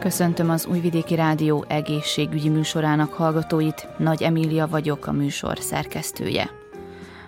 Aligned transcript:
Köszöntöm 0.00 0.50
az 0.50 0.66
Újvidéki 0.66 1.14
Rádió 1.14 1.64
egészségügyi 1.68 2.48
műsorának 2.48 3.12
hallgatóit. 3.12 3.88
Nagy 3.98 4.22
Emília 4.22 4.68
vagyok, 4.68 5.06
a 5.06 5.12
műsor 5.12 5.58
szerkesztője. 5.58 6.50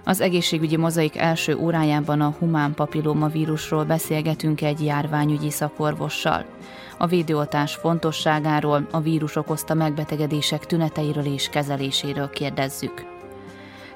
Az 0.04 0.20
egészségügyi 0.20 0.76
mozaik 0.76 1.16
első 1.16 1.56
órájában 1.56 2.20
a 2.20 2.34
humán 2.38 2.74
papilloma 2.74 3.28
vírusról 3.28 3.84
beszélgetünk 3.84 4.62
egy 4.62 4.84
járványügyi 4.84 5.50
szakorvossal. 5.50 6.44
A 6.98 7.06
védőoltás 7.06 7.74
fontosságáról, 7.74 8.86
a 8.90 9.00
vírus 9.00 9.36
okozta 9.36 9.74
megbetegedések 9.74 10.66
tüneteiről 10.66 11.26
és 11.26 11.48
kezeléséről 11.48 12.30
kérdezzük. 12.30 13.04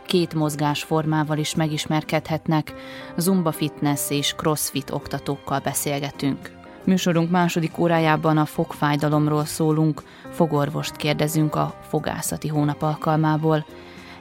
Két 0.06 0.34
mozgásformával 0.34 1.38
is 1.38 1.54
megismerkedhetnek, 1.54 2.74
zumba 3.16 3.52
fitness 3.52 4.10
és 4.10 4.34
crossfit 4.34 4.90
oktatókkal 4.90 5.60
beszélgetünk. 5.64 6.55
Műsorunk 6.86 7.30
második 7.30 7.78
órájában 7.78 8.36
a 8.36 8.44
fogfájdalomról 8.44 9.44
szólunk, 9.44 10.02
fogorvost 10.30 10.96
kérdezünk 10.96 11.54
a 11.54 11.74
fogászati 11.88 12.48
hónap 12.48 12.82
alkalmából, 12.82 13.64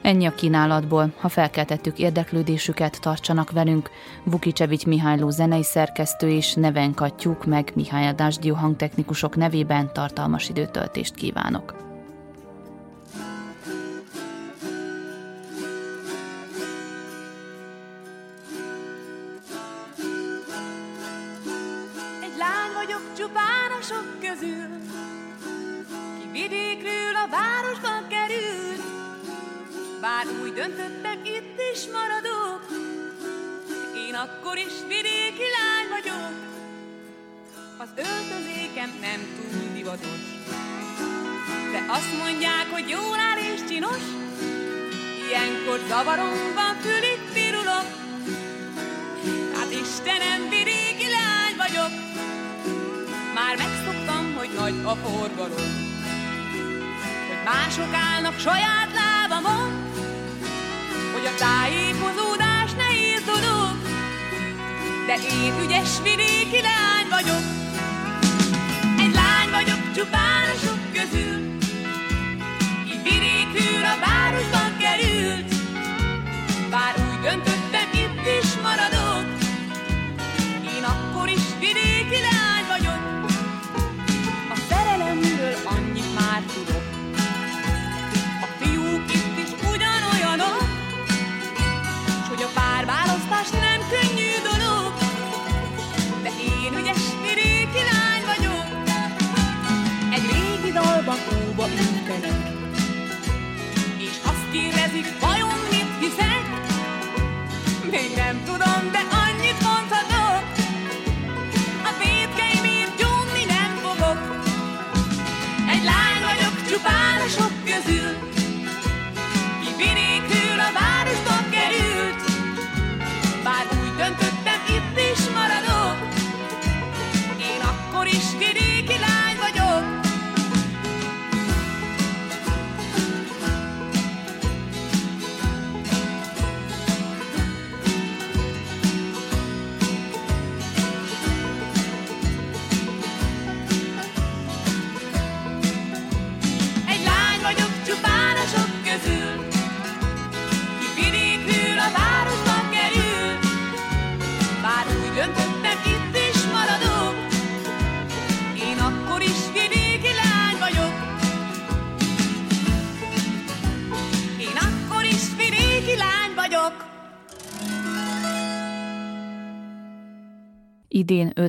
Ennyi 0.06 0.26
a 0.26 0.34
kínálatból, 0.34 1.12
ha 1.20 1.28
felkeltettük 1.28 1.98
érdeklődésüket, 1.98 3.00
tartsanak 3.00 3.50
velünk. 3.50 3.90
Vukicevics 4.24 4.86
Mihályló 4.86 5.30
zenei 5.30 5.62
szerkesztő 5.62 6.28
és 6.28 6.54
nevenkatjuk 6.54 7.44
meg 7.44 7.72
Mihály 7.74 8.06
Adásdió 8.06 8.54
hangtechnikusok 8.54 9.36
nevében 9.36 9.92
tartalmas 9.92 10.48
időtöltést 10.48 11.14
kívánok. 11.14 11.85
A 27.26 27.28
városba 27.28 28.06
került, 28.08 28.82
bár 30.00 30.26
úgy 30.42 30.52
döntöttem, 30.52 31.18
itt 31.24 31.58
is 31.72 31.80
maradok, 31.92 32.62
én 34.06 34.14
akkor 34.14 34.56
is 34.56 34.74
vidéki 34.88 35.46
lány 35.58 35.88
vagyok. 35.96 36.34
Az 37.78 37.88
öltözékem 37.96 38.90
nem 39.00 39.20
túl 39.36 39.72
divatos, 39.74 40.22
de 41.72 41.84
azt 41.88 42.18
mondják, 42.22 42.66
hogy 42.70 42.88
jól 42.88 43.18
áll 43.30 43.38
és 43.38 43.60
csinos, 43.68 44.04
ilyenkor 45.28 45.78
zavaromban 45.88 46.74
fülig 46.80 47.20
pirulok. 47.32 47.88
Hát 49.56 49.70
Istenem, 49.82 50.48
vidéki 50.48 51.08
lány 51.18 51.56
vagyok, 51.64 51.92
már 53.34 53.56
megszoktam, 53.56 54.34
hogy 54.34 54.50
nagy 54.58 54.74
a 54.84 54.94
forgalom, 54.94 55.86
mások 57.46 57.94
állnak 57.94 58.38
saját 58.38 58.90
lábamon, 59.00 59.70
hogy 61.12 61.26
a 61.26 61.34
tájékozódás 61.38 62.70
nehéz 62.72 63.22
dolog, 63.24 63.76
de 65.06 65.14
én 65.14 65.54
ügyes 65.64 65.90
vidéki 66.02 66.60
lány 66.62 67.08
vagyok. 67.10 67.44
Egy 68.98 69.14
lány 69.14 69.50
vagyok 69.50 69.92
csupán 69.94 70.48
a 70.54 70.56
sok 70.64 70.80
közül, 70.92 71.38
így 72.92 73.02
vidékül 73.02 73.84
a 73.84 73.96
városban 74.06 74.76
került, 74.78 75.54
bár 76.70 76.94
úgy 77.10 77.20
döntöttem, 77.20 77.55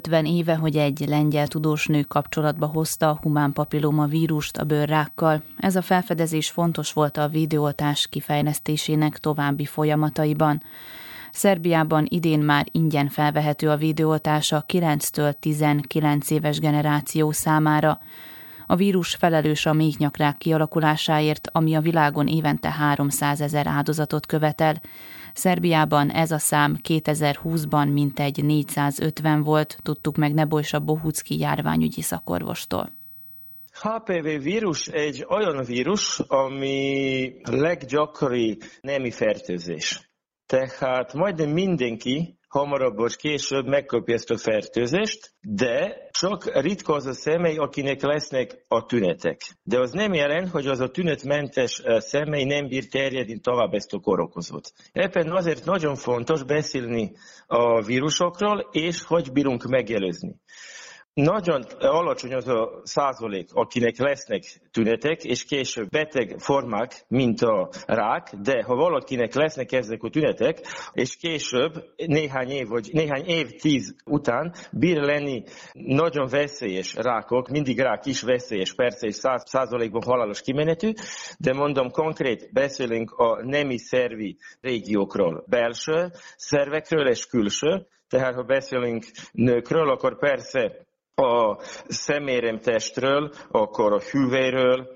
50 0.08 0.26
éve, 0.26 0.56
hogy 0.56 0.78
egy 0.78 1.04
lengyel 1.08 1.48
tudós 1.48 1.86
nő 1.88 2.02
kapcsolatba 2.02 2.66
hozta 2.66 3.10
a 3.10 3.20
humán 3.22 3.54
papilloma 3.54 4.06
vírust 4.06 4.58
a 4.58 4.64
bőrrákkal. 4.64 5.44
Ez 5.58 5.76
a 5.76 5.82
felfedezés 5.82 6.50
fontos 6.50 6.94
volt 6.94 7.18
a 7.18 7.28
videótás 7.28 8.08
kifejlesztésének 8.08 9.18
további 9.18 9.66
folyamataiban. 9.66 10.62
Szerbiában 11.32 12.06
idén 12.10 12.40
már 12.40 12.66
ingyen 12.72 13.10
felvehető 13.10 13.70
a 13.70 13.76
videótás 13.76 14.52
a 14.52 14.66
9-től 14.68 15.34
19 15.40 16.30
éves 16.30 16.60
generáció 16.60 17.32
számára. 17.32 18.00
A 18.68 18.76
vírus 18.76 19.16
felelős 19.16 19.66
a 19.66 19.74
méhnyakrák 19.74 20.38
kialakulásáért, 20.38 21.50
ami 21.52 21.76
a 21.76 21.82
világon 21.82 22.28
évente 22.28 22.72
300 22.72 23.42
ezer 23.42 23.68
áldozatot 23.68 24.26
követel. 24.26 24.82
Szerbiában 25.38 26.10
ez 26.10 26.32
a 26.32 26.38
szám 26.38 26.78
2020-ban 26.88 27.94
mintegy 27.94 28.44
450 28.44 29.44
volt, 29.44 29.78
tudtuk 29.84 30.16
meg 30.16 30.34
Nebojsa 30.34 30.80
Bohucki 30.80 31.40
járványügyi 31.40 32.02
szakorvostól. 32.02 32.92
HPV 33.82 34.44
vírus 34.44 34.88
egy 34.88 35.26
olyan 35.30 35.64
vírus, 35.64 36.20
ami 36.20 37.34
leggyakori 37.44 38.58
nemi 38.82 39.12
fertőzés. 39.12 40.12
Tehát 40.46 41.14
majdnem 41.14 41.50
mindenki 41.50 42.37
hamarabb 42.58 42.96
vagy 42.96 43.16
később 43.16 43.68
megkapja 43.68 44.14
ezt 44.14 44.32
a 44.32 44.38
fertőzést, 44.38 45.32
de 45.42 46.08
csak 46.12 46.62
ritka 46.62 46.94
az 46.94 47.06
a 47.06 47.14
személy, 47.14 47.58
akinek 47.58 48.02
lesznek 48.02 48.66
a 48.68 48.86
tünetek. 48.86 49.42
De 49.64 49.80
az 49.80 49.92
nem 49.92 50.14
jelent, 50.14 50.50
hogy 50.50 50.68
az 50.68 50.80
a 50.80 50.90
tünetmentes 50.90 51.82
személy 51.98 52.44
nem 52.44 52.68
bír 52.68 52.88
terjedni 52.88 53.40
tovább 53.40 53.74
ezt 53.74 53.94
a 53.94 54.00
korokozót. 54.00 54.72
Ebben 54.92 55.32
azért 55.32 55.66
nagyon 55.66 55.96
fontos 55.96 56.44
beszélni 56.44 57.12
a 57.48 57.82
vírusokról, 57.82 58.70
és 58.72 59.04
hogy 59.04 59.32
bírunk 59.32 59.64
megelőzni. 59.64 60.36
Nagyon 61.18 61.64
alacsony 61.80 62.34
az 62.34 62.48
a 62.48 62.82
százalék, 62.84 63.50
akinek 63.54 63.98
lesznek 63.98 64.44
tünetek, 64.72 65.24
és 65.24 65.46
később 65.46 65.90
beteg 65.90 66.36
formák, 66.40 67.06
mint 67.08 67.42
a 67.42 67.70
rák, 67.86 68.30
de 68.42 68.64
ha 68.64 68.76
valakinek 68.76 69.34
lesznek 69.34 69.72
ezek 69.72 70.04
a 70.04 70.10
tünetek, 70.10 70.60
és 70.92 71.16
később 71.16 71.74
néhány 71.96 72.50
év, 72.50 72.68
vagy 72.68 72.90
néhány 72.92 73.26
év, 73.26 73.52
tíz 73.52 73.96
után 74.06 74.54
bír 74.72 74.98
lenni 74.98 75.44
nagyon 75.74 76.28
veszélyes 76.28 76.96
rákok, 76.96 77.50
mindig 77.50 77.80
rák 77.80 78.06
is 78.06 78.22
veszélyes, 78.22 78.74
persze, 78.74 79.08
és 79.08 79.16
száz 79.16 79.44
százalékban 79.46 80.04
halálos 80.04 80.42
kimenetű, 80.42 80.92
de 81.40 81.54
mondom 81.54 81.92
konkrét, 81.92 82.50
beszélünk 82.54 83.12
a 83.12 83.44
nemi 83.44 83.78
szervi 83.78 84.38
régiókról, 84.62 85.44
belső 85.48 86.12
szervekről 86.36 87.08
és 87.08 87.26
külső, 87.26 87.88
tehát 88.10 88.36
ha 88.36 88.44
beszélünk 88.44 89.06
nőkről, 89.32 89.90
akkor 89.90 90.18
persze 90.18 90.87
a 91.22 91.58
szeméremtestről, 91.88 93.32
akkor 93.52 93.94
a 93.94 94.00
hüvelyről, 94.00 94.88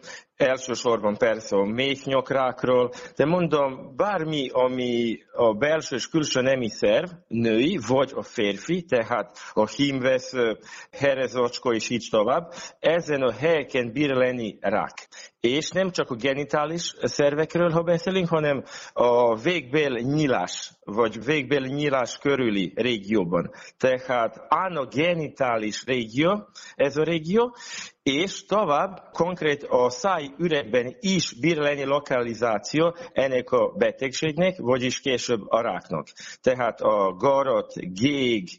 elsősorban 0.42 1.18
persze 1.18 1.56
a 1.56 1.66
méhnyakrákról, 1.66 2.92
de 3.16 3.26
mondom, 3.26 3.96
bármi, 3.96 4.50
ami 4.50 5.20
a 5.34 5.54
belső 5.54 5.96
és 5.96 6.10
külső 6.10 6.42
nemi 6.42 6.70
szerv, 6.70 7.10
női, 7.28 7.80
vagy 7.88 8.12
a 8.16 8.22
férfi, 8.22 8.82
tehát 8.82 9.38
a 9.54 9.68
hímvesző, 9.68 10.58
herezacska 10.92 11.74
és 11.74 11.90
így 11.90 12.08
tovább, 12.10 12.54
ezen 12.80 13.22
a 13.22 13.32
helyeken 13.32 13.92
bír 13.92 14.10
lenni 14.10 14.58
rák. 14.60 15.08
És 15.40 15.70
nem 15.70 15.92
csak 15.92 16.10
a 16.10 16.16
genitális 16.16 16.94
szervekről, 17.02 17.70
ha 17.70 17.82
beszélünk, 17.82 18.28
hanem 18.28 18.64
a 18.94 19.36
végbél 19.36 19.90
nyílás, 19.90 20.72
vagy 20.84 21.26
végbél 21.26 21.60
nyílás 21.60 22.18
körüli 22.18 22.72
régióban. 22.76 23.52
Tehát 23.78 24.42
anogenitális 24.50 25.84
régió, 25.86 26.48
ez 26.76 26.98
a 26.98 27.04
régió, 27.04 27.56
és 28.04 28.46
tovább 28.46 29.10
konkrét 29.12 29.64
a 29.64 29.90
száj 29.90 30.30
üregben 30.38 30.96
is 31.00 31.34
bír 31.40 31.58
lenni 31.58 31.84
lokalizáció 31.84 32.96
ennek 33.14 33.52
a 33.52 33.74
betegségnek, 33.78 34.58
vagyis 34.58 35.00
később 35.00 35.42
a 35.48 35.62
ráknak. 35.62 36.08
Tehát 36.42 36.82
a 36.82 37.16
garat, 37.18 37.74
gég, 37.76 38.50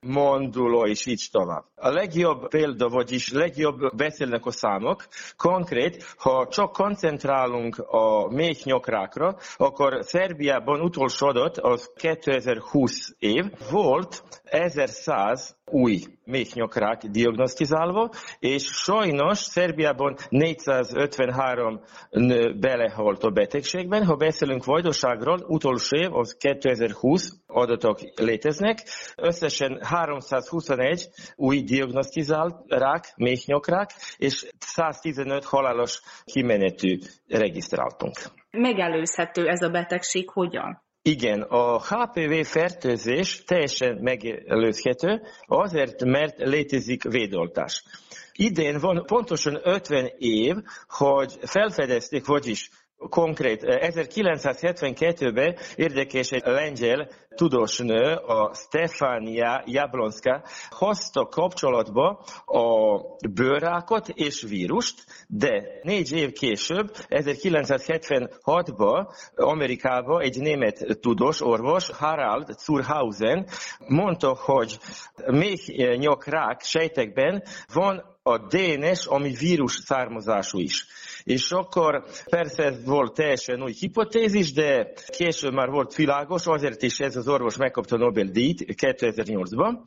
monduló 0.00 0.86
és 0.86 1.06
így 1.06 1.28
tovább. 1.30 1.64
A 1.74 1.88
legjobb 1.88 2.48
példa, 2.48 2.88
vagyis 2.88 3.32
legjobb 3.32 3.96
beszélnek 3.96 4.46
a 4.46 4.50
számok, 4.50 5.06
konkrét, 5.36 6.14
ha 6.16 6.48
csak 6.48 6.72
koncentrálunk 6.72 7.78
a 7.78 8.28
méhnyakrákra, 8.28 9.36
akkor 9.56 9.98
Szerbiában 10.04 10.80
utolsó 10.80 11.26
adat 11.26 11.58
az 11.58 11.90
2020 11.96 13.14
év 13.18 13.44
volt 13.70 14.22
1100 14.44 15.56
új 15.72 15.98
méhnyakrák 16.24 17.02
diagnosztizálva, 17.02 18.10
és 18.38 18.64
sajnos 18.64 19.38
Szerbiában 19.38 20.16
453 20.28 21.80
nő 22.10 22.58
belehalt 22.58 23.22
a 23.22 23.30
betegségben. 23.30 24.04
Ha 24.04 24.16
beszélünk 24.16 24.64
vajdaságról, 24.64 25.44
utolsó 25.48 25.96
év, 25.96 26.14
az 26.14 26.36
2020 26.36 27.40
adatok 27.46 27.98
léteznek. 28.16 28.78
Összesen 29.16 29.78
321 29.82 31.08
új 31.36 31.62
diagnosztizált 31.62 32.54
rák, 32.68 33.12
méhnyakrák, 33.16 33.90
és 34.16 34.46
115 34.58 35.44
halálos 35.44 36.00
kimenetű 36.24 36.98
regisztráltunk. 37.28 38.16
Megelőzhető 38.50 39.48
ez 39.48 39.62
a 39.62 39.68
betegség 39.68 40.30
hogyan? 40.30 40.82
Igen, 41.04 41.42
a 41.42 41.78
HPV 41.80 42.42
fertőzés 42.42 43.44
teljesen 43.44 43.98
megelőzhető, 44.00 45.22
azért, 45.46 46.04
mert 46.04 46.38
létezik 46.38 47.02
védoltás. 47.02 47.84
Idén 48.32 48.78
van 48.78 49.04
pontosan 49.06 49.60
50 49.62 50.10
év, 50.18 50.54
hogy 50.88 51.38
felfedezték, 51.40 52.26
vagyis 52.26 52.70
konkrét. 53.08 53.62
1972-ben 53.64 55.56
érdekes 55.76 56.30
egy 56.30 56.42
lengyel 56.44 57.08
tudósnő, 57.34 58.14
a 58.14 58.54
Stefania 58.54 59.62
Jablonska 59.66 60.44
hozta 60.70 61.26
kapcsolatba 61.26 62.24
a 62.44 62.98
bőrrákot 63.34 64.08
és 64.08 64.42
vírust, 64.42 65.04
de 65.28 65.62
négy 65.82 66.12
év 66.12 66.32
később, 66.32 66.90
1976-ban 67.08 69.06
Amerikában 69.34 70.20
egy 70.20 70.40
német 70.40 70.98
tudós, 71.00 71.40
orvos, 71.40 71.90
Harald 71.90 72.58
Zurhausen 72.58 73.46
mondta, 73.88 74.36
hogy 74.40 74.78
még 75.26 75.60
nyakrák 75.98 76.60
sejtekben 76.60 77.42
van 77.72 78.10
a 78.22 78.38
DNS, 78.38 79.06
ami 79.06 79.30
vírus 79.30 79.72
származású 79.72 80.58
is. 80.58 80.86
És 81.24 81.50
akkor 81.50 82.04
persze 82.30 82.62
ez 82.62 82.84
volt 82.84 83.14
teljesen 83.14 83.62
új 83.62 83.72
hipotézis, 83.72 84.52
de 84.52 84.92
később 85.06 85.52
már 85.52 85.68
volt 85.68 85.94
világos, 85.94 86.46
azért 86.46 86.82
is 86.82 86.98
ez 86.98 87.16
az 87.16 87.28
orvos 87.28 87.56
megkapta 87.56 87.96
Nobel-díjt 87.96 88.64
2008-ban. 88.66 89.78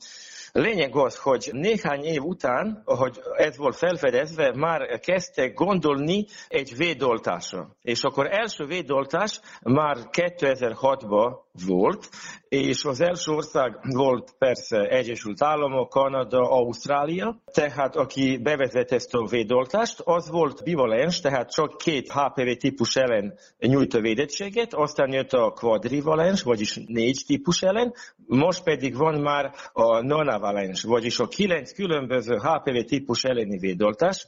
Lényeg 0.51 0.95
az, 0.95 1.17
hogy 1.17 1.49
néhány 1.51 2.03
év 2.03 2.23
után, 2.23 2.81
ahogy 2.85 3.19
ez 3.35 3.57
volt 3.57 3.75
felfedezve, 3.75 4.53
már 4.55 4.99
kezdtek 4.99 5.53
gondolni 5.53 6.25
egy 6.47 6.75
védoltásra. 6.77 7.75
És 7.81 8.03
akkor 8.03 8.27
első 8.31 8.65
védoltás 8.65 9.39
már 9.63 9.97
2006-ban 10.11 11.44
volt, 11.67 12.09
és 12.49 12.85
az 12.85 13.01
első 13.01 13.31
ország 13.31 13.79
volt 13.81 14.35
persze 14.37 14.87
Egyesült 14.87 15.43
Államok, 15.43 15.89
Kanada, 15.89 16.49
Ausztrália, 16.51 17.41
tehát 17.45 17.95
aki 17.95 18.37
bevezet 18.37 18.91
ezt 18.91 19.13
a 19.13 19.25
védoltást, 19.25 19.99
az 19.99 20.29
volt 20.29 20.63
bivalens, 20.63 21.19
tehát 21.19 21.51
csak 21.51 21.77
két 21.77 22.11
HPV 22.11 22.49
típus 22.57 22.95
ellen 22.95 23.33
nyújt 23.59 23.93
a 23.93 24.01
védettséget, 24.01 24.73
aztán 24.73 25.11
jött 25.11 25.33
a 25.33 25.51
quadrivalens, 25.51 26.43
vagyis 26.43 26.79
négy 26.85 27.23
típus 27.25 27.61
ellen, 27.61 27.93
most 28.27 28.63
pedig 28.63 28.95
van 28.97 29.21
már 29.21 29.53
a 29.73 30.01
nonavalens, 30.01 30.83
vagyis 30.83 31.19
a 31.19 31.27
kilenc 31.27 31.73
különböző 31.73 32.35
HPV 32.35 32.85
típus 32.85 33.23
elleni 33.23 33.57
védoltás, 33.57 34.27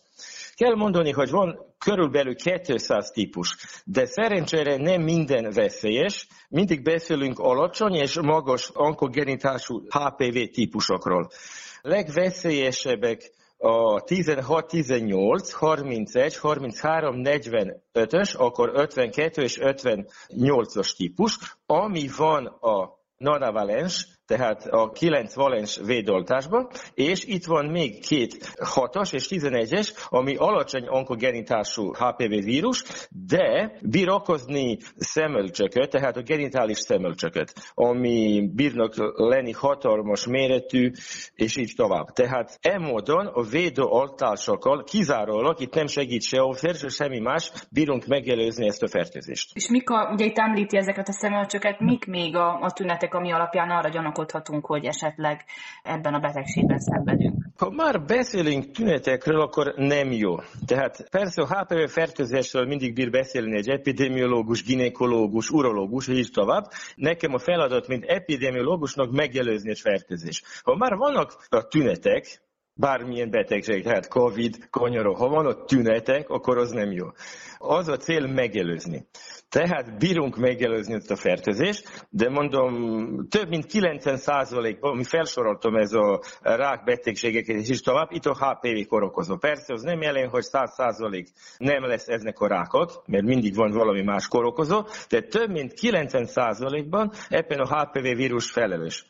Kell 0.57 0.75
mondani, 0.75 1.11
hogy 1.11 1.29
van 1.29 1.75
körülbelül 1.77 2.35
200 2.35 3.09
típus, 3.11 3.55
de 3.85 4.05
szerencsére 4.05 4.77
nem 4.77 5.01
minden 5.01 5.51
veszélyes. 5.51 6.27
Mindig 6.49 6.83
beszélünk 6.83 7.39
alacsony 7.39 7.93
és 7.93 8.19
magas 8.21 8.71
onkogenitású 8.73 9.81
HPV 9.89 10.37
típusokról. 10.53 11.29
Legveszélyesebbek 11.81 13.31
a 13.57 14.01
16, 14.01 14.67
18, 14.67 15.51
31, 15.51 16.37
33, 16.37 17.21
45-ös, 17.23 18.37
akkor 18.37 18.71
52 18.73 19.41
és 19.41 19.57
58-as 19.61 20.95
típus, 20.95 21.37
ami 21.65 22.09
van 22.17 22.45
a 22.45 22.97
nanavalens, 23.17 24.16
tehát 24.27 24.65
a 24.65 24.89
9 24.91 25.35
valens 25.35 25.79
védoltásban, 25.85 26.67
és 26.93 27.25
itt 27.25 27.45
van 27.45 27.65
még 27.65 28.05
két 28.05 28.53
6-as 28.55 29.13
és 29.13 29.27
11-es, 29.29 30.05
ami 30.09 30.35
alacsony 30.35 30.87
onkogenitású 30.87 31.93
HPV 31.93 32.43
vírus, 32.43 32.83
de 33.09 33.77
bír 33.81 34.09
okozni 34.09 34.77
szemölcsököt, 34.95 35.89
tehát 35.89 36.17
a 36.17 36.21
genitális 36.21 36.77
szemölcsököt, 36.77 37.53
ami 37.73 38.49
bírnak 38.55 38.93
lenni 39.15 39.51
hatalmas 39.51 40.27
méretű, 40.27 40.91
és 41.35 41.57
így 41.57 41.73
tovább. 41.75 42.05
Tehát 42.05 42.57
e 42.61 42.77
módon 42.77 43.25
a 43.25 43.41
védőoltásokkal 43.41 44.83
kizárólag, 44.83 45.59
itt 45.59 45.73
nem 45.73 45.87
segít 45.87 46.21
se 46.21 46.41
a 46.41 46.53
se 46.53 46.87
semmi 46.89 47.19
más, 47.19 47.51
bírunk 47.71 48.05
megelőzni 48.05 48.67
ezt 48.67 48.83
a 48.83 48.87
fertőzést. 48.87 49.51
És 49.53 49.69
mik 49.69 49.89
a, 49.89 50.09
ugye 50.11 50.25
itt 50.25 50.37
említi 50.37 50.77
ezeket 50.77 51.07
a 51.07 51.11
szemölcsöket, 51.11 51.79
mik 51.79 52.05
még 52.05 52.35
a, 52.35 52.59
a 52.61 52.71
tünetek, 52.71 53.13
ami 53.13 53.31
alapján 53.31 53.69
arra 53.69 53.89
gyanak 53.89 54.16
gondolkodhatunk, 54.17 54.65
hogy 54.65 54.85
esetleg 54.85 55.43
ebben 55.83 56.13
a 56.13 56.19
betegségben 56.19 56.79
szenvedünk. 56.79 57.45
Ha 57.57 57.69
már 57.69 58.05
beszélünk 58.05 58.71
tünetekről, 58.71 59.41
akkor 59.41 59.73
nem 59.75 60.11
jó. 60.11 60.35
Tehát 60.65 61.09
persze 61.09 61.41
a 61.41 61.47
HPV 61.47 61.91
fertőzésről 61.91 62.65
mindig 62.65 62.93
bír 62.93 63.09
beszélni 63.09 63.57
egy 63.57 63.69
epidemiológus, 63.69 64.63
ginekológus, 64.63 65.49
urológus, 65.49 66.07
és 66.07 66.17
így 66.17 66.31
tovább. 66.33 66.63
Nekem 66.95 67.33
a 67.33 67.39
feladat, 67.39 67.87
mint 67.87 68.05
epidemiológusnak 68.05 69.11
megelőzni 69.11 69.69
egy 69.69 69.79
fertőzés. 69.79 70.43
Ha 70.63 70.75
már 70.75 70.95
vannak 70.95 71.45
a 71.49 71.67
tünetek, 71.67 72.41
bármilyen 72.73 73.29
betegség, 73.29 73.83
tehát 73.83 74.07
Covid, 74.07 74.69
konyaró, 74.69 75.13
ha 75.13 75.27
van 75.27 75.45
a 75.45 75.63
tünetek, 75.65 76.29
akkor 76.29 76.57
az 76.57 76.71
nem 76.71 76.91
jó. 76.91 77.05
Az 77.57 77.87
a 77.87 77.97
cél 77.97 78.27
megelőzni. 78.27 79.07
Tehát 79.49 79.97
bírunk 79.97 80.37
megelőzni 80.37 80.93
ezt 80.93 81.11
a 81.11 81.15
fertőzést, 81.15 82.07
de 82.09 82.29
mondom, 82.29 83.27
több 83.29 83.49
mint 83.49 83.65
90 83.65 84.17
százalék, 84.17 84.77
ami 84.81 85.03
felsoroltam 85.03 85.75
ez 85.75 85.93
a 85.93 86.21
rákbetegségeket 86.41 87.55
és 87.55 87.69
is 87.69 87.81
tovább, 87.81 88.11
itt 88.11 88.25
a 88.25 88.35
HPV 88.35 88.87
korokozó. 88.87 89.37
Persze 89.37 89.73
az 89.73 89.81
nem 89.81 90.01
jelen, 90.01 90.29
hogy 90.29 90.43
100 90.43 90.73
százalék 90.73 91.27
nem 91.57 91.85
lesz 91.85 92.07
eznek 92.07 92.39
a 92.39 92.47
rákot, 92.47 93.01
mert 93.05 93.25
mindig 93.25 93.55
van 93.55 93.71
valami 93.71 94.03
más 94.03 94.27
korokozó, 94.27 94.85
de 95.09 95.21
több 95.21 95.49
mint 95.49 95.73
90 95.73 96.25
százalékban 96.25 97.11
ebben 97.29 97.59
a 97.59 97.81
HPV 97.81 98.01
vírus 98.01 98.51
felelős. 98.51 99.05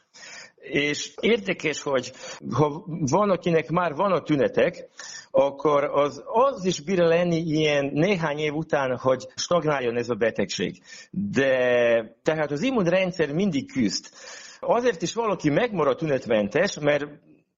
És 0.70 1.14
érdekes, 1.22 1.82
hogy 1.82 2.12
ha 2.52 2.84
van, 2.88 3.30
akinek 3.30 3.70
már 3.70 3.94
van 3.94 4.12
a 4.12 4.22
tünetek, 4.22 4.88
akkor 5.32 5.84
az, 5.84 6.24
az 6.26 6.66
is 6.66 6.82
bír 6.82 6.98
lenni 6.98 7.38
ilyen 7.38 7.90
néhány 7.94 8.38
év 8.38 8.54
után, 8.54 8.98
hogy 8.98 9.28
stagnáljon 9.36 9.98
ez 9.98 10.10
a 10.10 10.16
betegség. 10.16 10.82
De 11.12 11.50
tehát 12.24 12.52
az 12.52 12.62
immunrendszer 12.62 13.34
mindig 13.34 13.72
küzd. 13.72 14.06
Azért 14.60 15.02
is 15.02 15.14
valaki 15.14 15.50
megmarad 15.50 15.98
tünetmentes, 15.98 16.80
mert 16.80 17.06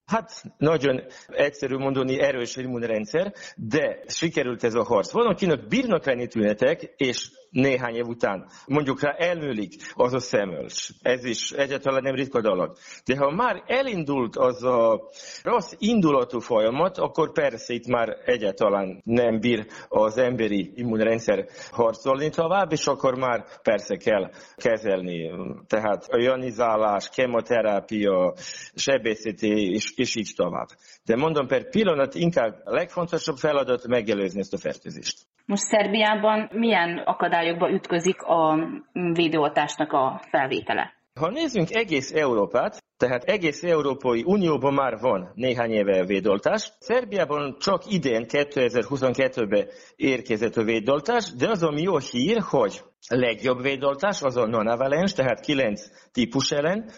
Hát 0.10 0.44
nagyon 0.58 1.02
egyszerű 1.28 1.76
mondani 1.76 2.22
erős 2.22 2.56
immunrendszer, 2.56 3.34
de 3.56 4.04
sikerült 4.08 4.64
ez 4.64 4.74
a 4.74 4.84
harc. 4.84 5.12
Van, 5.12 5.28
akinek 5.28 5.68
bírnak 5.68 6.06
lenni 6.06 6.28
tünetek, 6.28 6.94
és 6.98 7.32
néhány 7.50 7.96
év 7.96 8.08
után 8.08 8.48
mondjuk 8.68 9.02
rá 9.02 9.12
elműlik 9.12 9.74
az 9.94 10.14
a 10.14 10.20
szemölcs. 10.20 10.88
Ez 11.02 11.24
is 11.24 11.52
egyáltalán 11.52 12.04
nem 12.04 12.16
ritka 12.16 12.42
dolog. 12.42 12.78
De 13.06 13.18
ha 13.18 13.32
már 13.32 13.64
elindult 13.66 14.36
az 14.36 14.64
a 14.64 15.10
rossz 15.44 15.74
indulatú 15.78 16.40
folyamat, 16.40 16.98
akkor 16.98 17.32
persze 17.32 17.74
itt 17.74 17.88
már 17.88 18.18
egyáltalán 18.26 19.02
nem 19.04 19.40
bír 19.40 19.66
az 19.88 20.18
emberi 20.18 20.72
immunrendszer 20.76 21.48
harcolni 21.72 22.30
tovább, 22.30 22.72
és 22.72 22.88
akkor 22.88 23.18
már 23.18 23.46
persze 23.62 23.96
kell 23.96 24.32
kezelni. 24.56 25.32
Tehát 25.68 26.08
a 26.08 26.18
ionizálás, 26.18 27.10
kemoterápia, 27.10 28.34
sebészeti, 28.76 29.72
és, 29.72 29.94
és 29.96 30.16
így 30.16 30.34
tovább. 30.36 30.68
De 31.06 31.16
mondom, 31.16 31.48
per 31.48 31.70
pillanat 31.70 32.16
inkább 32.16 32.62
a 32.64 32.74
legfontosabb 32.74 33.38
feladat 33.38 33.88
megelőzni 33.88 34.40
ezt 34.40 34.54
a 34.54 34.58
fertőzést. 34.58 35.29
Most 35.50 35.64
Szerbiában 35.64 36.50
milyen 36.54 36.98
akadályokba 36.98 37.72
ütközik 37.72 38.22
a 38.22 38.68
védőoltásnak 39.14 39.92
a 39.92 40.22
felvétele? 40.30 40.94
Ha 41.20 41.30
nézzünk 41.30 41.72
egész 41.72 42.12
Európát, 42.14 42.84
tehát 42.98 43.24
egész 43.24 43.64
Európai 43.64 44.24
Unióban 44.26 44.74
már 44.74 45.00
van 45.00 45.32
néhány 45.34 45.72
éve 45.72 46.00
a 46.00 46.06
védoltás. 46.06 46.72
Szerbiában 46.80 47.56
csak 47.60 47.82
idén 47.92 48.26
2022-ben 48.28 49.68
érkezett 49.96 50.56
a 50.56 50.64
védoltás, 50.64 51.34
de 51.38 51.50
az, 51.50 51.64
ami 51.64 51.82
jó 51.82 51.98
hír, 51.98 52.38
hogy 52.42 52.82
a 53.08 53.16
legjobb 53.16 53.62
védoltás 53.62 54.22
az 54.22 54.38
a 54.38 54.48
non-avalens, 54.48 55.14
tehát 55.14 55.40
9 55.40 55.82
típus 56.12 56.52
ellen, 56.52 56.90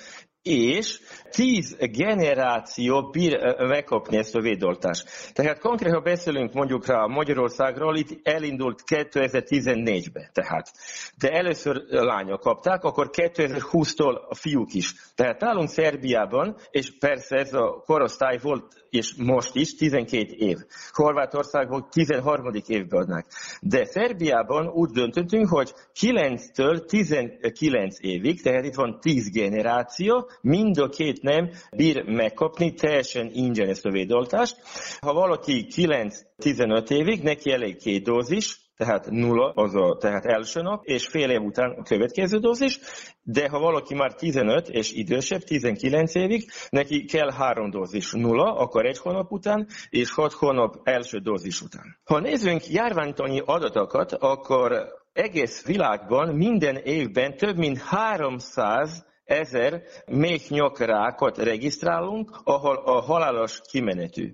és 0.43 0.99
tíz 1.29 1.75
generáció 1.79 3.09
bír 3.09 3.55
megkapni 3.57 4.17
ezt 4.17 4.35
a 4.35 4.41
védoltást. 4.41 5.33
Tehát 5.33 5.59
konkrétan, 5.59 5.95
ha 5.95 6.01
beszélünk 6.01 6.53
mondjuk 6.53 6.85
rá 6.85 7.05
Magyarországról, 7.05 7.95
itt 7.95 8.27
elindult 8.27 8.83
2014-ben, 8.87 10.29
tehát. 10.33 10.71
De 11.17 11.29
először 11.29 11.75
lányok 11.89 12.39
kapták, 12.39 12.83
akkor 12.83 13.09
2020-tól 13.13 14.27
a 14.29 14.35
fiúk 14.35 14.73
is. 14.73 14.93
Tehát 15.15 15.41
nálunk 15.41 15.69
Szerbiában, 15.69 16.57
és 16.71 16.97
persze 16.97 17.35
ez 17.35 17.53
a 17.53 17.83
korosztály 17.85 18.37
volt 18.41 18.81
és 18.91 19.13
most 19.17 19.55
is 19.55 19.75
12 19.75 20.33
év. 20.37 20.57
Horvátországban 20.91 21.87
13. 21.89 22.51
évben 22.67 23.01
adnak. 23.01 23.25
De 23.61 23.85
Szerbiában 23.85 24.67
úgy 24.67 24.89
döntöttünk, 24.89 25.47
hogy 25.47 25.73
9-től 25.99 26.85
19 26.85 27.95
évig, 27.99 28.41
tehát 28.41 28.65
itt 28.65 28.75
van 28.75 28.99
10 28.99 29.31
generáció, 29.31 30.29
mind 30.41 30.77
a 30.77 30.89
két 30.89 31.21
nem 31.21 31.49
bír 31.75 32.03
megkapni 32.05 32.73
teljesen 32.73 33.29
ingyen 33.33 33.67
ezt 33.67 33.85
a 33.85 33.91
védoltást. 33.91 34.55
Ha 34.99 35.13
valaki 35.13 35.67
9-15 35.75 36.91
évig, 36.91 37.21
neki 37.21 37.51
elég 37.51 37.77
két 37.77 38.03
dózis, 38.03 38.61
tehát 38.81 39.09
nulla, 39.09 39.51
az 39.55 39.75
a 39.75 39.97
tehát 39.99 40.25
első 40.25 40.61
nap, 40.61 40.85
és 40.85 41.07
fél 41.07 41.29
év 41.29 41.41
után 41.41 41.71
a 41.71 41.83
következő 41.83 42.37
dózis, 42.37 42.79
de 43.21 43.49
ha 43.49 43.59
valaki 43.59 43.93
már 43.93 44.13
15 44.13 44.69
és 44.69 44.91
idősebb, 44.91 45.41
19 45.41 46.15
évig, 46.15 46.51
neki 46.69 47.05
kell 47.05 47.31
három 47.31 47.69
dózis 47.69 48.11
nulla, 48.11 48.55
akkor 48.55 48.85
egy 48.85 48.97
hónap 48.97 49.31
után, 49.31 49.67
és 49.89 50.11
hat 50.11 50.33
hónap 50.33 50.75
első 50.83 51.17
dózis 51.17 51.61
után. 51.61 51.97
Ha 52.03 52.19
nézzünk 52.19 52.67
járványtani 52.67 53.41
adatokat, 53.45 54.11
akkor 54.11 54.87
egész 55.13 55.65
világban 55.65 56.35
minden 56.35 56.75
évben 56.75 57.37
több 57.37 57.57
mint 57.57 57.81
300 57.81 59.05
ezer 59.31 59.81
méhnyakrákot 60.05 61.37
regisztrálunk, 61.37 62.41
ahol 62.43 62.75
a 62.75 63.01
halálos 63.01 63.61
kimenetű. 63.71 64.33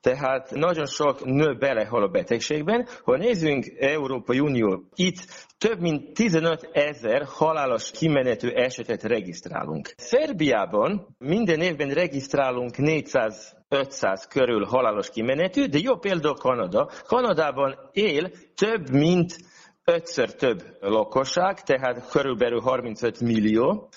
Tehát 0.00 0.50
nagyon 0.50 0.86
sok 0.86 1.24
nő 1.24 1.56
belehal 1.56 2.02
a 2.02 2.08
betegségben. 2.08 2.88
Ha 3.04 3.16
nézzünk 3.16 3.66
Európai 3.78 4.40
Unió, 4.40 4.82
itt 4.94 5.18
több 5.58 5.80
mint 5.80 6.14
15 6.14 6.68
ezer 6.72 7.24
halálos 7.24 7.90
kimenetű 7.90 8.48
esetet 8.48 9.02
regisztrálunk. 9.02 9.92
Szerbiában 9.96 11.16
minden 11.18 11.60
évben 11.60 11.88
regisztrálunk 11.88 12.76
400 12.76 13.56
500 13.68 14.26
körül 14.26 14.64
halálos 14.64 15.10
kimenetű, 15.10 15.66
de 15.66 15.78
jó 15.78 15.96
példa 15.96 16.34
Kanada. 16.34 16.90
Kanadában 17.06 17.78
él 17.92 18.30
több 18.54 18.90
mint 18.90 19.36
ötször 19.84 20.34
több 20.34 20.62
lakosság, 20.80 21.62
tehát 21.62 22.10
körülbelül 22.10 22.60
35 22.60 23.20
millió 23.20 23.88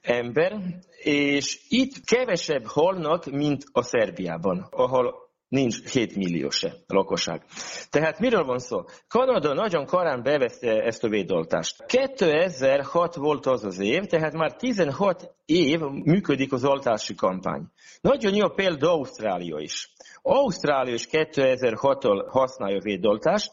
ember, 0.00 0.56
és 1.02 1.60
itt 1.68 2.04
kevesebb 2.04 2.66
halnak, 2.66 3.24
mint 3.24 3.64
a 3.72 3.82
Szerbiában, 3.82 4.66
ahol 4.70 5.28
nincs 5.50 5.92
7 5.92 6.16
millió 6.16 6.50
se 6.50 6.74
lakosság. 6.86 7.44
Tehát 7.90 8.18
miről 8.18 8.44
van 8.44 8.58
szó? 8.58 8.84
Kanada 9.08 9.54
nagyon 9.54 9.86
korán 9.86 10.22
beveszte 10.22 10.82
ezt 10.82 11.04
a 11.04 11.08
védoltást. 11.08 11.84
2006 11.86 13.14
volt 13.14 13.46
az 13.46 13.64
az 13.64 13.78
év, 13.78 14.04
tehát 14.04 14.32
már 14.32 14.56
16 14.56 15.34
év 15.44 15.80
működik 15.80 16.52
az 16.52 16.64
oltási 16.64 17.14
kampány. 17.14 17.62
Nagyon 18.00 18.34
jó 18.34 18.48
példa 18.48 18.90
Ausztrália 18.90 19.58
is. 19.58 19.92
Ausztrália 20.22 20.94
is 20.94 21.08
2006-tól 21.10 22.26
használja 22.28 22.76
a 22.76 22.82
védoltást, 22.82 23.52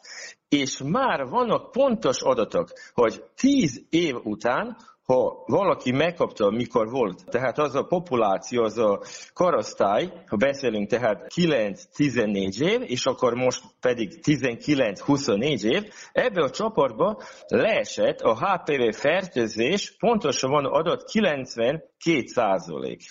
és 0.50 0.82
már 0.84 1.26
vannak 1.26 1.72
pontos 1.72 2.22
adatok, 2.22 2.72
hogy 2.94 3.24
10 3.36 3.86
év 3.90 4.16
után 4.24 4.78
ha 5.08 5.44
valaki 5.46 5.92
megkapta, 5.92 6.50
mikor 6.50 6.90
volt, 6.90 7.26
tehát 7.26 7.58
az 7.58 7.76
a 7.76 7.84
populáció, 7.84 8.64
az 8.64 8.78
a 8.78 9.02
korosztály, 9.34 10.12
ha 10.28 10.36
beszélünk 10.36 10.90
tehát 10.90 11.34
9-14 11.36 12.62
év, 12.62 12.82
és 12.82 13.06
akkor 13.06 13.34
most 13.34 13.64
pedig 13.82 14.20
19-24 14.24 15.64
év, 15.64 15.84
ebbe 16.12 16.44
a 16.44 16.50
csoportba 16.50 17.22
leesett 17.48 18.20
a 18.22 18.38
HPV 18.38 18.98
fertőzés, 18.98 19.96
pontosan 20.00 20.52
van 20.52 20.66
adott 20.66 21.04
92 21.04 22.26
százalék. 22.26 23.02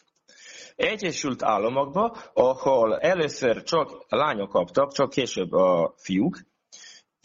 Egyesült 0.75 1.43
Államokban, 1.43 2.13
ahol 2.35 2.99
először 2.99 3.63
csak 3.63 4.05
lányok 4.09 4.49
kaptak, 4.49 4.93
csak 4.93 5.11
később 5.11 5.53
a 5.53 5.95
fiúk, 5.97 6.39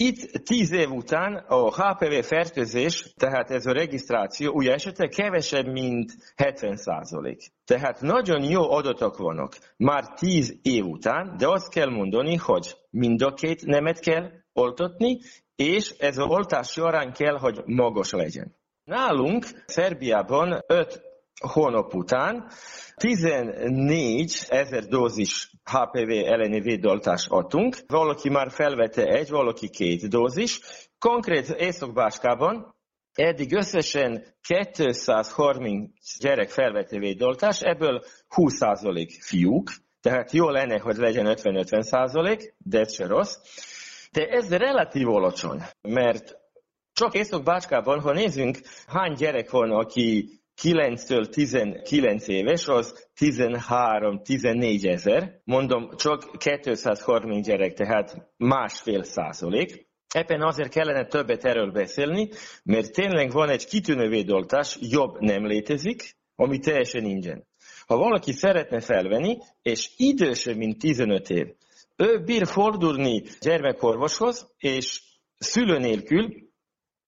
itt 0.04 0.44
tíz 0.44 0.72
év 0.72 0.92
után 0.92 1.36
a 1.36 1.70
HPV 1.70 2.14
fertőzés, 2.22 3.14
tehát 3.18 3.52
ez 3.52 3.66
a 3.66 3.72
regisztráció 3.72 4.54
új 4.54 4.70
esete 4.70 5.08
kevesebb, 5.08 5.66
mint 5.66 6.12
70 6.36 6.76
százalék. 6.76 7.52
Tehát 7.66 8.02
nagyon 8.02 8.44
jó 8.44 8.72
adatok 8.72 9.18
vannak 9.18 9.58
már 9.78 10.14
tíz 10.14 10.60
év 10.62 10.86
után, 10.86 11.36
de 11.38 11.48
azt 11.48 11.70
kell 11.70 11.90
mondani, 11.90 12.36
hogy 12.36 12.76
mind 12.90 13.22
a 13.22 13.34
két 13.34 13.66
nemet 13.66 14.00
kell 14.00 14.30
oltatni, 14.54 15.20
és 15.56 15.90
ez 15.90 16.18
az 16.18 16.28
oltási 16.30 16.82
arány 16.82 17.12
kell, 17.12 17.38
hogy 17.38 17.62
magas 17.66 18.12
legyen. 18.12 18.56
Nálunk 18.84 19.46
Szerbiában 19.66 20.64
5 20.68 21.02
hónap 21.48 21.94
után 21.94 22.48
14 22.96 24.46
ezer 24.48 24.84
dózis 24.84 25.51
HPV 25.64 26.10
elleni 26.10 26.60
védoltást 26.60 27.30
adtunk. 27.30 27.78
Valaki 27.88 28.30
már 28.30 28.52
felvette 28.52 29.04
egy, 29.04 29.30
valaki 29.30 29.70
két 29.70 30.10
dózis. 30.10 30.60
Konkrét 31.00 31.50
Észak-Báskában 31.50 32.76
eddig 33.14 33.54
összesen 33.54 34.26
230 34.42 36.20
gyerek 36.20 36.50
felvette 36.50 37.00
védoltást, 37.00 37.62
ebből 37.62 38.04
20% 38.36 39.18
fiúk, 39.22 39.70
tehát 40.02 40.32
jó 40.32 40.50
lenne, 40.50 40.80
hogy 40.80 40.96
legyen 40.96 41.26
50-50 41.38 42.54
de 42.58 42.80
ez 42.80 42.94
se 42.94 43.08
rossz. 43.08 43.36
De 44.12 44.28
ez 44.28 44.50
relatív 44.50 45.08
alacsony, 45.08 45.62
mert 45.82 46.40
csak 46.94 47.14
Észak-Bácskában, 47.14 48.00
ha 48.00 48.12
nézzünk, 48.12 48.58
hány 48.88 49.14
gyerek 49.14 49.50
van, 49.50 49.72
aki 49.72 50.41
9-től 50.62 51.30
19 51.30 52.28
éves, 52.28 52.68
az 52.68 53.10
13-14 53.20 54.92
ezer. 54.92 55.42
Mondom, 55.44 55.90
csak 55.96 56.38
230 56.38 57.48
gyerek, 57.48 57.74
tehát 57.74 58.32
másfél 58.38 59.04
százalék. 59.04 59.90
Ebben 60.14 60.42
azért 60.42 60.74
kellene 60.74 61.06
többet 61.06 61.46
erről 61.46 61.72
beszélni, 61.72 62.30
mert 62.64 62.92
tényleg 62.92 63.32
van 63.32 63.50
egy 63.50 63.66
kitűnő 63.66 64.10
védoltás, 64.10 64.78
jobb 64.82 65.20
nem 65.20 65.46
létezik, 65.46 66.16
ami 66.36 66.60
teljesen 66.60 67.06
ingyen. 67.06 67.48
Ha 67.86 67.98
valaki 67.98 68.32
szeretne 68.32 68.80
felvenni, 68.80 69.38
és 69.62 69.90
idősebb, 69.98 70.56
mint 70.58 70.80
15 70.80 71.30
év, 71.30 71.48
ő 71.96 72.24
bír 72.24 72.48
fordulni 72.48 73.24
gyermekorvoshoz, 73.40 74.54
és 74.58 75.02
szülő 75.38 75.78
nélkül 75.78 76.51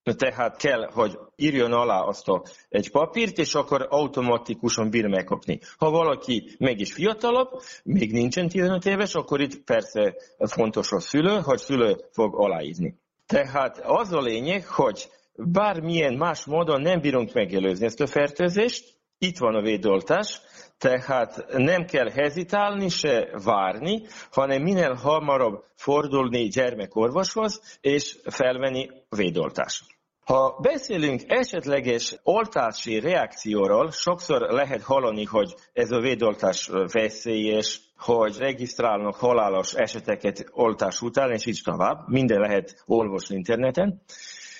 tehát 0.03 0.57
kell, 0.57 0.89
hogy 0.91 1.17
írjon 1.35 1.71
alá 1.71 1.99
azt 1.99 2.27
a, 2.27 2.43
egy 2.69 2.91
papírt, 2.91 3.37
és 3.37 3.55
akkor 3.55 3.87
automatikusan 3.89 4.89
bír 4.89 5.07
megkapni. 5.07 5.59
Ha 5.77 5.89
valaki 5.89 6.55
meg 6.59 6.79
is 6.79 6.93
fiatalabb, 6.93 7.49
még 7.83 8.11
nincsen 8.11 8.47
15 8.47 8.85
éves, 8.85 9.13
akkor 9.13 9.41
itt 9.41 9.63
persze 9.63 10.15
fontos 10.37 10.91
a 10.91 10.99
szülő, 10.99 11.39
hogy 11.39 11.57
szülő 11.59 11.95
fog 12.11 12.35
aláírni. 12.35 12.95
Tehát 13.25 13.79
az 13.83 14.11
a 14.11 14.21
lényeg, 14.21 14.67
hogy 14.67 15.09
bármilyen 15.35 16.13
más 16.13 16.45
módon 16.45 16.81
nem 16.81 16.99
bírunk 17.01 17.33
megelőzni 17.33 17.85
ezt 17.85 18.01
a 18.01 18.07
fertőzést, 18.07 19.01
itt 19.17 19.37
van 19.37 19.55
a 19.55 19.61
védoltás, 19.61 20.41
tehát 20.77 21.45
nem 21.57 21.85
kell 21.85 22.09
hezitálni, 22.09 22.89
se 22.89 23.29
várni, 23.43 24.01
hanem 24.31 24.61
minél 24.61 24.93
hamarabb 24.93 25.63
fordulni 25.75 26.47
gyermekorvoshoz, 26.47 27.77
és 27.81 28.17
felvenni 28.23 28.89
védoltást. 29.09 29.92
Ha 30.25 30.59
beszélünk 30.61 31.21
esetleges 31.27 32.15
oltási 32.23 32.99
reakcióról, 32.99 33.91
sokszor 33.91 34.41
lehet 34.41 34.81
hallani, 34.81 35.23
hogy 35.23 35.55
ez 35.73 35.91
a 35.91 35.99
védoltás 35.99 36.69
veszélyes, 36.91 37.81
hogy 37.97 38.37
regisztrálnak 38.37 39.15
halálos 39.15 39.73
eseteket 39.73 40.45
oltás 40.51 41.01
után, 41.01 41.31
és 41.31 41.45
így 41.45 41.61
tovább. 41.63 42.07
Minden 42.07 42.39
lehet 42.39 42.83
olvasni 42.85 43.35
interneten. 43.35 44.01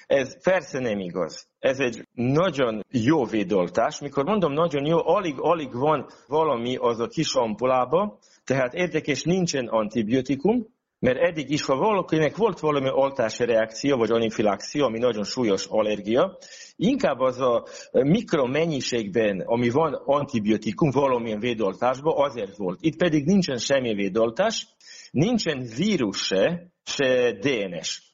Ez 0.07 0.43
persze 0.43 0.79
nem 0.79 0.99
igaz. 0.99 1.47
Ez 1.59 1.79
egy 1.79 2.07
nagyon 2.11 2.81
jó 2.91 3.25
védoltás. 3.25 3.99
Mikor 3.99 4.23
mondom 4.23 4.53
nagyon 4.53 4.85
jó, 4.85 5.07
alig-alig 5.07 5.73
van 5.73 6.07
valami 6.27 6.75
az 6.75 6.99
a 6.99 7.07
kis 7.07 7.33
ampulába, 7.33 8.19
tehát 8.43 8.73
érdekes 8.73 9.23
nincsen 9.23 9.67
antibiotikum, 9.67 10.67
mert 11.03 11.17
eddig 11.17 11.49
is, 11.49 11.65
ha 11.65 11.75
valakinek 11.75 12.35
volt 12.37 12.59
valami 12.59 12.89
oltási 12.91 13.45
reakció, 13.45 13.97
vagy 13.97 14.11
anifilaxia, 14.11 14.85
ami 14.85 14.99
nagyon 14.99 15.23
súlyos 15.23 15.65
allergia, 15.65 16.37
inkább 16.75 17.19
az 17.19 17.39
a 17.39 17.65
mikromennyiségben, 17.91 19.39
ami 19.45 19.69
van 19.69 19.93
antibiotikum 19.93 20.89
valamilyen 20.91 21.39
védoltásban, 21.39 22.13
azért 22.25 22.57
volt. 22.57 22.77
Itt 22.81 22.97
pedig 22.97 23.25
nincsen 23.25 23.57
semmi 23.57 23.93
védoltás, 23.93 24.67
nincsen 25.11 25.67
vírus 25.77 26.17
se, 26.17 26.71
se 26.83 27.31
DNS 27.31 28.12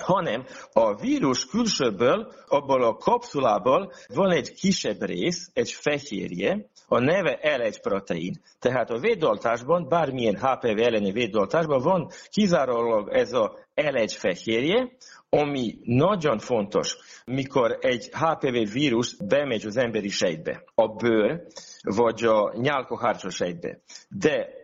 hanem 0.00 0.44
a 0.72 0.94
vírus 0.94 1.46
külsőből, 1.46 2.32
abból 2.46 2.82
a 2.82 2.94
kapszulából 2.94 3.92
van 4.14 4.30
egy 4.30 4.52
kisebb 4.52 5.02
rész, 5.02 5.50
egy 5.54 5.70
fehérje, 5.70 6.70
a 6.88 6.98
neve 6.98 7.38
L1 7.42 7.78
protein. 7.82 8.40
Tehát 8.58 8.90
a 8.90 8.98
védoltásban, 8.98 9.88
bármilyen 9.88 10.36
HPV 10.36 10.78
elleni 10.78 11.12
védoltásban 11.12 11.82
van 11.82 12.10
kizárólag 12.30 13.08
ez 13.12 13.32
a 13.32 13.58
L1 13.74 14.14
fehérje, 14.18 14.90
ami 15.28 15.78
nagyon 15.84 16.38
fontos, 16.38 16.96
mikor 17.24 17.78
egy 17.80 18.10
HPV 18.12 18.72
vírus 18.72 19.16
bemegy 19.16 19.66
az 19.66 19.76
emberi 19.76 20.08
sejtbe, 20.08 20.64
a 20.74 20.88
bőr 20.88 21.42
vagy 21.82 22.24
a 22.24 22.52
nyálkahárcsa 22.56 23.30
sejtbe. 23.30 23.80
De 24.08 24.59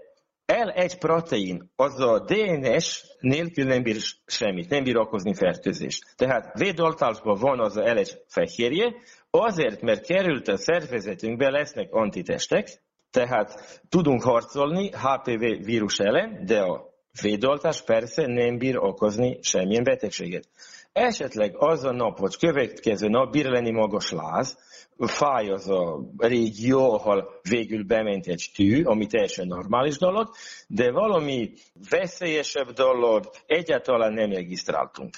L1 0.53 0.97
protein, 0.99 1.71
az 1.77 2.01
a 2.01 2.25
DNS 2.25 3.05
nélkül 3.21 3.65
nem 3.65 3.83
bír 3.83 3.97
semmit, 4.27 4.69
nem 4.69 4.85
bír 4.85 4.97
okozni 4.97 5.35
fertőzést. 5.35 6.15
Tehát 6.17 6.59
védoltásban 6.59 7.39
van 7.39 7.61
az 7.61 7.77
a 7.77 7.83
L1 7.83 8.19
fehérje, 8.27 8.95
azért, 9.31 9.81
mert 9.81 10.07
került 10.07 10.49
a 10.49 10.57
szervezetünkbe, 10.57 11.51
lesznek 11.51 11.93
antitestek, 11.93 12.69
tehát 13.11 13.81
tudunk 13.89 14.23
harcolni 14.23 14.91
HPV 14.91 15.65
vírus 15.65 15.99
ellen, 15.99 16.45
de 16.45 16.61
a 16.61 16.95
védoltás 17.23 17.83
persze 17.83 18.27
nem 18.27 18.59
bír 18.59 18.77
okozni 18.79 19.39
semmilyen 19.43 19.85
betegséget. 19.85 20.49
Esetleg 20.93 21.55
az 21.57 21.85
a 21.85 21.93
nap, 21.93 22.19
vagy 22.19 22.37
következő 22.37 23.09
nap 23.09 23.31
bír 23.31 23.47
lenni 23.47 23.71
magas 23.71 24.11
láz, 24.11 24.59
fáj 24.99 25.51
az 25.51 25.69
a 25.69 26.01
régió, 26.17 26.93
ahol 26.93 27.41
végül 27.49 27.85
bement 27.85 28.27
egy 28.27 28.51
tű, 28.55 28.85
ami 28.85 29.07
teljesen 29.07 29.47
normális 29.47 29.99
dolog, 29.99 30.29
de 30.67 30.91
valami 30.91 31.53
veszélyesebb 31.91 32.71
dolog 32.71 33.25
egyáltalán 33.47 34.13
nem 34.13 34.33
regisztráltunk. 34.33 35.15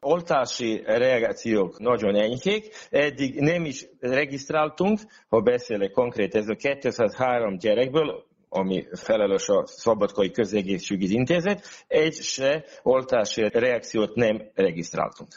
Oltási 0.00 0.82
reakciók 0.84 1.78
nagyon 1.78 2.14
enyhék, 2.16 2.74
eddig 2.90 3.40
nem 3.40 3.64
is 3.64 3.86
regisztráltunk, 4.00 5.00
ha 5.28 5.40
beszélek 5.40 5.90
konkrét, 5.90 6.34
ez 6.34 6.48
a 6.48 6.54
203 6.54 7.58
gyerekből, 7.58 8.24
ami 8.48 8.86
felelős 8.92 9.48
a 9.48 9.66
Szabadkai 9.66 10.30
Közegészségügyi 10.30 11.14
Intézet, 11.14 11.66
egy 11.88 12.14
se 12.14 12.64
oltási 12.82 13.48
reakciót 13.52 14.14
nem 14.14 14.50
regisztráltunk. 14.54 15.28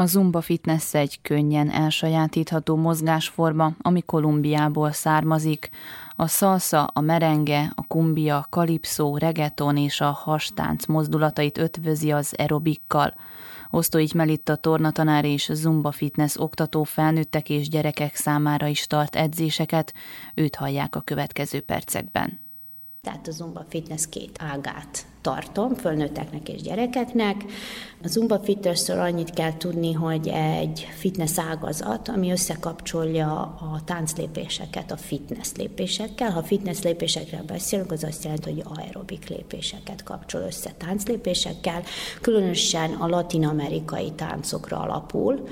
A 0.00 0.06
Zumba 0.06 0.40
Fitness 0.40 0.94
egy 0.94 1.18
könnyen 1.22 1.70
elsajátítható 1.70 2.76
mozgásforma, 2.76 3.72
ami 3.80 4.02
Kolumbiából 4.02 4.92
származik. 4.92 5.70
A 6.16 6.26
szalsa, 6.26 6.84
a 6.84 7.00
merenge, 7.00 7.72
a 7.74 7.86
kumbia, 7.86 8.46
kalipszó, 8.50 9.16
reggaeton 9.16 9.76
és 9.76 10.00
a 10.00 10.10
hastánc 10.10 10.86
mozdulatait 10.86 11.58
ötvözi 11.58 12.10
az 12.12 12.34
aerobikkal. 12.36 13.14
Osztóigy 13.70 14.14
Melitta 14.14 14.56
tornatanár 14.56 15.24
és 15.24 15.50
Zumba 15.52 15.90
Fitness 15.90 16.36
oktató 16.36 16.82
felnőttek 16.82 17.48
és 17.48 17.68
gyerekek 17.68 18.14
számára 18.14 18.66
is 18.66 18.86
tart 18.86 19.16
edzéseket, 19.16 19.94
őt 20.34 20.54
hallják 20.56 20.96
a 20.96 21.00
következő 21.00 21.60
percekben. 21.60 22.49
Tehát 23.02 23.28
a 23.28 23.30
Zumba 23.30 23.64
Fitness 23.68 24.06
két 24.08 24.38
ágát 24.38 25.06
tartom, 25.20 25.74
fölnőtteknek 25.74 26.48
és 26.48 26.62
gyerekeknek. 26.62 27.44
A 28.02 28.08
Zumba 28.08 28.38
Fitnessről 28.38 29.00
annyit 29.00 29.30
kell 29.30 29.56
tudni, 29.56 29.92
hogy 29.92 30.28
egy 30.28 30.88
fitness 30.98 31.38
ágazat, 31.38 32.08
ami 32.08 32.30
összekapcsolja 32.30 33.32
a 33.42 33.80
tánclépéseket 33.84 34.90
a 34.90 34.96
fitness 34.96 35.52
lépésekkel. 35.56 36.30
Ha 36.30 36.42
fitness 36.42 36.80
lépésekről 36.82 37.42
beszélünk, 37.42 37.92
az 37.92 38.04
azt 38.04 38.24
jelenti, 38.24 38.50
hogy 38.50 38.64
aerobik 38.78 39.28
lépéseket 39.28 40.02
kapcsol 40.02 40.40
össze 40.40 40.70
tánclépésekkel, 40.78 41.82
különösen 42.20 42.92
a 42.92 43.06
latin-amerikai 43.06 44.12
táncokra 44.12 44.78
alapul, 44.78 45.48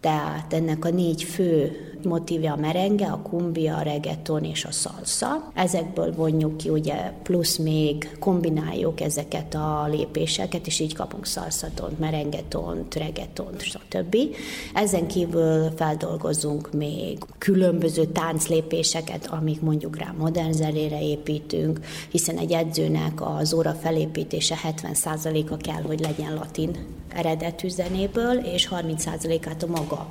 tehát 0.00 0.52
ennek 0.52 0.84
a 0.84 0.90
négy 0.90 1.22
fő 1.22 1.72
motívja 2.04 2.52
a 2.52 2.56
merenge, 2.56 3.06
a 3.06 3.22
kumbia, 3.22 3.76
a 3.76 3.82
reggaeton 3.82 4.44
és 4.44 4.64
a 4.64 4.70
salsa. 4.70 5.50
Ezekből 5.54 6.14
vonjuk 6.14 6.56
ki, 6.56 6.68
ugye 6.68 7.12
plusz 7.22 7.56
még 7.56 8.16
kombináljuk 8.18 9.00
ezeket 9.00 9.54
a 9.54 9.86
lépéseket, 9.90 10.66
és 10.66 10.80
így 10.80 10.94
kapunk 10.94 11.26
szalszatont, 11.26 11.98
merengetont, 11.98 12.94
reggaetont, 12.94 13.62
stb. 13.62 14.16
Ezen 14.74 15.06
kívül 15.06 15.70
feldolgozunk 15.76 16.72
még 16.72 17.18
különböző 17.38 18.04
tánclépéseket, 18.04 19.26
amik 19.26 19.60
mondjuk 19.60 19.98
rá 19.98 20.14
modern 20.18 20.52
zenére 20.52 21.02
építünk, 21.02 21.80
hiszen 22.10 22.38
egy 22.38 22.52
edzőnek 22.52 23.20
az 23.38 23.54
óra 23.54 23.72
felépítése 23.72 24.58
70%-a 24.64 25.56
kell, 25.56 25.82
hogy 25.82 26.00
legyen 26.00 26.34
latin 26.34 26.76
eredetű 27.08 27.68
zenéből, 27.68 28.36
és 28.36 28.68
30%-át 28.70 29.62
a 29.62 29.66
maga 29.66 30.08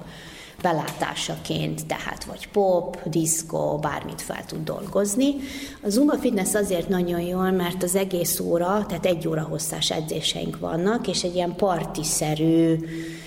belátásaként, 0.64 1.86
tehát 1.86 2.24
vagy 2.24 2.48
pop, 2.48 3.10
diszkó, 3.10 3.78
bármit 3.82 4.22
fel 4.22 4.46
tud 4.46 4.64
dolgozni. 4.64 5.36
A 5.82 5.90
Zumba 5.90 6.18
Fitness 6.18 6.54
azért 6.54 6.90
nagyon 6.90 7.22
jól, 7.22 7.52
mert 7.52 7.84
az 7.84 7.96
egész 7.96 8.40
óra, 8.40 8.86
tehát 8.88 9.06
egy 9.06 9.28
óra 9.28 9.42
hosszás 9.42 9.92
edzéseink 9.92 10.60
vannak, 10.60 11.08
és 11.08 11.24
egy 11.24 11.36
ilyen 11.36 11.56
partiszerű 11.56 12.76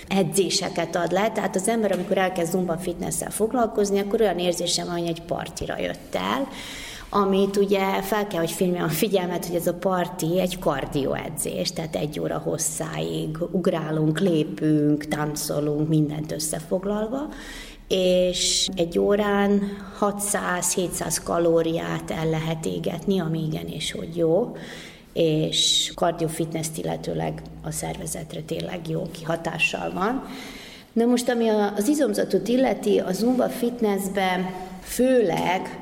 edzéseket 0.08 0.96
ad 0.96 1.12
le, 1.12 1.30
tehát 1.30 1.56
az 1.56 1.68
ember, 1.68 1.92
amikor 1.92 2.18
elkezd 2.18 2.50
Zumba 2.50 2.78
Fitness-szel 2.78 3.30
foglalkozni, 3.30 3.98
akkor 3.98 4.20
olyan 4.20 4.38
érzésem 4.38 4.86
van, 4.86 4.98
hogy 4.98 5.08
egy 5.08 5.22
partira 5.22 5.78
jött 5.78 6.14
el, 6.14 6.48
amit 7.10 7.56
ugye 7.56 8.02
fel 8.02 8.26
kell, 8.26 8.40
hogy 8.40 8.50
filmje 8.50 8.82
a 8.82 8.88
figyelmet, 8.88 9.46
hogy 9.46 9.56
ez 9.56 9.66
a 9.66 9.74
parti 9.74 10.40
egy 10.40 10.58
kardioedzés, 10.58 11.72
tehát 11.72 11.96
egy 11.96 12.20
óra 12.20 12.38
hosszáig 12.38 13.38
ugrálunk, 13.50 14.20
lépünk, 14.20 15.04
táncolunk, 15.04 15.88
mindent 15.88 16.32
összefoglalva, 16.32 17.28
és 17.88 18.68
egy 18.76 18.98
órán 18.98 19.60
600-700 20.00 21.16
kalóriát 21.24 22.10
el 22.10 22.30
lehet 22.30 22.66
égetni, 22.66 23.20
ami 23.20 23.44
igenis, 23.46 23.92
hogy 23.92 24.16
jó, 24.16 24.56
és 25.12 25.92
kardiofitness 25.94 26.66
illetőleg 26.76 27.42
a 27.62 27.70
szervezetre 27.70 28.40
tényleg 28.40 28.88
jó 28.88 29.02
kihatással 29.12 29.92
van. 29.92 30.24
Na 30.92 31.04
most, 31.04 31.28
ami 31.28 31.48
az 31.48 31.88
izomzatot 31.88 32.48
illeti, 32.48 32.98
a 32.98 33.12
Zumba 33.12 33.48
fitnessben 33.48 34.50
főleg 34.82 35.78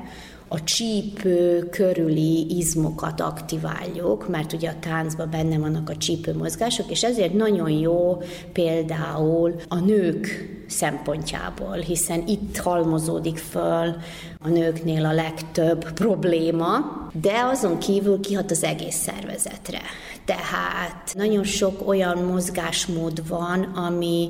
a 0.55 0.63
csípő 0.63 1.67
körüli 1.71 2.57
izmokat 2.57 3.21
aktiváljuk, 3.21 4.29
mert 4.29 4.53
ugye 4.53 4.69
a 4.69 4.79
táncban 4.79 5.29
benne 5.29 5.57
vannak 5.57 5.89
a 5.89 5.97
csípő 5.97 6.33
mozgások, 6.33 6.91
és 6.91 7.03
ezért 7.03 7.33
nagyon 7.33 7.69
jó 7.69 8.21
például 8.53 9.55
a 9.67 9.79
nők 9.79 10.53
szempontjából, 10.67 11.75
hiszen 11.75 12.23
itt 12.27 12.57
halmozódik 12.57 13.37
föl 13.37 13.95
a 14.39 14.49
nőknél 14.49 15.05
a 15.05 15.13
legtöbb 15.13 15.91
probléma, 15.91 16.77
de 17.21 17.43
azon 17.51 17.77
kívül 17.77 18.19
kihat 18.19 18.51
az 18.51 18.63
egész 18.63 18.95
szervezetre. 18.95 19.81
Tehát 20.25 21.13
nagyon 21.13 21.43
sok 21.43 21.87
olyan 21.87 22.17
mozgásmód 22.17 23.27
van, 23.27 23.61
ami 23.61 24.29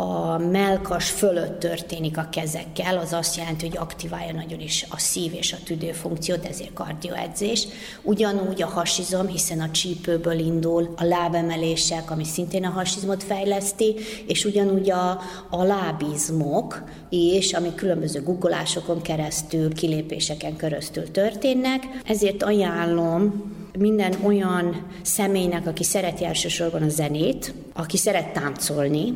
a 0.00 0.38
melkas 0.38 1.10
fölött 1.10 1.58
történik 1.58 2.18
a 2.18 2.28
kezekkel, 2.30 2.98
az 2.98 3.12
azt 3.12 3.36
jelenti, 3.36 3.66
hogy 3.66 3.76
aktiválja 3.76 4.32
nagyon 4.32 4.60
is 4.60 4.86
a 4.90 4.98
szív 4.98 5.34
és 5.34 5.52
a 5.52 5.56
tüdő 5.64 5.92
funkciót, 5.92 6.44
ezért 6.44 6.72
kardioedzés. 6.72 7.66
Ugyanúgy 8.02 8.62
a 8.62 8.66
hasizom, 8.66 9.26
hiszen 9.26 9.60
a 9.60 9.70
csípőből 9.70 10.38
indul 10.38 10.94
a 10.96 11.04
lábemelések, 11.04 12.10
ami 12.10 12.24
szintén 12.24 12.64
a 12.64 12.70
hasizmot 12.70 13.22
fejleszti, 13.22 13.94
és 14.26 14.44
ugyanúgy 14.44 14.90
a, 14.90 15.20
a 15.50 15.62
lábizmok 15.62 16.82
is, 17.08 17.52
ami 17.52 17.74
különböző 17.74 18.22
guggolásokon 18.22 19.02
keresztül, 19.02 19.74
kilépéseken 19.74 20.56
keresztül 20.56 21.10
történnek. 21.10 21.82
Ezért 22.04 22.42
ajánlom 22.42 23.52
minden 23.78 24.14
olyan 24.24 24.86
személynek, 25.02 25.66
aki 25.66 25.84
szereti 25.84 26.24
elsősorban 26.24 26.82
a 26.82 26.88
zenét, 26.88 27.54
aki 27.72 27.96
szeret 27.96 28.32
táncolni, 28.32 29.14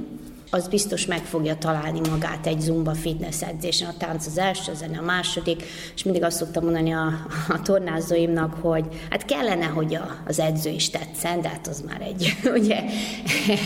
az 0.54 0.68
biztos 0.68 1.06
meg 1.06 1.24
fogja 1.24 1.56
találni 1.56 2.00
magát 2.10 2.46
egy 2.46 2.60
zumba 2.60 2.94
fitness 2.94 3.42
edzésen. 3.42 3.88
A 3.88 3.96
tánc 3.98 4.26
az 4.26 4.38
első, 4.38 4.72
a 4.72 4.74
zene 4.74 4.98
a 4.98 5.02
második, 5.02 5.62
és 5.94 6.02
mindig 6.02 6.22
azt 6.22 6.36
szoktam 6.36 6.64
mondani 6.64 6.92
a, 6.92 7.06
a 7.48 7.62
tornázóimnak, 7.62 8.54
hogy 8.60 8.84
hát 9.10 9.24
kellene, 9.24 9.64
hogy 9.64 9.94
a, 9.94 10.16
az 10.26 10.38
edző 10.38 10.70
is 10.70 10.90
tetszen, 10.90 11.40
de 11.40 11.48
hát 11.48 11.66
az 11.66 11.84
már 11.88 12.00
egy, 12.00 12.36
ugye, 12.60 12.82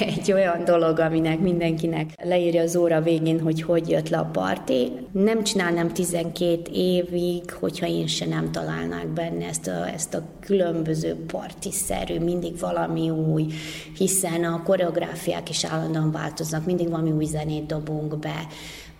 egy 0.00 0.32
olyan 0.32 0.64
dolog, 0.64 0.98
aminek 0.98 1.38
mindenkinek 1.38 2.10
leírja 2.22 2.62
az 2.62 2.76
óra 2.76 3.00
végén, 3.00 3.40
hogy 3.40 3.62
hogy 3.62 3.88
jött 3.88 4.08
le 4.08 4.18
a 4.18 4.30
parti. 4.32 4.92
Nem 5.12 5.42
csinálnám 5.42 5.92
12 5.92 6.60
évig, 6.72 7.50
hogyha 7.50 7.86
én 7.86 8.06
se 8.06 8.26
nem 8.26 8.52
találnák 8.52 9.08
benne 9.08 9.46
ezt 9.46 9.66
a, 9.66 9.88
ezt 9.88 10.14
a 10.14 10.22
különböző 10.40 11.24
partiszerű, 11.26 12.18
mindig 12.18 12.58
valami 12.58 13.10
új, 13.10 13.46
hiszen 13.96 14.44
a 14.44 14.62
koreográfiák 14.62 15.48
is 15.48 15.64
állandóan 15.64 16.10
változnak, 16.10 16.64
mindig 16.76 16.94
valami 16.94 17.10
új 17.10 17.24
zenét 17.24 17.66
dobunk 17.66 18.18
be, 18.18 18.46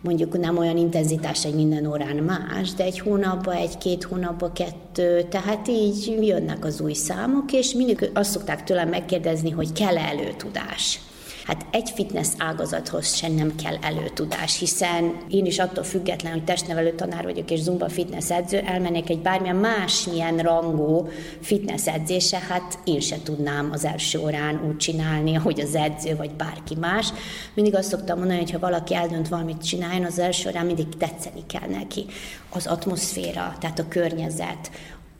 mondjuk 0.01 0.39
nem 0.39 0.59
olyan 0.59 0.77
intenzitás, 0.77 1.45
egy 1.45 1.55
minden 1.55 1.87
órán 1.87 2.17
más, 2.17 2.73
de 2.75 2.85
egy 2.85 2.99
hónapban, 2.99 3.55
egy-két 3.55 4.05
hónapban 4.05 4.53
kettő, 4.53 5.23
tehát 5.23 5.69
így 5.69 6.19
jönnek 6.21 6.65
az 6.65 6.81
új 6.81 6.93
számok, 6.93 7.53
és 7.53 7.73
mindig 7.73 8.11
azt 8.15 8.31
szokták 8.31 8.65
tőlem 8.65 8.89
megkérdezni, 8.89 9.51
hogy 9.51 9.73
kell-e 9.73 10.01
előtudás. 10.01 11.01
Hát 11.47 11.67
egy 11.71 11.91
fitness 11.91 12.29
ágazathoz 12.39 13.15
sem 13.15 13.33
nem 13.33 13.55
kell 13.63 13.77
előtudás, 13.81 14.59
hiszen 14.59 15.17
én 15.29 15.47
is 15.47 15.59
attól 15.59 15.85
független, 15.85 16.33
hogy 16.33 16.45
testnevelő 16.45 16.95
tanár 16.95 17.25
vagyok 17.25 17.51
és 17.51 17.61
zumba 17.61 17.89
fitness 17.89 18.31
edző, 18.31 18.59
elmennék 18.59 19.11
egy 19.11 19.19
bármilyen 19.19 19.57
másmilyen 19.57 20.39
rangú 20.39 21.09
fitness 21.41 21.87
edzése, 21.87 22.39
hát 22.49 22.79
én 22.85 23.01
se 23.01 23.23
tudnám 23.23 23.71
az 23.73 23.85
első 23.85 24.19
órán 24.19 24.61
úgy 24.69 24.77
csinálni, 24.77 25.37
ahogy 25.37 25.61
az 25.61 25.75
edző 25.75 26.17
vagy 26.17 26.31
bárki 26.31 26.75
más. 26.75 27.13
Mindig 27.55 27.75
azt 27.75 27.89
szoktam 27.89 28.19
mondani, 28.19 28.39
hogy 28.39 28.51
ha 28.51 28.59
valaki 28.59 28.95
eldönt 28.95 29.29
valamit 29.29 29.65
csináljon, 29.65 30.05
az 30.05 30.19
első 30.19 30.49
órán 30.49 30.67
mindig 30.67 30.89
tetszeni 30.89 31.47
kell 31.47 31.69
neki. 31.69 32.05
Az 32.51 32.67
atmoszféra, 32.67 33.57
tehát 33.61 33.79
a 33.79 33.89
környezet, 33.89 34.71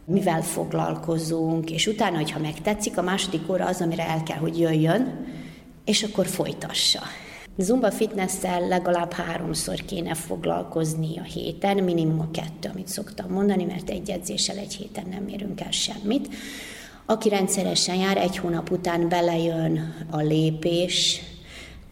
mivel 0.05 0.43
foglalkozunk, 0.43 1.71
és 1.71 1.87
utána, 1.87 2.17
hogyha 2.17 2.39
megtetszik, 2.39 2.99
a 2.99 3.03
második 3.03 3.51
óra 3.51 3.67
az, 3.67 3.81
amire 3.81 4.09
el 4.09 4.23
kell, 4.23 4.39
hogy 4.39 4.59
jöjjön, 4.59 5.27
és 5.87 6.03
akkor 6.03 6.27
folytassa. 6.27 7.01
Zumba 7.59 7.91
fitnesszel 7.91 8.69
legalább 8.69 9.13
háromszor 9.13 9.85
kéne 9.85 10.15
foglalkozni 10.15 11.19
a 11.19 11.23
héten, 11.23 11.77
minimum 11.77 12.21
a 12.21 12.31
kettő, 12.31 12.71
amit 12.73 12.89
szoktam 12.89 13.31
mondani, 13.31 13.65
mert 13.65 13.91
egy 13.91 14.11
edzéssel 14.11 14.57
egy 14.57 14.75
héten 14.75 15.07
nem 15.11 15.29
érünk 15.29 15.61
el 15.61 15.71
semmit. 15.71 16.29
Aki 17.07 17.29
rendszeresen 17.29 17.97
jár, 17.97 18.17
egy 18.17 18.37
hónap 18.37 18.71
után 18.71 19.09
belejön 19.09 19.95
a 20.11 20.21
lépés, 20.21 21.21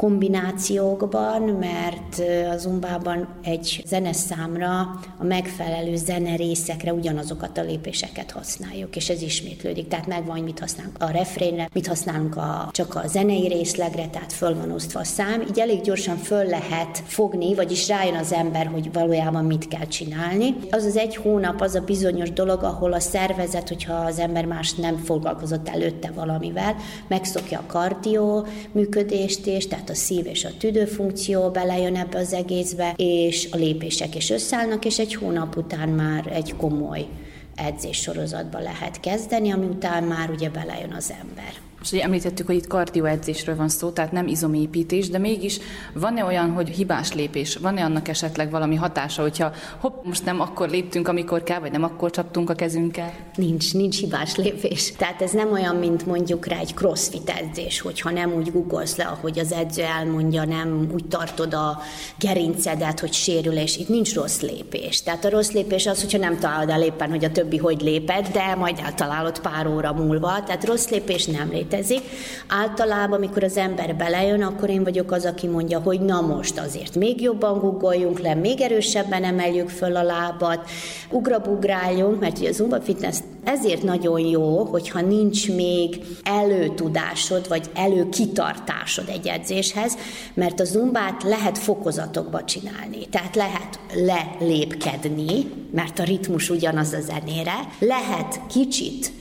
kombinációkban, 0.05 1.43
mert 1.43 2.23
az 2.51 2.65
umbában 2.67 3.29
egy 3.43 3.83
zeneszámra 3.87 4.81
a 5.19 5.25
megfelelő 5.25 5.97
zenerészekre 5.97 6.93
ugyanazokat 6.93 7.59
a 7.59 7.63
lépéseket 7.63 8.31
használjuk, 8.31 8.97
és 8.97 9.09
ez 9.09 9.23
ismétlődik. 9.23 9.89
Tehát 9.89 10.07
megvan, 10.07 10.37
hogy 10.37 10.45
mit 10.45 10.59
használunk 10.59 10.97
a 11.03 11.11
refrénre, 11.11 11.69
mit 11.73 11.87
használunk 11.87 12.37
a, 12.37 12.69
csak 12.73 12.95
a 12.95 13.07
zenei 13.07 13.49
részlegre, 13.49 14.07
tehát 14.07 14.33
föl 14.33 14.57
van 14.57 14.71
osztva 14.71 15.01
a 15.01 15.05
szám. 15.05 15.41
Így 15.41 15.59
elég 15.59 15.81
gyorsan 15.81 16.17
föl 16.17 16.45
lehet 16.45 17.03
fogni, 17.07 17.55
vagyis 17.55 17.89
rájön 17.89 18.17
az 18.17 18.33
ember, 18.33 18.67
hogy 18.67 18.93
valójában 18.93 19.45
mit 19.45 19.69
kell 19.69 19.87
csinálni. 19.87 20.55
Az 20.71 20.85
az 20.85 20.97
egy 20.97 21.17
hónap 21.17 21.61
az 21.61 21.75
a 21.75 21.81
bizonyos 21.81 22.33
dolog, 22.33 22.63
ahol 22.63 22.93
a 22.93 23.01
szervezet, 23.01 23.69
hogyha 23.69 23.95
az 23.95 24.19
ember 24.19 24.45
más 24.45 24.75
nem 24.75 24.97
foglalkozott 24.97 25.69
előtte 25.69 26.11
valamivel, 26.15 26.75
megszokja 27.09 27.59
a 27.59 27.67
kardió 27.67 28.47
működést 28.73 29.47
és 29.47 29.69
tehát 29.69 29.91
a 29.91 29.94
szív 29.95 30.27
és 30.27 30.45
a 30.45 30.57
tüdőfunkció 30.59 31.51
belejön 31.51 31.97
ebbe 31.97 32.19
az 32.19 32.33
egészbe, 32.33 32.95
és 32.97 33.49
a 33.51 33.57
lépések 33.57 34.15
is 34.15 34.31
összeállnak, 34.31 34.85
és 34.85 34.99
egy 34.99 35.15
hónap 35.15 35.57
után 35.57 35.89
már 35.89 36.27
egy 36.33 36.55
komoly 36.57 37.07
edzéssorozatba 37.55 38.59
lehet 38.59 39.01
kezdeni, 39.01 39.51
ami 39.51 39.67
után 39.67 40.05
már 40.05 40.31
ugye 40.31 40.51
belejön 40.51 40.93
az 40.93 41.15
ember. 41.21 41.53
És 41.85 41.93
ugye 41.93 42.03
említettük, 42.03 42.47
hogy 42.47 42.55
itt 42.55 42.67
kardioedzésről 42.67 43.57
van 43.57 43.69
szó, 43.69 43.91
tehát 43.91 44.13
nem 44.13 44.27
izomépítés, 44.27 45.09
de 45.09 45.19
mégis 45.19 45.59
van-e 45.93 46.25
olyan, 46.25 46.51
hogy 46.51 46.69
hibás 46.69 47.13
lépés? 47.13 47.57
Van-e 47.57 47.85
annak 47.85 48.09
esetleg 48.09 48.51
valami 48.51 48.75
hatása, 48.75 49.23
hogyha 49.23 49.53
hopp, 49.79 50.05
most 50.05 50.25
nem 50.25 50.41
akkor 50.41 50.69
léptünk, 50.69 51.09
amikor 51.09 51.43
kell, 51.43 51.59
vagy 51.59 51.71
nem 51.71 51.83
akkor 51.83 52.11
csaptunk 52.11 52.51
a 52.51 52.55
kezünkkel? 52.55 53.13
Nincs, 53.35 53.75
nincs 53.75 54.01
hibás 54.01 54.37
lépés. 54.37 54.93
Tehát 54.93 55.23
ez 55.23 55.31
nem 55.31 55.53
olyan, 55.53 55.77
mint 55.77 56.07
mondjuk 56.07 56.47
rá 56.47 56.59
egy 56.59 56.75
crossfit 56.75 57.31
edzés, 57.31 57.81
hogyha 57.81 58.11
nem 58.11 58.33
úgy 58.33 58.53
googolsz 58.53 58.97
le, 58.97 59.05
ahogy 59.05 59.39
az 59.39 59.53
edző 59.53 59.83
elmondja, 59.83 60.45
nem 60.45 60.89
úgy 60.93 61.05
tartod 61.09 61.55
a 61.55 61.79
gerincedet, 62.19 63.01
hogy 63.01 63.13
sérülés. 63.13 63.77
Itt 63.77 63.89
nincs 63.89 64.15
rossz 64.15 64.41
lépés. 64.41 65.03
Tehát 65.03 65.25
a 65.25 65.31
rossz 65.31 65.51
lépés 65.51 65.87
az, 65.87 66.01
hogyha 66.01 66.19
nem 66.19 66.39
találod 66.39 66.71
el 66.71 66.83
éppen, 66.83 67.11
hogy 67.11 67.25
a 67.25 67.33
többi 67.33 67.57
hogy 67.57 67.81
lépett, 67.81 68.33
de 68.33 68.55
majd 68.55 68.79
eltalálod 68.85 69.41
pár 69.41 69.67
óra 69.67 69.93
múlva. 69.93 70.43
Tehát 70.43 70.65
rossz 70.65 70.89
lépés 70.89 71.27
nem 71.27 71.49
létezik 71.49 71.73
létezik. 71.75 72.03
Általában, 72.49 73.17
amikor 73.17 73.45
az 73.45 73.57
ember 73.57 73.97
belejön, 73.97 74.43
akkor 74.43 74.71
én 74.71 74.85
vagyok 74.85 75.13
az, 75.13 75.25
aki 75.25 75.47
mondja, 75.47 75.79
hogy 75.79 76.01
na 76.01 76.21
most 76.21 76.59
azért 76.59 76.95
még 76.95 77.21
jobban 77.21 77.59
guggoljunk 77.59 78.21
le, 78.21 78.35
még 78.35 78.61
erősebben 78.61 79.25
emeljük 79.25 79.69
föl 79.69 79.97
a 79.97 80.03
lábat, 80.03 80.69
ugrabugráljunk, 81.11 82.21
mert 82.21 82.39
ugye 82.39 82.49
a 82.49 82.53
Zumba 82.53 82.81
Fitness 82.81 83.19
ezért 83.45 83.83
nagyon 83.83 84.21
jó, 84.21 84.65
hogyha 84.65 85.01
nincs 85.01 85.49
még 85.53 86.01
előtudásod, 86.23 87.49
vagy 87.49 87.71
előkitartásod 87.75 89.09
egy 89.09 89.27
edzéshez, 89.27 89.97
mert 90.35 90.61
a 90.61 90.65
zumbát 90.65 91.23
lehet 91.23 91.59
fokozatokba 91.59 92.45
csinálni. 92.45 93.09
Tehát 93.11 93.37
lehet 93.37 93.79
lelépkedni, 93.95 95.47
mert 95.71 95.99
a 95.99 96.05
ritmus 96.05 96.51
ugyanaz 96.51 96.93
a 96.93 97.01
zenére, 97.01 97.55
lehet 97.79 98.41
kicsit 98.49 99.13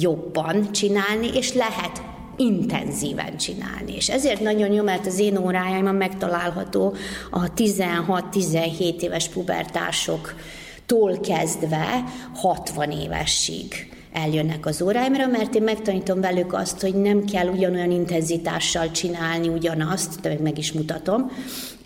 jobban 0.00 0.72
csinálni, 0.72 1.30
és 1.34 1.54
lehet 1.54 2.02
intenzíven 2.36 3.36
csinálni. 3.36 3.94
És 3.94 4.08
ezért 4.08 4.40
nagyon 4.40 4.72
jó, 4.72 4.82
mert 4.82 5.06
az 5.06 5.18
én 5.18 5.36
órájaimon 5.36 5.94
megtalálható 5.94 6.94
a 7.30 7.52
16-17 7.52 9.00
éves 9.00 9.28
pubertásoktól 9.28 11.18
kezdve 11.20 12.04
60 12.34 12.90
évesig 12.90 13.92
eljönnek 14.12 14.66
az 14.66 14.82
óráimra, 14.82 15.26
mert 15.26 15.54
én 15.54 15.62
megtanítom 15.62 16.20
velük 16.20 16.52
azt, 16.52 16.80
hogy 16.80 16.94
nem 16.94 17.24
kell 17.24 17.48
ugyanolyan 17.48 17.90
intenzitással 17.90 18.90
csinálni 18.90 19.48
ugyanazt, 19.48 20.20
de 20.20 20.36
meg 20.42 20.58
is 20.58 20.72
mutatom, 20.72 21.30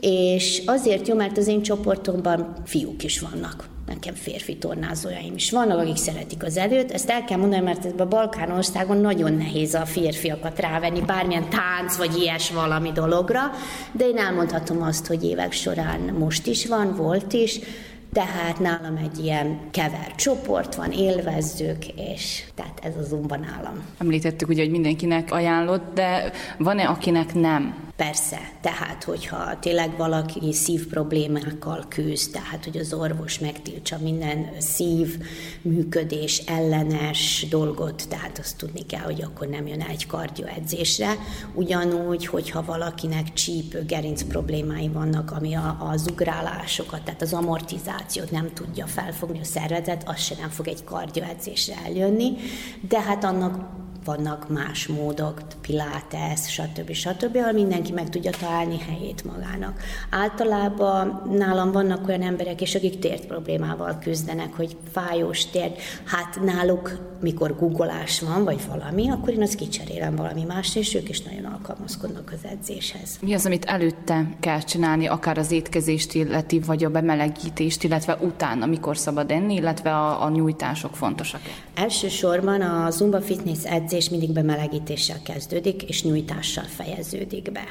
és 0.00 0.62
azért 0.66 1.08
jó, 1.08 1.14
mert 1.14 1.38
az 1.38 1.46
én 1.46 1.62
csoportomban 1.62 2.56
fiúk 2.64 3.04
is 3.04 3.20
vannak 3.20 3.71
nekem 4.04 4.22
férfi 4.22 4.56
tornázójaim 4.56 5.34
is 5.34 5.50
vannak, 5.50 5.78
akik 5.78 5.96
szeretik 5.96 6.42
az 6.44 6.56
előtt. 6.56 6.90
Ezt 6.90 7.10
el 7.10 7.24
kell 7.24 7.38
mondani, 7.38 7.62
mert 7.62 8.00
a 8.00 8.06
Balkán 8.06 8.50
országon 8.50 8.96
nagyon 8.96 9.32
nehéz 9.32 9.74
a 9.74 9.86
férfiakat 9.86 10.60
rávenni 10.60 11.00
bármilyen 11.00 11.48
tánc 11.48 11.96
vagy 11.96 12.16
ilyes 12.16 12.50
valami 12.50 12.92
dologra, 12.92 13.40
de 13.92 14.08
én 14.08 14.16
elmondhatom 14.16 14.82
azt, 14.82 15.06
hogy 15.06 15.24
évek 15.24 15.52
során 15.52 16.00
most 16.00 16.46
is 16.46 16.66
van, 16.66 16.94
volt 16.96 17.32
is, 17.32 17.58
tehát 18.12 18.58
nálam 18.58 18.96
egy 18.96 19.24
ilyen 19.24 19.58
kevert 19.70 20.16
csoport 20.16 20.74
van, 20.74 20.92
élvezzük, 20.92 21.86
és 21.86 22.44
tehát 22.54 22.80
ez 22.82 22.92
az 23.00 23.08
zumba 23.08 23.36
nálam. 23.36 23.84
Említettük 23.98 24.48
ugye, 24.48 24.62
hogy 24.62 24.70
mindenkinek 24.70 25.32
ajánlott, 25.32 25.94
de 25.94 26.32
van-e, 26.58 26.88
akinek 26.88 27.34
nem? 27.34 27.74
Persze, 28.02 28.40
tehát 28.60 29.04
hogyha 29.04 29.58
tényleg 29.58 29.96
valaki 29.96 30.52
szív 30.52 30.86
problémákkal 30.86 31.84
küzd, 31.88 32.32
tehát 32.32 32.64
hogy 32.64 32.76
az 32.76 32.92
orvos 32.92 33.38
megtiltsa 33.38 33.98
minden 33.98 34.46
szív 34.58 35.18
működés 35.62 36.38
ellenes 36.38 37.46
dolgot, 37.50 38.08
tehát 38.08 38.38
azt 38.38 38.56
tudni 38.56 38.86
kell, 38.86 39.00
hogy 39.00 39.22
akkor 39.22 39.46
nem 39.46 39.66
jön 39.66 39.80
egy 39.80 40.06
kardioedzésre. 40.06 41.14
Ugyanúgy, 41.54 42.26
hogyha 42.26 42.64
valakinek 42.64 43.32
csípő 43.32 43.84
gerinc 43.84 44.22
problémái 44.22 44.88
vannak, 44.88 45.30
ami 45.30 45.54
a, 45.54 45.76
az 45.90 46.06
ugrálásokat, 46.10 47.02
tehát 47.02 47.22
az 47.22 47.32
amortizációt 47.32 48.30
nem 48.30 48.52
tudja 48.54 48.86
felfogni 48.86 49.40
a 49.40 49.44
szervezet, 49.44 50.08
az 50.08 50.18
se 50.18 50.34
nem 50.40 50.50
fog 50.50 50.68
egy 50.68 50.84
kardioedzésre 50.84 51.74
eljönni, 51.84 52.32
de 52.88 53.00
hát 53.00 53.24
annak 53.24 53.80
vannak 54.04 54.48
más 54.48 54.86
módok, 54.86 55.40
pilates, 55.60 56.52
stb. 56.52 56.92
stb., 56.92 57.36
ahol 57.36 57.52
mindenki 57.52 57.92
meg 57.92 58.08
tudja 58.08 58.30
találni 58.30 58.78
helyét 58.78 59.24
magának. 59.24 59.80
Általában 60.10 61.22
nálam 61.36 61.72
vannak 61.72 62.08
olyan 62.08 62.22
emberek, 62.22 62.60
és 62.60 62.74
akik 62.74 62.98
tért 62.98 63.26
problémával 63.26 63.98
küzdenek, 64.02 64.56
hogy 64.56 64.76
fájós 64.92 65.46
tért, 65.46 65.80
hát 66.04 66.40
náluk, 66.44 67.10
mikor 67.20 67.56
googolás 67.56 68.20
van, 68.20 68.44
vagy 68.44 68.60
valami, 68.68 69.10
akkor 69.10 69.32
én 69.32 69.42
azt 69.42 69.54
kicserélem 69.54 70.16
valami 70.16 70.44
más, 70.44 70.76
és 70.76 70.94
ők 70.94 71.08
is 71.08 71.20
nagyon 71.20 71.44
alkalmazkodnak 71.44 72.32
az 72.32 72.50
edzéshez. 72.50 73.18
Mi 73.20 73.34
az, 73.34 73.46
amit 73.46 73.64
előtte 73.64 74.28
kell 74.40 74.60
csinálni, 74.60 75.06
akár 75.06 75.38
az 75.38 75.50
étkezést 75.50 76.14
illeti, 76.14 76.60
vagy 76.60 76.84
a 76.84 76.90
bemelegítést, 76.90 77.84
illetve 77.84 78.18
utána, 78.20 78.66
mikor 78.66 78.96
szabad 78.96 79.30
enni, 79.30 79.54
illetve 79.54 79.90
a, 79.90 80.24
a 80.24 80.30
nyújtások 80.30 80.96
fontosak? 80.96 81.40
Elsősorban 81.74 82.60
a 82.60 82.90
Zumba 82.90 83.20
Fitness 83.20 83.64
edzés 83.64 83.91
edzés 83.92 84.10
mindig 84.10 84.32
bemelegítéssel 84.32 85.22
kezdődik, 85.22 85.82
és 85.82 86.02
nyújtással 86.02 86.64
fejeződik 86.64 87.52
be. 87.52 87.64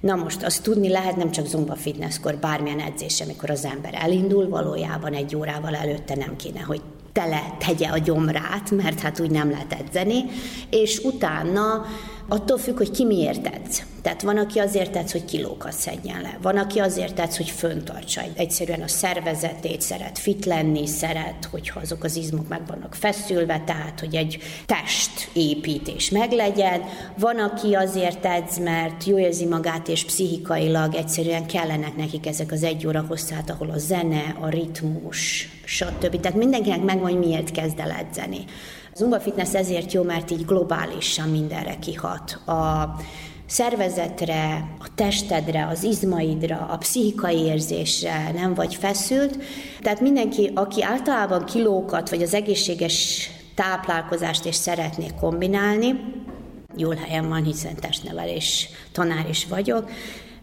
Na 0.00 0.14
most 0.14 0.42
azt 0.42 0.62
tudni 0.62 0.88
lehet 0.88 1.16
nem 1.16 1.30
csak 1.30 1.46
zumba 1.46 1.74
fitnesskor, 1.74 2.36
bármilyen 2.36 2.80
edzés, 2.80 3.20
amikor 3.20 3.50
az 3.50 3.64
ember 3.64 3.94
elindul, 3.94 4.48
valójában 4.48 5.12
egy 5.12 5.36
órával 5.36 5.74
előtte 5.74 6.14
nem 6.14 6.36
kéne, 6.36 6.60
hogy 6.60 6.80
tele 7.12 7.56
tegye 7.66 7.88
a 7.88 7.98
gyomrát, 7.98 8.70
mert 8.70 9.00
hát 9.00 9.20
úgy 9.20 9.30
nem 9.30 9.50
lehet 9.50 9.72
edzeni, 9.72 10.24
és 10.70 10.98
utána 10.98 11.84
attól 12.28 12.58
függ, 12.58 12.76
hogy 12.76 12.90
ki 12.90 13.04
miért 13.04 13.46
edz. 13.46 13.82
Tehát 14.02 14.22
van, 14.22 14.38
aki 14.38 14.58
azért 14.58 14.92
tetsz, 14.92 15.12
hogy 15.12 15.24
kilókat 15.24 15.72
szedjen 15.72 16.20
le. 16.20 16.38
Van, 16.42 16.56
aki 16.56 16.78
azért 16.78 17.14
tetsz, 17.14 17.36
hogy 17.36 17.50
föntartsa 17.50 18.20
egyszerűen 18.36 18.82
a 18.82 18.88
szervezetét, 18.88 19.80
szeret 19.80 20.18
fit 20.18 20.44
lenni, 20.44 20.86
szeret, 20.86 21.48
hogyha 21.50 21.80
azok 21.80 22.04
az 22.04 22.16
izmok 22.16 22.48
meg 22.48 22.66
vannak 22.66 22.94
feszülve, 22.94 23.62
tehát, 23.66 24.00
hogy 24.00 24.14
egy 24.14 24.38
testépítés 24.66 26.10
meglegyen. 26.10 26.82
Van, 27.18 27.38
aki 27.38 27.74
azért 27.74 28.24
edz, 28.24 28.58
mert 28.58 29.04
jó 29.04 29.18
érzi 29.18 29.46
magát, 29.46 29.88
és 29.88 30.04
pszichikailag 30.04 30.94
egyszerűen 30.94 31.46
kellenek 31.46 31.96
nekik 31.96 32.26
ezek 32.26 32.52
az 32.52 32.62
egy 32.62 32.86
óra 32.86 33.04
hosszát, 33.08 33.50
ahol 33.50 33.70
a 33.70 33.78
zene, 33.78 34.36
a 34.40 34.48
ritmus, 34.48 35.48
stb. 35.64 36.20
Tehát 36.20 36.38
mindenkinek 36.38 36.82
megvan, 36.82 37.10
hogy 37.10 37.18
miért 37.18 37.50
kezd 37.50 37.78
el 37.78 37.90
edzeni. 37.90 38.44
Zumba 38.96 39.20
Fitness 39.20 39.54
ezért 39.54 39.92
jó, 39.92 40.02
mert 40.02 40.30
így 40.30 40.44
globálisan 40.44 41.28
mindenre 41.28 41.78
kihat. 41.78 42.32
A 42.46 42.94
szervezetre, 43.46 44.68
a 44.78 44.94
testedre, 44.94 45.66
az 45.66 45.82
izmaidra, 45.82 46.66
a 46.70 46.76
pszichikai 46.76 47.38
érzésre 47.38 48.30
nem 48.34 48.54
vagy 48.54 48.74
feszült. 48.74 49.38
Tehát 49.80 50.00
mindenki, 50.00 50.50
aki 50.54 50.82
általában 50.82 51.44
kilókat 51.44 52.10
vagy 52.10 52.22
az 52.22 52.34
egészséges 52.34 53.28
táplálkozást 53.54 54.44
is 54.44 54.54
szeretné 54.54 55.06
kombinálni, 55.20 56.00
jól 56.76 56.94
helyen 56.94 57.28
van, 57.28 57.44
hiszen 57.44 57.74
testnevelés 57.74 58.68
tanár 58.92 59.28
is 59.28 59.46
vagyok, 59.46 59.90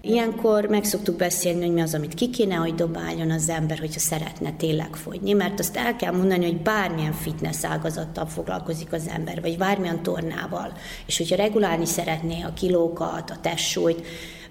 Ilyenkor 0.05 0.65
meg 0.65 0.83
szoktuk 0.83 1.15
beszélni, 1.15 1.65
hogy 1.65 1.73
mi 1.73 1.81
az, 1.81 1.93
amit 1.93 2.13
ki 2.13 2.29
kéne, 2.29 2.55
hogy 2.55 2.75
dobáljon 2.75 3.31
az 3.31 3.49
ember, 3.49 3.79
hogyha 3.79 3.99
szeretne 3.99 4.51
tényleg 4.51 4.95
fogyni, 4.95 5.33
mert 5.33 5.59
azt 5.59 5.77
el 5.77 5.95
kell 5.95 6.11
mondani, 6.11 6.45
hogy 6.45 6.61
bármilyen 6.61 7.13
fitness 7.13 7.63
ágazattal 7.63 8.25
foglalkozik 8.25 8.93
az 8.93 9.07
ember, 9.07 9.41
vagy 9.41 9.57
bármilyen 9.57 10.03
tornával, 10.03 10.73
és 11.05 11.17
hogyha 11.17 11.35
regulálni 11.35 11.85
szeretné 11.85 12.41
a 12.41 12.53
kilókat, 12.53 13.29
a 13.29 13.39
testsúlyt, 13.41 14.05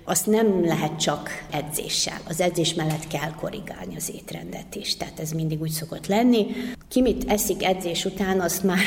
azt 0.05 0.27
nem 0.27 0.65
lehet 0.65 1.01
csak 1.01 1.47
edzéssel. 1.51 2.21
Az 2.29 2.41
edzés 2.41 2.75
mellett 2.75 3.07
kell 3.07 3.35
korrigálni 3.41 3.97
az 3.97 4.11
étrendet 4.15 4.75
is. 4.75 4.97
Tehát 4.97 5.21
ez 5.21 5.31
mindig 5.31 5.61
úgy 5.61 5.71
szokott 5.71 6.07
lenni. 6.07 6.47
Ki 6.89 7.01
mit 7.01 7.31
eszik 7.31 7.65
edzés 7.65 8.05
után, 8.05 8.41
azt 8.41 8.63
már 8.63 8.85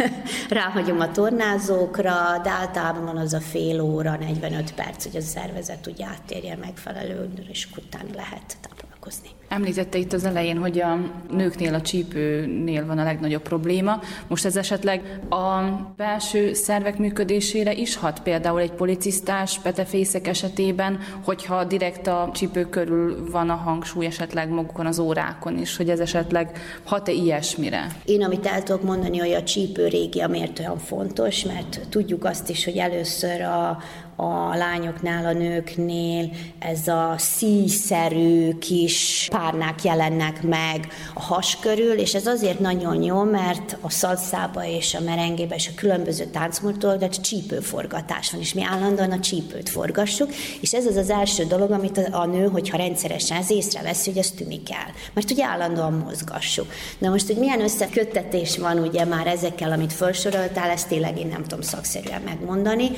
ráhagyom 0.48 1.00
a 1.00 1.10
tornázókra, 1.10 2.40
de 2.42 2.50
általában 2.50 3.16
az 3.16 3.32
a 3.32 3.40
fél 3.40 3.80
óra, 3.80 4.16
45 4.16 4.74
perc, 4.74 5.04
hogy 5.04 5.16
a 5.16 5.20
szervezet 5.20 5.88
úgy 5.88 6.02
áttérjen 6.02 6.58
megfelelő, 6.58 7.32
és 7.50 7.68
utána 7.76 8.14
lehet 8.14 8.56
táplálkozni. 8.60 9.37
Említette 9.48 9.98
itt 9.98 10.12
az 10.12 10.24
elején, 10.24 10.58
hogy 10.58 10.80
a 10.80 10.98
nőknél 11.30 11.74
a 11.74 11.80
csípőnél 11.80 12.86
van 12.86 12.98
a 12.98 13.04
legnagyobb 13.04 13.42
probléma. 13.42 14.00
Most 14.26 14.44
ez 14.44 14.56
esetleg 14.56 15.20
a 15.28 15.60
belső 15.96 16.52
szervek 16.52 16.98
működésére 16.98 17.72
is 17.72 17.96
hat, 17.96 18.20
például 18.20 18.60
egy 18.60 18.72
policisztás, 18.72 19.58
petefészek 19.58 20.26
esetében, 20.26 20.98
hogyha 21.24 21.64
direkt 21.64 22.06
a 22.06 22.30
csípő 22.34 22.68
körül 22.68 23.30
van 23.30 23.50
a 23.50 23.54
hangsúly 23.54 24.06
esetleg 24.06 24.48
magukon 24.48 24.86
az 24.86 24.98
órákon 24.98 25.58
is, 25.58 25.76
hogy 25.76 25.90
ez 25.90 26.00
esetleg 26.00 26.58
hat-e 26.84 27.12
ilyesmire? 27.12 27.86
Én, 28.04 28.22
amit 28.22 28.46
el 28.46 28.62
tudok 28.62 28.82
mondani, 28.82 29.18
hogy 29.18 29.32
a 29.32 29.42
csípő 29.42 29.88
régi, 29.88 30.26
miért 30.28 30.58
olyan 30.58 30.78
fontos, 30.78 31.44
mert 31.44 31.80
tudjuk 31.88 32.24
azt 32.24 32.50
is, 32.50 32.64
hogy 32.64 32.76
először 32.76 33.40
a, 33.40 33.78
a 34.16 34.56
lányoknál, 34.56 35.26
a 35.26 35.32
nőknél 35.32 36.30
ez 36.58 36.88
a 36.88 37.14
szíjszerű 37.16 38.58
kis 38.58 39.28
párnák 39.38 39.84
jelennek 39.84 40.42
meg 40.42 40.88
a 41.14 41.22
has 41.22 41.58
körül, 41.60 41.92
és 41.92 42.14
ez 42.14 42.26
azért 42.26 42.58
nagyon 42.58 43.02
jó, 43.02 43.22
mert 43.22 43.76
a 43.80 43.90
szalszába 43.90 44.66
és 44.66 44.94
a 44.94 45.00
merengébe 45.00 45.54
és 45.54 45.68
a 45.68 45.76
különböző 45.76 46.24
táncmotordot 46.24 47.20
csípőforgatás 47.20 48.30
van, 48.30 48.40
és 48.40 48.54
mi 48.54 48.62
állandóan 48.64 49.10
a 49.10 49.20
csípőt 49.20 49.68
forgassuk, 49.68 50.30
és 50.60 50.74
ez 50.74 50.86
az 50.86 50.96
az 50.96 51.10
első 51.10 51.44
dolog, 51.44 51.70
amit 51.70 51.98
a, 51.98 52.26
nő, 52.26 52.46
hogyha 52.46 52.76
rendszeresen 52.76 53.36
ez 53.36 53.50
észreveszi, 53.50 54.10
hogy 54.10 54.18
ezt 54.18 54.36
tűnik 54.36 54.62
kell. 54.62 54.92
Mert 55.14 55.30
ugye 55.30 55.44
állandóan 55.44 55.92
mozgassuk. 55.92 56.66
Na 56.98 57.08
most, 57.08 57.26
hogy 57.26 57.36
milyen 57.36 57.60
összeköttetés 57.60 58.58
van 58.58 58.78
ugye 58.78 59.04
már 59.04 59.26
ezekkel, 59.26 59.72
amit 59.72 59.92
felsoroltál, 59.92 60.70
ezt 60.70 60.88
tényleg 60.88 61.18
én 61.18 61.26
nem 61.26 61.42
tudom 61.42 61.60
szakszerűen 61.60 62.22
megmondani, 62.22 62.90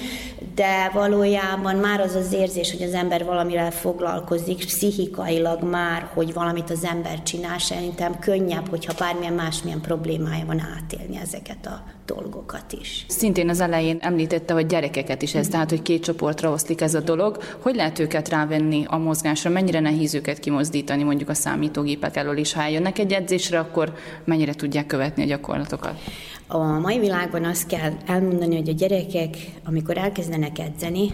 de 0.54 0.90
valójában 0.92 1.76
már 1.76 2.00
az 2.00 2.14
az 2.14 2.32
érzés, 2.32 2.70
hogy 2.70 2.82
az 2.82 2.94
ember 2.94 3.24
valamivel 3.24 3.70
foglalkozik, 3.70 4.64
pszichikailag 4.64 5.62
már, 5.62 6.08
hogy 6.14 6.29
valamit 6.32 6.70
az 6.70 6.84
ember 6.84 7.22
csinál, 7.22 7.58
szerintem 7.58 8.18
könnyebb, 8.18 8.68
hogyha 8.68 8.92
bármilyen 8.98 9.32
másmilyen 9.32 9.80
problémája 9.80 10.46
van 10.46 10.60
átélni 10.76 11.16
ezeket 11.16 11.66
a 11.66 11.82
dolgokat 12.06 12.72
is. 12.80 13.04
Szintén 13.08 13.48
az 13.48 13.60
elején 13.60 13.98
említette, 14.00 14.52
hogy 14.54 14.66
gyerekeket 14.66 15.22
is 15.22 15.34
ez, 15.34 15.46
mm. 15.46 15.50
tehát 15.50 15.70
hogy 15.70 15.82
két 15.82 16.02
csoportra 16.02 16.50
oszlik 16.50 16.80
ez 16.80 16.94
a 16.94 17.00
dolog. 17.00 17.38
Hogy 17.58 17.74
lehet 17.74 17.98
őket 17.98 18.28
rávenni 18.28 18.84
a 18.88 18.96
mozgásra? 18.96 19.50
Mennyire 19.50 19.80
nehéz 19.80 20.14
őket 20.14 20.38
kimozdítani 20.38 21.02
mondjuk 21.02 21.28
a 21.28 21.34
számítógépek 21.34 22.16
elől 22.16 22.36
is? 22.36 22.52
Ha 22.52 22.62
eljönnek 22.62 22.98
egy 22.98 23.12
edzésre, 23.12 23.58
akkor 23.58 23.94
mennyire 24.24 24.54
tudják 24.54 24.86
követni 24.86 25.22
a 25.22 25.26
gyakorlatokat? 25.26 26.00
A 26.46 26.58
mai 26.58 26.98
világban 26.98 27.44
azt 27.44 27.66
kell 27.66 27.92
elmondani, 28.06 28.56
hogy 28.56 28.68
a 28.68 28.72
gyerekek, 28.72 29.36
amikor 29.64 29.98
elkezdenek 29.98 30.58
edzeni, 30.58 31.10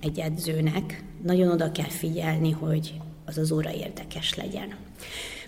egy 0.00 0.18
edzőnek, 0.18 1.04
nagyon 1.22 1.50
oda 1.50 1.72
kell 1.72 1.88
figyelni, 1.88 2.50
hogy 2.50 2.94
az 3.28 3.38
az 3.38 3.52
óra 3.52 3.72
érdekes 3.72 4.34
legyen. 4.34 4.74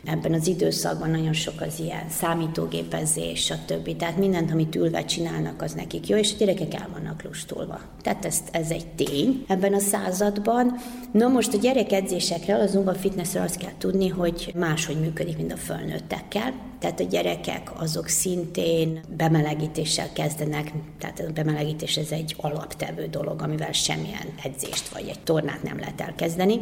Ebben 0.05 0.33
az 0.33 0.47
időszakban 0.47 1.11
nagyon 1.11 1.33
sok 1.33 1.61
az 1.61 1.79
ilyen 1.79 2.09
számítógépezés, 2.09 3.41
stb. 3.45 3.97
Tehát 3.97 4.17
mindent, 4.17 4.51
amit 4.51 4.75
ülve 4.75 5.05
csinálnak, 5.05 5.63
az 5.63 5.73
nekik 5.73 6.09
jó, 6.09 6.17
és 6.17 6.33
a 6.33 6.37
gyerekek 6.39 6.75
el 6.75 6.89
vannak 6.93 7.23
lustulva. 7.23 7.81
Tehát 8.03 8.25
ez, 8.25 8.39
ez 8.51 8.71
egy 8.71 8.87
tény 8.87 9.45
ebben 9.49 9.75
a 9.75 9.79
században. 9.79 10.75
Na 11.13 11.29
most 11.29 11.55
a 11.55 11.59
gyerekedzésekre, 11.59 12.57
az 12.57 12.71
Zumba 12.71 12.95
Fitnessről 12.95 13.43
azt 13.43 13.57
kell 13.57 13.73
tudni, 13.79 14.09
hogy 14.09 14.53
máshogy 14.57 15.01
működik, 15.01 15.37
mint 15.37 15.53
a 15.53 15.57
fölnőttekkel. 15.57 16.70
Tehát 16.81 17.01
a 17.01 17.05
gyerekek 17.05 17.71
azok 17.81 18.09
szintén 18.09 19.01
bemelegítéssel 19.17 20.13
kezdenek, 20.13 20.73
tehát 20.99 21.21
a 21.21 21.33
bemelegítés 21.33 21.97
ez 21.97 22.11
egy 22.11 22.37
alaptevő 22.39 23.07
dolog, 23.07 23.43
amivel 23.43 23.73
semmilyen 23.73 24.35
edzést 24.43 24.89
vagy 24.89 25.09
egy 25.09 25.21
tornát 25.21 25.63
nem 25.63 25.79
lehet 25.79 26.01
elkezdeni 26.01 26.61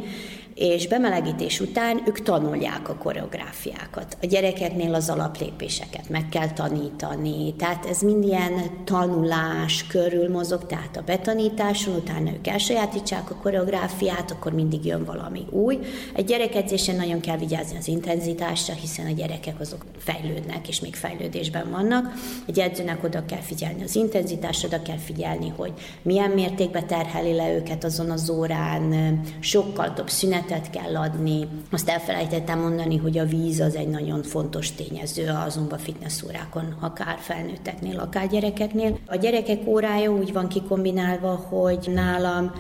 és 0.59 0.89
bemelegítés 0.89 1.61
után 1.61 2.03
ők 2.07 2.23
tanulják 2.23 2.89
a 2.89 2.95
koreográfiákat. 2.95 4.17
A 4.23 4.27
gyerekeknél 4.27 4.95
az 4.95 5.09
alaplépéseket 5.09 6.09
meg 6.09 6.29
kell 6.29 6.51
tanítani, 6.53 7.55
tehát 7.55 7.87
ez 7.87 8.01
mind 8.01 8.25
ilyen 8.25 8.85
tanulás 8.85 9.87
körül 9.87 10.31
mozog, 10.31 10.67
tehát 10.67 10.97
a 10.97 11.03
betanításon 11.03 11.95
utána 11.95 12.31
ők 12.31 12.47
elsajátítsák 12.47 13.31
a 13.31 13.35
koreográfiát, 13.35 14.31
akkor 14.31 14.53
mindig 14.53 14.85
jön 14.85 15.05
valami 15.05 15.47
új. 15.51 15.79
Egy 16.15 16.25
gyerekedzésen 16.25 16.97
nagyon 16.97 17.21
kell 17.21 17.37
vigyázni 17.37 17.77
az 17.77 17.89
intenzitásra, 17.89 18.75
hiszen 18.75 19.07
a 19.07 19.13
gyerekek 19.13 19.61
azok 19.61 19.85
fejlődnek, 20.13 20.69
és 20.69 20.81
még 20.81 20.95
fejlődésben 20.95 21.71
vannak. 21.71 22.13
Egy 22.47 22.59
edzőnek 22.59 23.05
oda 23.05 23.25
kell 23.25 23.41
figyelni 23.41 23.83
az 23.83 23.95
intenzitásra, 23.95 24.69
oda 24.69 24.83
kell 24.83 24.97
figyelni, 24.97 25.53
hogy 25.57 25.73
milyen 26.03 26.31
mértékben 26.31 26.87
terheli 26.87 27.35
le 27.35 27.55
őket 27.55 27.85
azon 27.85 28.11
az 28.11 28.31
órán, 28.31 29.21
sokkal 29.41 29.95
több 29.95 30.11
szünet 30.11 30.49
szünetet 30.49 30.71
kell 30.71 30.97
adni. 30.97 31.49
Azt 31.71 31.89
elfelejtettem 31.89 32.61
mondani, 32.61 32.97
hogy 32.97 33.19
a 33.19 33.25
víz 33.25 33.61
az 33.61 33.75
egy 33.75 33.89
nagyon 33.89 34.23
fontos 34.23 34.73
tényező 34.73 35.29
a 35.29 35.49
zumba 35.49 35.79
fitness 35.79 36.23
órákon, 36.23 36.77
akár 36.81 37.19
felnőtteknél, 37.21 37.99
akár 37.99 38.29
gyerekeknél. 38.29 38.99
A 39.07 39.17
gyerekek 39.17 39.67
órája 39.67 40.11
úgy 40.13 40.33
van 40.33 40.49
kikombinálva, 40.49 41.35
hogy 41.35 41.91
nálam 41.95 42.53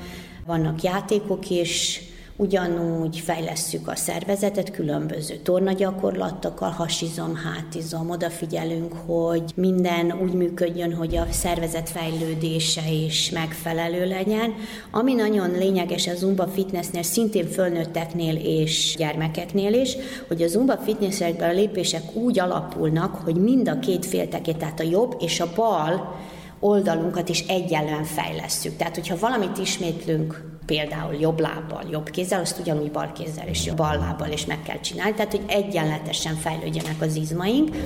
vannak 0.47 0.83
játékok 0.83 1.51
is, 1.51 2.01
Ugyanúgy 2.41 3.19
fejlesszük 3.19 3.89
a 3.89 3.97
szervezetet 3.97 4.71
különböző 4.71 5.37
tornagyakorlatokkal, 5.37 6.71
hasizom, 6.71 7.35
hátizom, 7.37 8.11
odafigyelünk, 8.11 8.93
hogy 8.93 9.43
minden 9.55 10.13
úgy 10.23 10.33
működjön, 10.33 10.95
hogy 10.95 11.17
a 11.17 11.27
szervezet 11.31 11.89
fejlődése 11.89 12.91
is 12.91 13.31
megfelelő 13.31 14.07
legyen. 14.07 14.55
Ami 14.91 15.15
nagyon 15.15 15.51
lényeges 15.51 16.07
a 16.07 16.15
Zumba 16.15 16.47
Fitnessnél, 16.47 17.03
szintén 17.03 17.47
fölnőtteknél 17.47 18.37
és 18.37 18.95
gyermekeknél 18.99 19.73
is, 19.75 19.97
hogy 20.29 20.43
a 20.43 20.49
Zumba 20.49 20.77
Fitnessekben 20.77 21.51
a 21.51 21.53
lépések 21.53 22.15
úgy 22.15 22.39
alapulnak, 22.39 23.15
hogy 23.15 23.37
mind 23.37 23.69
a 23.69 23.79
két 23.79 24.07
féltekét, 24.07 24.57
tehát 24.57 24.81
a 24.81 24.89
jobb 24.91 25.17
és 25.21 25.41
a 25.41 25.53
bal 25.55 26.17
oldalunkat 26.61 27.29
is 27.29 27.45
egyenlően 27.49 28.05
fejlesszük. 28.05 28.77
Tehát, 28.77 28.95
hogyha 28.95 29.19
valamit 29.19 29.59
ismétlünk 29.59 30.58
például 30.69 31.15
jobb 31.15 31.41
lábbal, 31.41 31.83
jobb 31.91 32.11
kézzel, 32.11 32.41
azt 32.41 32.59
ugyanúgy 32.59 32.91
bal 32.91 33.13
kézzel 33.13 33.47
és 33.47 33.71
bal 33.77 33.97
lábbal 33.97 34.33
is 34.33 34.47
meg 34.47 34.63
kell 34.63 34.81
csinálni, 34.81 35.15
tehát 35.15 35.31
hogy 35.31 35.45
egyenletesen 35.47 36.35
fejlődjenek 36.35 36.97
az 37.01 37.15
izmaink, 37.17 37.77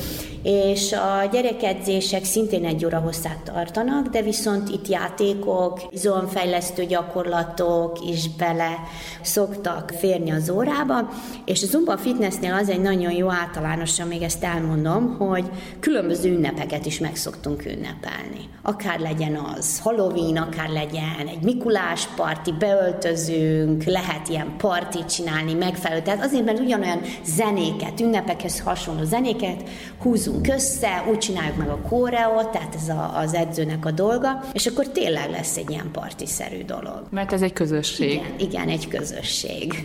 és 0.43 0.93
a 0.93 1.29
gyerekedzések 1.33 2.25
szintén 2.25 2.65
egy 2.65 2.85
óra 2.85 2.99
hosszát 2.99 3.43
tartanak, 3.45 4.07
de 4.07 4.23
viszont 4.23 4.69
itt 4.69 4.89
játékok, 4.89 5.81
izomfejlesztő 5.91 6.85
gyakorlatok 6.85 7.99
is 8.09 8.29
bele 8.29 8.79
szoktak 9.21 9.93
férni 9.99 10.31
az 10.31 10.51
órába, 10.51 11.09
és 11.45 11.63
a 11.63 11.67
Zumba 11.67 11.97
Fitnessnél 11.97 12.55
az 12.55 12.69
egy 12.69 12.81
nagyon 12.81 13.13
jó 13.13 13.31
általánosan, 13.31 14.09
még 14.09 14.23
ezt 14.23 14.45
elmondom, 14.45 15.17
hogy 15.19 15.45
különböző 15.81 16.33
ünnepeket 16.33 16.87
is 16.87 16.99
meg 16.99 17.17
szoktunk 17.17 17.65
ünnepelni. 17.65 18.49
Akár 18.63 19.01
legyen 19.01 19.35
az 19.35 19.81
Halloween, 19.81 20.37
akár 20.37 20.69
legyen 20.69 21.27
egy 21.27 21.43
Mikulás 21.43 22.07
parti, 22.17 22.53
be 22.59 22.72
beöltözünk, 22.73 23.85
lehet 23.85 24.29
ilyen 24.29 24.57
partit 24.57 25.07
csinálni, 25.07 25.55
megfelelő. 25.55 26.03
Tehát 26.03 26.25
azért, 26.25 26.45
mert 26.45 26.59
ugyanolyan 26.59 27.01
zenéket, 27.25 28.01
ünnepekhez 28.01 28.61
hasonló 28.61 29.05
zenéket 29.05 29.69
húzunk 29.99 30.49
össze, 30.49 31.05
úgy 31.11 31.19
csináljuk 31.19 31.57
meg 31.57 31.69
a 31.69 31.79
kóreót, 31.89 32.49
tehát 32.49 32.75
ez 32.75 32.89
a, 32.89 33.19
az 33.19 33.35
edzőnek 33.35 33.85
a 33.87 33.91
dolga, 33.91 34.41
és 34.53 34.67
akkor 34.67 34.89
tényleg 34.89 35.31
lesz 35.31 35.57
egy 35.57 35.71
ilyen 35.71 35.91
partiszerű 35.93 36.65
dolog. 36.65 37.03
Mert 37.11 37.33
ez 37.33 37.43
egy 37.43 37.53
közösség. 37.53 38.11
Igen, 38.11 38.35
igen 38.39 38.69
egy 38.69 38.89
közösség. 38.89 39.85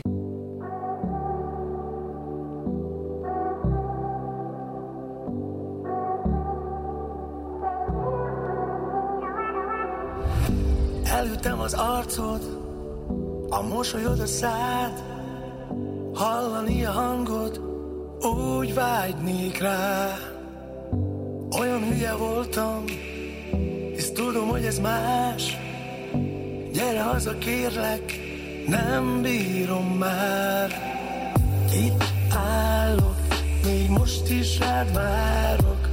Elütem 11.11 11.59
az 11.59 11.73
arcod, 11.73 12.56
a 13.49 13.61
mosolyod 13.61 14.19
a 14.19 14.25
szád, 14.25 15.03
hallani 16.13 16.85
a 16.85 16.91
hangod, 16.91 17.61
úgy 18.55 18.73
vágynék 18.73 19.59
rá. 19.59 20.17
Olyan 21.59 21.83
hülye 21.83 22.13
voltam, 22.13 22.83
hisz 23.93 24.11
tudom, 24.11 24.47
hogy 24.47 24.65
ez 24.65 24.79
más. 24.79 25.57
Gyere 26.73 27.01
haza, 27.01 27.37
kérlek, 27.37 28.19
nem 28.67 29.21
bírom 29.21 29.97
már. 29.97 30.71
Itt 31.73 32.03
állok, 32.35 33.15
még 33.63 33.89
most 33.89 34.29
is 34.29 34.59
rád 34.59 34.93
várok. 34.93 35.87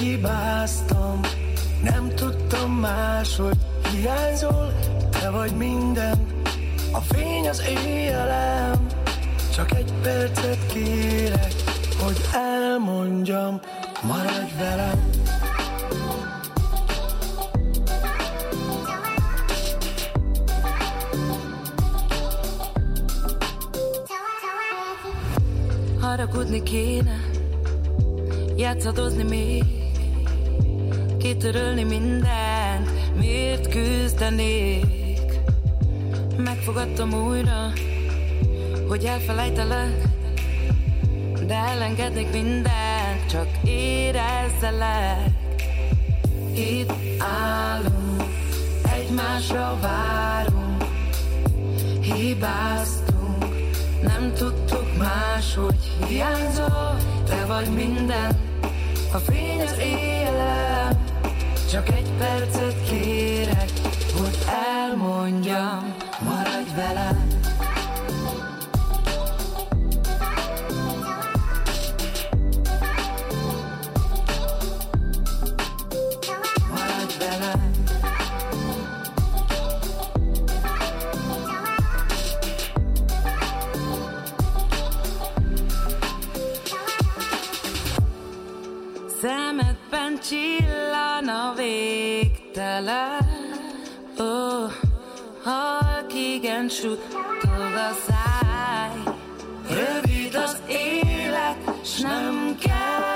Hibáztam, 0.00 1.20
nem 1.82 2.08
tudtam 2.14 2.72
máshogy 2.72 3.56
hiányzol, 3.90 4.72
te 5.10 5.30
vagy 5.30 5.56
minden, 5.56 6.26
a 6.92 7.00
fény 7.00 7.48
az 7.48 7.62
éjjelem 7.86 8.86
Csak 9.54 9.72
egy 9.72 9.92
percet 10.02 10.66
kérek, 10.72 11.54
hogy 12.02 12.16
elmondjam 12.34 13.60
Maradj 14.02 14.52
velem. 14.58 15.10
Haragudni 26.00 26.62
kéne, 26.62 27.20
játszadozni 28.56 29.22
még, 29.22 29.77
kitörölni 31.18 31.82
mindent, 31.82 32.90
miért 33.18 33.68
küzdenék? 33.68 35.40
Megfogadtam 36.36 37.12
újra, 37.12 37.72
hogy 38.88 39.04
elfelejtelek, 39.04 40.02
de 41.46 41.54
elengednék 41.54 42.32
mindent, 42.32 43.26
csak 43.30 43.48
érezzelek. 43.64 45.30
Itt 46.54 46.92
állunk, 47.18 48.22
egymásra 48.94 49.78
várunk, 49.80 50.84
hibáztunk, 52.00 53.44
nem 54.02 54.32
tudtuk 54.34 54.96
máshogy 54.98 55.92
hiányzol, 56.08 56.96
te 57.28 57.44
vagy 57.46 57.68
minden, 57.74 58.38
a 59.12 59.16
fény 59.16 59.60
az 59.60 59.78
éjjelem, 59.78 60.17
csak 61.70 61.88
egy 61.88 62.10
percet 62.18 62.74
kérek, 62.90 63.70
hogy 64.16 64.38
elmondjam, 64.48 65.94
maradj 66.24 66.74
velem. 66.74 67.26
Szemedben 89.20 90.18
a 90.20 90.57
végtelen 92.78 93.26
Ó, 94.20 94.24
oh, 94.24 94.72
halkigen 95.42 96.68
suttog 96.68 97.74
a 97.74 97.90
száj. 98.06 99.14
Rövid 99.68 100.34
az 100.34 100.62
élet, 100.68 101.84
s 101.84 102.00
nem 102.00 102.56
kell 102.60 103.07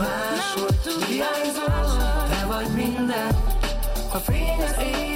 máshogy 0.00 1.04
hiányzol, 1.06 1.96
te 2.30 2.46
vagy 2.46 2.68
minden, 2.74 3.36
a 4.12 4.16
fény 4.16 4.62
az 4.62 4.76
éjjelem, 4.82 5.09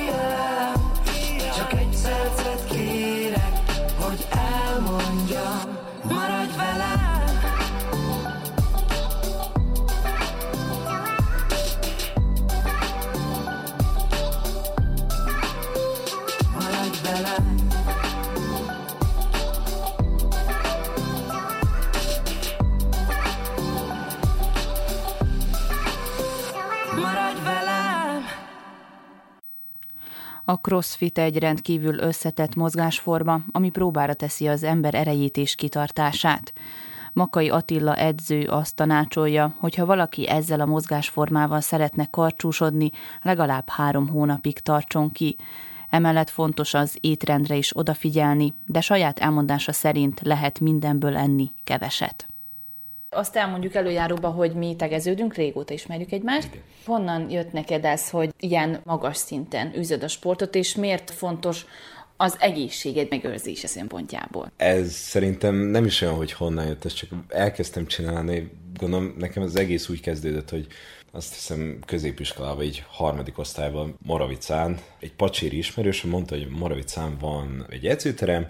A 30.46 30.56
crossfit 30.56 31.18
egy 31.18 31.38
rendkívül 31.38 31.98
összetett 31.98 32.54
mozgásforma, 32.54 33.40
ami 33.52 33.70
próbára 33.70 34.14
teszi 34.14 34.48
az 34.48 34.62
ember 34.62 34.94
erejét 34.94 35.36
és 35.36 35.54
kitartását. 35.54 36.52
Makai 37.12 37.50
Attila 37.50 37.96
edző 37.96 38.44
azt 38.44 38.74
tanácsolja, 38.74 39.54
hogy 39.58 39.74
ha 39.74 39.86
valaki 39.86 40.28
ezzel 40.28 40.60
a 40.60 40.66
mozgásformával 40.66 41.60
szeretne 41.60 42.06
karcsúsodni, 42.10 42.90
legalább 43.22 43.68
három 43.68 44.08
hónapig 44.08 44.58
tartson 44.58 45.10
ki. 45.12 45.36
Emellett 45.90 46.30
fontos 46.30 46.74
az 46.74 46.98
étrendre 47.00 47.54
is 47.54 47.76
odafigyelni, 47.76 48.54
de 48.66 48.80
saját 48.80 49.18
elmondása 49.18 49.72
szerint 49.72 50.20
lehet 50.22 50.60
mindenből 50.60 51.16
enni 51.16 51.50
keveset. 51.64 52.33
Azt 53.14 53.36
elmondjuk 53.36 53.74
előjáróba, 53.74 54.28
hogy 54.28 54.52
mi 54.52 54.76
tegeződünk, 54.76 55.34
régóta 55.34 55.72
ismerjük 55.72 56.12
egymást. 56.12 56.48
Igen. 56.52 56.62
Honnan 56.84 57.30
jött 57.30 57.52
neked 57.52 57.84
ez, 57.84 58.10
hogy 58.10 58.30
ilyen 58.40 58.80
magas 58.84 59.16
szinten 59.16 59.72
üzöd 59.76 60.02
a 60.02 60.08
sportot, 60.08 60.54
és 60.54 60.74
miért 60.74 61.10
fontos 61.10 61.66
az 62.16 62.36
egészséged 62.40 63.06
megőrzése 63.10 63.66
szempontjából? 63.66 64.52
Ez 64.56 64.92
szerintem 64.92 65.54
nem 65.54 65.84
is 65.84 66.00
olyan, 66.00 66.14
hogy 66.14 66.32
honnan 66.32 66.66
jött, 66.66 66.84
ez 66.84 66.92
csak 66.92 67.10
elkezdtem 67.28 67.86
csinálni. 67.86 68.50
Gondolom, 68.78 69.14
nekem 69.18 69.42
az 69.42 69.56
egész 69.56 69.88
úgy 69.88 70.00
kezdődött, 70.00 70.50
hogy 70.50 70.66
azt 71.10 71.34
hiszem 71.34 71.78
középiskolában, 71.86 72.64
egy 72.64 72.84
harmadik 72.88 73.38
osztályban 73.38 73.98
Moravicán, 74.06 74.78
egy 75.00 75.12
pacséri 75.12 75.56
ismerősöm 75.56 76.10
mondta, 76.10 76.34
hogy 76.36 76.48
Moravicán 76.48 77.16
van 77.20 77.66
egy 77.68 77.86
edzőterem, 77.86 78.46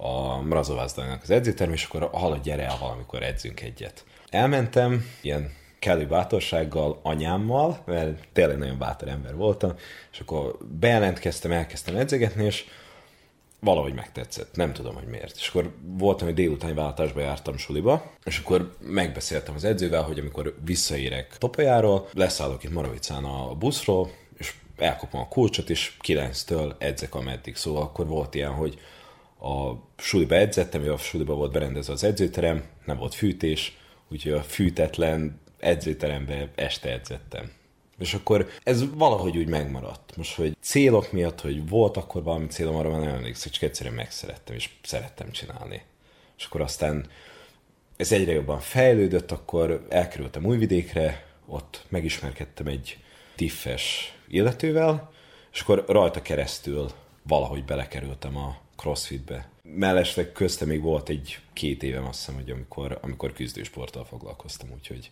a 0.00 0.40
Mrazovázdalnak 0.42 1.22
az 1.22 1.30
edzőterem, 1.30 1.72
és 1.72 1.84
akkor 1.84 2.10
halad 2.12 2.42
gyere 2.42 2.64
el 2.64 2.76
valamikor 2.80 3.22
edzünk 3.22 3.60
egyet. 3.60 4.04
Elmentem, 4.28 5.04
ilyen 5.20 5.52
kellő 5.78 6.06
bátorsággal, 6.06 7.00
anyámmal, 7.02 7.82
mert 7.84 8.28
tényleg 8.32 8.58
nagyon 8.58 8.78
bátor 8.78 9.08
ember 9.08 9.34
voltam, 9.34 9.74
és 10.12 10.20
akkor 10.20 10.58
bejelentkeztem, 10.80 11.52
elkezdtem 11.52 11.96
edzegetni, 11.96 12.44
és 12.44 12.64
valahogy 13.60 13.94
megtetszett, 13.94 14.56
nem 14.56 14.72
tudom, 14.72 14.94
hogy 14.94 15.06
miért. 15.06 15.36
És 15.36 15.48
akkor 15.48 15.74
voltam, 15.82 16.26
hogy 16.26 16.36
délutáni 16.36 16.72
vállalatásba 16.72 17.20
jártam 17.20 17.56
suliba, 17.56 18.10
és 18.24 18.38
akkor 18.38 18.76
megbeszéltem 18.80 19.54
az 19.54 19.64
edzővel, 19.64 20.02
hogy 20.02 20.18
amikor 20.18 20.54
visszaérek 20.64 21.36
Topolyáról, 21.38 22.08
leszállok 22.12 22.64
itt 22.64 22.72
Moravicán 22.72 23.24
a 23.24 23.54
buszról, 23.54 24.10
és 24.38 24.54
elkapom 24.76 25.20
a 25.20 25.28
kulcsot, 25.28 25.70
és 25.70 25.96
9-től 26.06 26.74
edzek 26.78 27.14
ameddig. 27.14 27.56
Szóval 27.56 27.82
akkor 27.82 28.06
volt 28.06 28.34
ilyen, 28.34 28.52
hogy 28.52 28.78
a 29.40 29.72
suliba 29.96 30.34
edzettem, 30.34 30.88
a 30.88 30.96
suliba 30.96 31.34
volt 31.34 31.52
berendezve 31.52 31.92
az 31.92 32.04
edzőterem, 32.04 32.64
nem 32.84 32.96
volt 32.96 33.14
fűtés, 33.14 33.76
úgyhogy 34.08 34.32
a 34.32 34.42
fűtetlen 34.42 35.40
edzőterembe 35.58 36.50
este 36.54 36.90
edzettem. 36.90 37.50
És 37.98 38.14
akkor 38.14 38.48
ez 38.62 38.94
valahogy 38.94 39.36
úgy 39.36 39.48
megmaradt. 39.48 40.16
Most, 40.16 40.34
hogy 40.34 40.56
célok 40.60 41.12
miatt, 41.12 41.40
hogy 41.40 41.68
volt 41.68 41.96
akkor 41.96 42.22
valami 42.22 42.46
célom, 42.46 42.74
arra 42.74 42.90
már 42.90 43.00
nem 43.00 43.14
emlékszem, 43.14 43.52
csak 43.52 43.62
egyszerűen 43.62 43.94
megszerettem, 43.94 44.54
és 44.54 44.68
szerettem 44.82 45.30
csinálni. 45.30 45.82
És 46.38 46.44
akkor 46.44 46.60
aztán 46.60 47.06
ez 47.96 48.12
egyre 48.12 48.32
jobban 48.32 48.60
fejlődött, 48.60 49.30
akkor 49.30 49.86
elkerültem 49.88 50.44
Újvidékre, 50.44 51.26
ott 51.46 51.84
megismerkedtem 51.88 52.66
egy 52.66 52.98
tiffes 53.34 54.14
illetővel, 54.28 55.10
és 55.52 55.60
akkor 55.60 55.84
rajta 55.88 56.22
keresztül 56.22 56.90
valahogy 57.22 57.64
belekerültem 57.64 58.36
a 58.36 58.56
crossfitbe. 58.80 59.48
Mellesleg 59.62 60.32
közte 60.32 60.64
még 60.64 60.82
volt 60.82 61.08
egy 61.08 61.38
két 61.52 61.82
évem, 61.82 62.06
azt 62.06 62.18
hiszem, 62.18 62.34
hogy 62.34 62.50
amikor, 62.50 62.98
amikor 63.02 63.32
küzdősporttal 63.32 64.04
foglalkoztam, 64.04 64.68
úgyhogy 64.74 65.10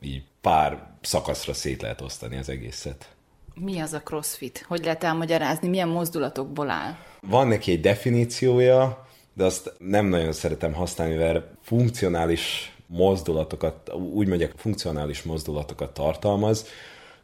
így 0.00 0.22
pár 0.40 0.86
szakaszra 1.00 1.54
szét 1.54 1.82
lehet 1.82 2.00
osztani 2.00 2.36
az 2.36 2.48
egészet. 2.48 3.14
Mi 3.54 3.80
az 3.80 3.92
a 3.92 4.02
crossfit? 4.02 4.64
Hogy 4.68 4.84
lehet 4.84 5.04
elmagyarázni? 5.04 5.68
Milyen 5.68 5.88
mozdulatokból 5.88 6.70
áll? 6.70 6.96
Van 7.20 7.48
neki 7.48 7.70
egy 7.70 7.80
definíciója, 7.80 9.06
de 9.32 9.44
azt 9.44 9.74
nem 9.78 10.06
nagyon 10.06 10.32
szeretem 10.32 10.72
használni, 10.72 11.14
mert 11.14 11.46
funkcionális 11.62 12.74
mozdulatokat, 12.86 13.92
úgy 13.92 14.26
mondják, 14.26 14.52
funkcionális 14.56 15.22
mozdulatokat 15.22 15.94
tartalmaz, 15.94 16.66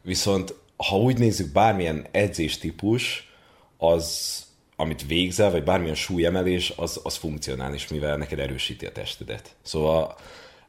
viszont 0.02 0.54
ha 0.76 0.96
úgy 0.96 1.18
nézzük, 1.18 1.52
bármilyen 1.52 2.06
edzéstípus, 2.10 3.32
az, 3.76 4.38
amit 4.80 5.06
végzel, 5.06 5.50
vagy 5.50 5.64
bármilyen 5.64 5.94
súlyemelés, 5.94 6.72
az, 6.76 7.00
az 7.02 7.16
funkcionális, 7.16 7.88
mivel 7.88 8.16
neked 8.16 8.38
erősíti 8.38 8.86
a 8.86 8.92
testedet. 8.92 9.56
Szóval 9.62 10.16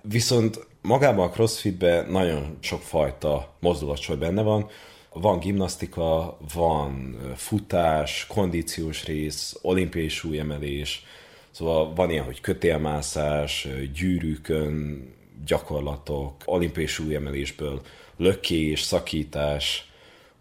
viszont 0.01 0.67
magában 0.81 1.27
a 1.27 1.31
crossfitben 1.31 2.11
nagyon 2.11 2.57
sok 2.59 2.81
fajta 2.81 3.53
mozdulatsor 3.59 4.17
benne 4.17 4.41
van, 4.41 4.69
Van 5.13 5.39
gimnasztika, 5.39 6.37
van 6.53 7.17
futás, 7.35 8.25
kondíciós 8.27 9.05
rész, 9.05 9.55
olimpiai 9.61 10.07
súlyemelés, 10.07 11.05
szóval 11.51 11.93
van 11.93 12.09
ilyen, 12.09 12.23
hogy 12.23 12.41
kötélmászás, 12.41 13.67
gyűrűkön, 13.93 15.05
gyakorlatok, 15.45 16.33
olimpiai 16.45 16.85
súlyemelésből 16.85 17.81
lökés, 18.17 18.81
szakítás, 18.81 19.91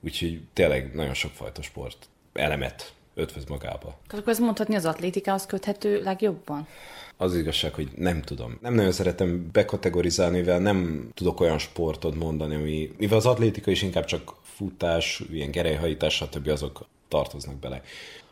úgyhogy 0.00 0.40
tényleg 0.52 0.94
nagyon 0.94 1.14
sokfajta 1.14 1.62
sport 1.62 2.08
elemet 2.32 2.92
ötvöz 3.20 3.44
magába. 3.44 3.98
Akkor 4.08 4.28
ez 4.28 4.38
mondhatni 4.38 4.74
az 4.74 4.84
atlétikához 4.84 5.46
köthető 5.46 6.02
legjobban? 6.02 6.66
Az 7.16 7.36
igazság, 7.36 7.74
hogy 7.74 7.88
nem 7.96 8.22
tudom. 8.22 8.58
Nem 8.60 8.74
nagyon 8.74 8.92
szeretem 8.92 9.48
bekategorizálni, 9.52 10.38
mivel 10.38 10.58
nem 10.58 11.08
tudok 11.14 11.40
olyan 11.40 11.58
sportot 11.58 12.14
mondani, 12.14 12.54
ami, 12.54 12.90
mivel 12.98 13.18
az 13.18 13.26
atlétika 13.26 13.70
is 13.70 13.82
inkább 13.82 14.04
csak 14.04 14.34
futás, 14.42 15.22
ilyen 15.32 15.50
gerelyhajítás, 15.50 16.14
stb. 16.14 16.48
azok 16.48 16.86
tartoznak 17.08 17.56
bele. 17.56 17.82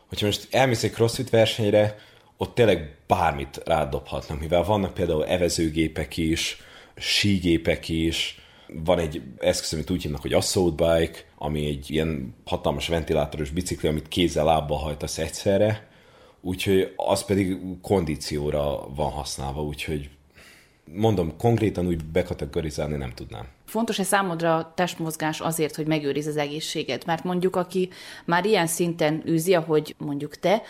Hogyha 0.07 0.25
most 0.25 0.47
elmész 0.51 0.83
egy 0.83 0.91
crossfit 0.91 1.29
versenyre, 1.29 1.97
ott 2.37 2.55
tényleg 2.55 2.95
bármit 3.07 3.61
rádobhatnak, 3.65 4.39
mivel 4.39 4.63
vannak 4.63 4.93
például 4.93 5.25
evezőgépek 5.25 6.17
is, 6.17 6.61
sígépek 6.95 7.89
is, 7.89 8.41
van 8.67 8.99
egy 8.99 9.21
eszköz, 9.37 9.73
amit 9.73 9.89
úgy 9.89 10.01
hívnak, 10.01 10.21
hogy 10.21 10.33
assault 10.33 10.75
bike, 10.75 11.19
ami 11.41 11.65
egy 11.65 11.91
ilyen 11.91 12.35
hatalmas 12.45 12.87
ventilátoros 12.87 13.49
bicikli, 13.49 13.87
amit 13.87 14.07
kézzel 14.07 14.45
lábbal 14.45 14.77
hajtasz 14.77 15.17
egyszerre, 15.17 15.87
úgyhogy 16.41 16.93
az 16.95 17.25
pedig 17.25 17.57
kondícióra 17.81 18.93
van 18.95 19.11
használva, 19.11 19.63
úgyhogy 19.63 20.09
mondom, 20.93 21.37
konkrétan 21.37 21.87
úgy 21.87 22.05
bekategorizálni 22.05 22.95
nem 22.95 23.13
tudnám. 23.13 23.47
Fontos-e 23.65 24.03
számodra 24.03 24.71
testmozgás 24.75 25.39
azért, 25.39 25.75
hogy 25.75 25.87
megőriz 25.87 26.27
az 26.27 26.37
egészséget? 26.37 27.05
Mert 27.05 27.23
mondjuk, 27.23 27.55
aki 27.55 27.89
már 28.25 28.45
ilyen 28.45 28.67
szinten 28.67 29.23
űzi, 29.27 29.53
ahogy 29.53 29.95
mondjuk 29.97 30.35
te, 30.35 30.61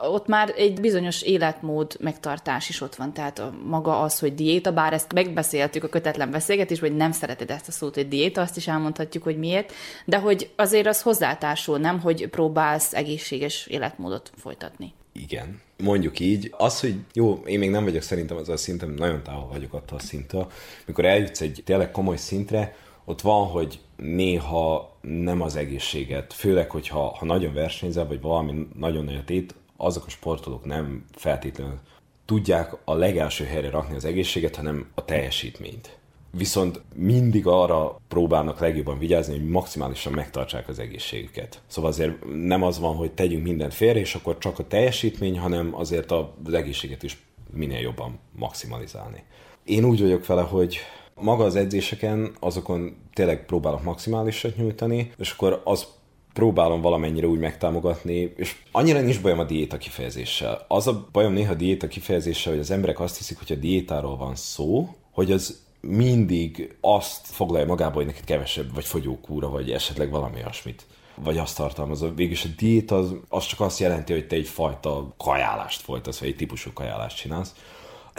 ott 0.00 0.26
már 0.26 0.52
egy 0.56 0.80
bizonyos 0.80 1.22
életmód 1.22 1.96
megtartás 2.00 2.68
is 2.68 2.80
ott 2.80 2.94
van, 2.94 3.12
tehát 3.12 3.38
a, 3.38 3.54
maga 3.64 4.00
az, 4.00 4.18
hogy 4.18 4.34
diéta, 4.34 4.72
bár 4.72 4.92
ezt 4.92 5.12
megbeszéltük 5.12 5.84
a 5.84 5.88
kötetlen 5.88 6.30
beszélgetésben, 6.30 6.88
hogy 6.90 6.98
nem 6.98 7.12
szereted 7.12 7.50
ezt 7.50 7.68
a 7.68 7.72
szót, 7.72 7.94
hogy 7.94 8.08
diéta, 8.08 8.40
azt 8.40 8.56
is 8.56 8.68
elmondhatjuk, 8.68 9.22
hogy 9.22 9.38
miért, 9.38 9.72
de 10.04 10.18
hogy 10.18 10.50
azért 10.56 10.86
az 10.86 11.02
hozzátársul, 11.02 11.78
nem, 11.78 12.00
hogy 12.00 12.28
próbálsz 12.28 12.94
egészséges 12.94 13.66
életmódot 13.66 14.32
folytatni. 14.36 14.92
Igen. 15.12 15.60
Mondjuk 15.82 16.20
így, 16.20 16.54
az, 16.56 16.80
hogy 16.80 16.94
jó, 17.12 17.42
én 17.46 17.58
még 17.58 17.70
nem 17.70 17.84
vagyok 17.84 18.02
szerintem 18.02 18.36
az 18.36 18.48
a 18.48 18.56
szintem, 18.56 18.90
nagyon 18.90 19.22
távol 19.22 19.48
vagyok 19.52 19.72
attól 19.72 19.98
a 19.98 20.00
szinttől, 20.00 20.50
mikor 20.86 21.04
eljutsz 21.04 21.40
egy 21.40 21.62
tényleg 21.64 21.90
komoly 21.90 22.16
szintre, 22.16 22.76
ott 23.04 23.20
van, 23.20 23.46
hogy 23.46 23.80
néha 23.96 24.96
nem 25.00 25.40
az 25.40 25.56
egészséget, 25.56 26.32
főleg, 26.32 26.70
hogyha 26.70 27.16
ha 27.16 27.24
nagyon 27.24 27.54
versenyzel, 27.54 28.06
vagy 28.06 28.20
valami 28.20 28.66
nagyon 28.74 29.04
nagyot 29.04 29.30
ét, 29.30 29.54
azok 29.76 30.06
a 30.06 30.10
sportolók 30.10 30.64
nem 30.64 31.04
feltétlenül 31.12 31.78
tudják 32.24 32.76
a 32.84 32.94
legelső 32.94 33.44
helyre 33.44 33.70
rakni 33.70 33.94
az 33.94 34.04
egészséget, 34.04 34.56
hanem 34.56 34.90
a 34.94 35.04
teljesítményt. 35.04 35.98
Viszont 36.30 36.80
mindig 36.94 37.46
arra 37.46 38.00
próbálnak 38.08 38.60
legjobban 38.60 38.98
vigyázni, 38.98 39.38
hogy 39.38 39.48
maximálisan 39.48 40.12
megtartsák 40.12 40.68
az 40.68 40.78
egészségüket. 40.78 41.62
Szóval 41.66 41.90
azért 41.90 42.24
nem 42.44 42.62
az 42.62 42.78
van, 42.78 42.96
hogy 42.96 43.12
tegyünk 43.12 43.44
mindent 43.44 43.74
félre, 43.74 43.98
és 43.98 44.14
akkor 44.14 44.38
csak 44.38 44.58
a 44.58 44.66
teljesítmény, 44.66 45.38
hanem 45.38 45.74
azért 45.74 46.10
az 46.10 46.52
egészséget 46.52 47.02
is 47.02 47.22
minél 47.50 47.80
jobban 47.80 48.18
maximalizálni. 48.32 49.22
Én 49.64 49.84
úgy 49.84 50.00
vagyok 50.00 50.26
vele, 50.26 50.42
hogy 50.42 50.78
maga 51.14 51.44
az 51.44 51.56
edzéseken, 51.56 52.32
azokon 52.40 52.96
tényleg 53.12 53.46
próbálok 53.46 53.82
maximálisat 53.82 54.56
nyújtani, 54.56 55.12
és 55.18 55.30
akkor 55.30 55.60
az 55.64 55.86
próbálom 56.34 56.80
valamennyire 56.80 57.26
úgy 57.26 57.38
megtámogatni, 57.38 58.32
és 58.36 58.56
annyira 58.72 59.00
nincs 59.00 59.22
bajom 59.22 59.38
a 59.38 59.44
diéta 59.44 59.76
kifejezéssel. 59.76 60.64
Az 60.68 60.86
a 60.86 61.08
bajom 61.12 61.32
néha 61.32 61.52
a 61.52 61.56
diéta 61.56 61.88
kifejezéssel, 61.88 62.52
hogy 62.52 62.60
az 62.60 62.70
emberek 62.70 63.00
azt 63.00 63.16
hiszik, 63.16 63.38
hogy 63.38 63.52
a 63.52 63.60
diétáról 63.60 64.16
van 64.16 64.34
szó, 64.34 64.94
hogy 65.10 65.32
az 65.32 65.62
mindig 65.80 66.76
azt 66.80 67.26
foglalja 67.26 67.66
magába, 67.66 67.94
hogy 67.94 68.06
neked 68.06 68.24
kevesebb, 68.24 68.74
vagy 68.74 68.84
fogyókúra, 68.84 69.48
vagy 69.48 69.70
esetleg 69.70 70.10
valami 70.10 70.36
olyasmit 70.36 70.86
vagy 71.14 71.38
azt 71.38 71.56
tartalmazza. 71.56 72.14
Végülis 72.14 72.44
a 72.44 72.48
diét 72.56 72.90
az, 72.90 73.14
az 73.28 73.46
csak 73.46 73.60
azt 73.60 73.78
jelenti, 73.78 74.12
hogy 74.12 74.26
te 74.26 74.36
egyfajta 74.36 75.14
kajálást 75.16 75.80
folytasz, 75.80 76.18
vagy 76.18 76.28
egy 76.28 76.36
típusú 76.36 76.72
kajálást 76.72 77.16
csinálsz. 77.16 77.54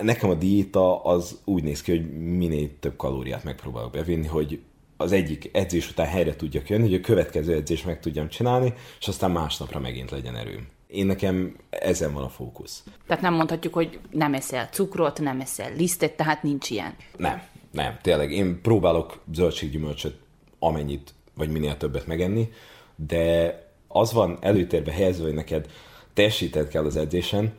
Nekem 0.01 0.29
a 0.29 0.33
diéta 0.33 1.03
az 1.03 1.39
úgy 1.43 1.63
néz 1.63 1.81
ki, 1.81 1.91
hogy 1.91 2.11
minél 2.19 2.69
több 2.79 2.95
kalóriát 2.95 3.43
megpróbálok 3.43 3.91
bevinni, 3.91 4.27
hogy 4.27 4.59
az 4.97 5.11
egyik 5.11 5.49
edzés 5.53 5.89
után 5.89 6.07
helyre 6.07 6.35
tudjak 6.35 6.69
jönni, 6.69 6.83
hogy 6.83 6.93
a 6.93 6.99
következő 6.99 7.53
edzés 7.53 7.83
meg 7.83 7.99
tudjam 7.99 8.29
csinálni, 8.29 8.73
és 8.99 9.07
aztán 9.07 9.31
másnapra 9.31 9.79
megint 9.79 10.11
legyen 10.11 10.35
erőm. 10.35 10.67
Én 10.87 11.05
nekem 11.05 11.55
ezen 11.69 12.13
van 12.13 12.23
a 12.23 12.29
fókusz. 12.29 12.83
Tehát 13.07 13.23
nem 13.23 13.33
mondhatjuk, 13.33 13.73
hogy 13.73 13.99
nem 14.11 14.33
eszel 14.33 14.69
cukrot, 14.71 15.19
nem 15.19 15.39
eszel 15.39 15.73
lisztet, 15.75 16.17
tehát 16.17 16.43
nincs 16.43 16.69
ilyen. 16.69 16.95
Nem, 17.17 17.41
nem, 17.71 17.97
tényleg. 18.01 18.31
Én 18.31 18.61
próbálok 18.61 19.21
zöldséggyümölcsöt 19.33 20.15
amennyit, 20.59 21.13
vagy 21.33 21.49
minél 21.49 21.77
többet 21.77 22.07
megenni, 22.07 22.49
de 22.95 23.53
az 23.87 24.13
van 24.13 24.37
előtérbe 24.41 24.91
helyezve, 24.91 25.23
hogy 25.23 25.33
neked 25.33 25.69
teljesíted 26.13 26.67
kell 26.67 26.85
az 26.85 26.95
edzésen, 26.95 27.53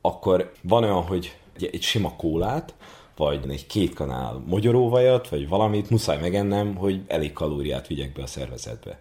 akkor 0.00 0.52
van 0.62 0.82
olyan, 0.82 1.02
hogy 1.02 1.36
egy 1.60 1.82
sima 1.82 2.16
kólát, 2.16 2.74
vagy 3.18 3.50
egy 3.50 3.66
két 3.66 3.94
kanál 3.94 4.42
mogyoróvajat, 4.46 5.28
vagy 5.28 5.48
valamit 5.48 5.90
muszáj 5.90 6.20
megennem, 6.20 6.74
hogy 6.74 7.00
elég 7.06 7.32
kalóriát 7.32 7.86
vigyek 7.86 8.12
be 8.12 8.22
a 8.22 8.26
szervezetbe. 8.26 9.00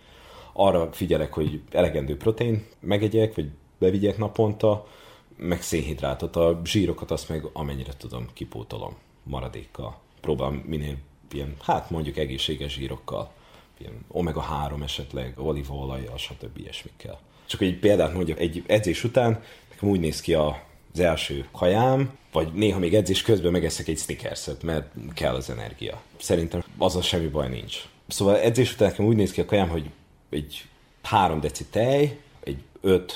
Arra 0.54 0.92
figyelek, 0.92 1.34
hogy 1.34 1.62
elegendő 1.72 2.18
protein 2.18 2.66
megegyek, 2.80 3.36
vagy 3.36 3.50
bevigyek 3.78 4.18
naponta, 4.18 4.88
meg 5.36 5.62
szénhidrátot, 5.62 6.36
a 6.36 6.62
zsírokat 6.64 7.12
azt 7.12 7.30
meg 7.30 7.50
amennyire 7.54 7.94
tudom 7.98 8.28
kipótolom 8.34 8.96
maradékkal. 9.24 9.98
Próbálom 10.22 10.56
minél 10.56 10.96
ilyen, 11.32 11.56
hát 11.62 11.90
mondjuk 11.90 12.18
egészséges 12.18 12.74
zsírokkal, 12.74 13.32
ilyen 13.78 14.06
omega-3 14.12 14.84
esetleg, 14.84 15.34
olívaolajjal, 15.40 16.18
stb. 16.18 16.58
ilyesmikkel. 16.58 17.20
Csak 17.46 17.62
egy 17.62 17.80
példát 17.80 18.14
mondjak, 18.14 18.40
egy 18.40 18.64
edzés 18.68 19.04
után 19.04 19.44
nekem 19.70 19.90
úgy 19.90 20.00
néz 20.00 20.22
ki 20.22 20.34
a 20.34 20.66
az 20.98 21.04
első 21.04 21.46
kajám, 21.52 22.18
vagy 22.32 22.54
néha 22.54 22.80
még 22.80 22.96
edzés 22.96 23.22
közben 23.22 23.52
megeszek 23.52 23.88
egy 23.88 23.98
snickerset, 23.98 24.64
mert 24.64 24.92
kell 25.14 25.36
az 25.36 25.50
energia. 25.50 26.02
Szerintem 26.20 26.64
az 26.78 27.04
semmi 27.04 27.28
baj 27.28 27.50
nincs. 27.50 27.84
Szóval 28.08 28.38
edzés 28.38 28.74
után 28.74 28.90
nekem 28.90 29.06
úgy 29.06 29.16
néz 29.16 29.32
ki 29.32 29.42
a 29.42 29.46
kajám, 29.46 29.70
hogy 29.70 29.90
egy 30.30 30.66
3 31.04 31.40
deci 31.40 31.66
tej, 31.66 32.20
egy 32.44 32.64
5-6 32.84 33.08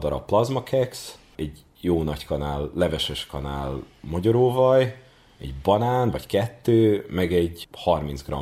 darab 0.00 0.26
plazmakex, 0.26 1.18
egy 1.36 1.64
jó 1.80 2.02
nagy 2.02 2.24
kanál, 2.24 2.70
leveses 2.74 3.26
kanál 3.26 3.82
magyaróvaj, 4.00 5.02
egy 5.40 5.54
banán, 5.62 6.10
vagy 6.10 6.26
kettő, 6.26 7.06
meg 7.10 7.34
egy 7.34 7.68
30 7.72 8.22
g 8.22 8.34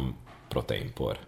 proteinpor. 0.49 1.19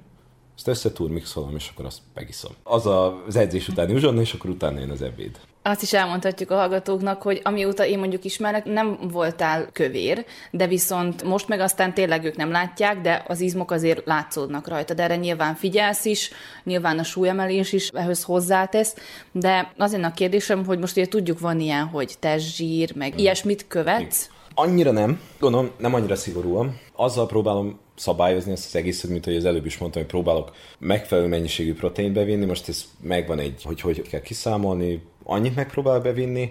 Ezt 0.56 0.68
összetúr, 0.68 1.10
mixolom, 1.10 1.54
és 1.54 1.70
akkor 1.72 1.84
azt 1.84 2.00
megiszom. 2.14 2.52
Az 2.62 2.86
az 2.86 3.36
edzés 3.36 3.68
utáni 3.68 3.94
uzsonna, 3.94 4.20
és 4.20 4.32
akkor 4.32 4.50
utána 4.50 4.78
jön 4.78 4.90
az 4.90 5.02
ebéd. 5.02 5.40
Azt 5.68 5.82
is 5.82 5.92
elmondhatjuk 5.92 6.50
a 6.50 6.54
hallgatóknak, 6.54 7.22
hogy 7.22 7.40
amióta 7.44 7.86
én 7.86 7.98
mondjuk 7.98 8.24
ismerek, 8.24 8.64
nem 8.64 8.98
voltál 9.12 9.68
kövér, 9.72 10.24
de 10.50 10.66
viszont 10.66 11.22
most 11.22 11.48
meg 11.48 11.60
aztán 11.60 11.94
tényleg 11.94 12.24
ők 12.24 12.36
nem 12.36 12.50
látják, 12.50 13.00
de 13.00 13.24
az 13.26 13.40
izmok 13.40 13.70
azért 13.70 14.06
látszódnak 14.06 14.68
rajta, 14.68 14.94
de 14.94 15.02
erre 15.02 15.16
nyilván 15.16 15.54
figyelsz 15.54 16.04
is, 16.04 16.30
nyilván 16.64 16.98
a 16.98 17.02
súlyemelés 17.02 17.72
is 17.72 17.88
ehhez 17.88 18.22
hozzátesz, 18.22 18.94
de 19.32 19.72
azért 19.76 20.04
a 20.04 20.10
kérdésem, 20.10 20.64
hogy 20.64 20.78
most 20.78 20.96
ugye 20.96 21.06
tudjuk 21.06 21.38
van 21.38 21.60
ilyen, 21.60 21.84
hogy 21.84 22.14
testzsír, 22.18 22.96
meg 22.96 23.10
hmm. 23.10 23.18
ilyesmit 23.18 23.66
követsz? 23.68 24.30
Annyira 24.54 24.90
nem, 24.90 25.20
gondolom, 25.38 25.70
nem 25.78 25.94
annyira 25.94 26.16
szigorúan. 26.16 26.78
Azzal 26.92 27.26
próbálom 27.26 27.78
szabályozni 27.94 28.52
ezt 28.52 28.66
az 28.66 28.76
egészet, 28.76 29.10
mint 29.10 29.24
hogy 29.24 29.36
az 29.36 29.44
előbb 29.44 29.66
is 29.66 29.78
mondtam, 29.78 30.02
hogy 30.02 30.10
próbálok 30.10 30.52
megfelelő 30.78 31.26
mennyiségű 31.26 31.74
protein 31.74 32.12
bevinni, 32.12 32.44
most 32.44 32.68
ez 32.68 32.84
megvan 33.00 33.38
egy, 33.38 33.62
hogy 33.64 33.80
hogy 33.80 34.08
kell 34.08 34.20
kiszámolni, 34.20 35.02
annyit 35.26 35.54
megpróbál 35.54 36.00
bevinni, 36.00 36.50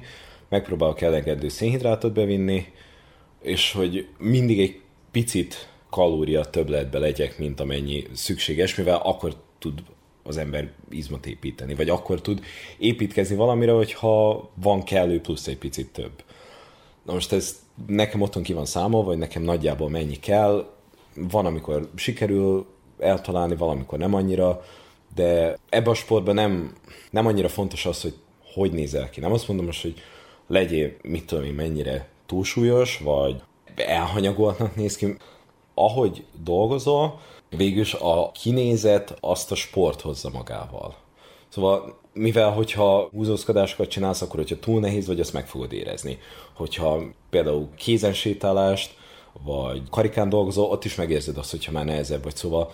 megpróbálok 0.49 1.01
elegendő 1.01 1.47
szénhidrátot 1.47 2.13
bevinni, 2.13 2.65
és 3.41 3.71
hogy 3.71 4.07
mindig 4.17 4.59
egy 4.59 4.81
picit 5.11 5.69
kalória 5.89 6.43
többletbe 6.43 6.99
legyek, 6.99 7.37
mint 7.37 7.59
amennyi 7.59 8.03
szükséges, 8.13 8.75
mivel 8.75 9.01
akkor 9.03 9.35
tud 9.59 9.83
az 10.23 10.37
ember 10.37 10.71
izmot 10.89 11.25
építeni, 11.25 11.75
vagy 11.75 11.89
akkor 11.89 12.21
tud 12.21 12.43
építkezni 12.77 13.35
valamire, 13.35 13.71
hogyha 13.71 14.49
van 14.53 14.83
kellő 14.83 15.21
plusz 15.21 15.47
egy 15.47 15.57
picit 15.57 15.91
több. 15.91 16.23
Na 17.03 17.13
most 17.13 17.31
ez 17.31 17.59
nekem 17.87 18.21
otthon 18.21 18.43
ki 18.43 18.53
van 18.53 18.65
számolva, 18.65 19.07
vagy 19.07 19.17
nekem 19.17 19.41
nagyjából 19.41 19.89
mennyi 19.89 20.19
kell, 20.19 20.69
van, 21.15 21.45
amikor 21.45 21.89
sikerül 21.95 22.65
eltalálni, 22.99 23.55
valamikor 23.55 23.99
nem 23.99 24.13
annyira, 24.13 24.63
de 25.15 25.57
ebben 25.69 25.91
a 25.91 25.93
sportban 25.93 26.35
nem, 26.35 26.75
nem 27.09 27.25
annyira 27.25 27.49
fontos 27.49 27.85
az, 27.85 28.01
hogy 28.01 28.13
hogy 28.55 28.71
nézel 28.71 29.09
ki. 29.09 29.19
Nem 29.19 29.33
azt 29.33 29.47
mondom 29.47 29.65
most, 29.65 29.81
hogy 29.81 30.01
legyél, 30.47 30.91
mit 31.01 31.25
tudom 31.25 31.43
én, 31.43 31.53
mennyire 31.53 32.07
túlsúlyos, 32.25 32.97
vagy 32.97 33.41
elhanyagoltnak 33.75 34.75
néz 34.75 34.95
ki. 34.95 35.17
ahogy 35.73 36.25
dolgozol, 36.43 37.19
végülis 37.49 37.93
a 37.93 38.31
kinézet 38.31 39.17
azt 39.19 39.51
a 39.51 39.55
sport 39.55 40.01
hozza 40.01 40.29
magával. 40.29 40.95
Szóval 41.49 41.99
mivel 42.13 42.51
hogyha 42.51 43.09
húzózkodásokat 43.11 43.89
csinálsz, 43.89 44.21
akkor 44.21 44.35
hogyha 44.35 44.59
túl 44.59 44.79
nehéz 44.79 45.07
vagy, 45.07 45.19
azt 45.19 45.33
meg 45.33 45.47
fogod 45.47 45.73
érezni. 45.73 46.19
Hogyha 46.53 47.01
például 47.29 47.69
kézensétálást, 47.77 48.97
vagy 49.43 49.81
karikán 49.89 50.29
dolgozol, 50.29 50.69
ott 50.69 50.85
is 50.85 50.95
megérzed 50.95 51.37
azt, 51.37 51.51
hogyha 51.51 51.71
már 51.71 51.85
nehezebb 51.85 52.23
vagy. 52.23 52.35
Szóval 52.35 52.71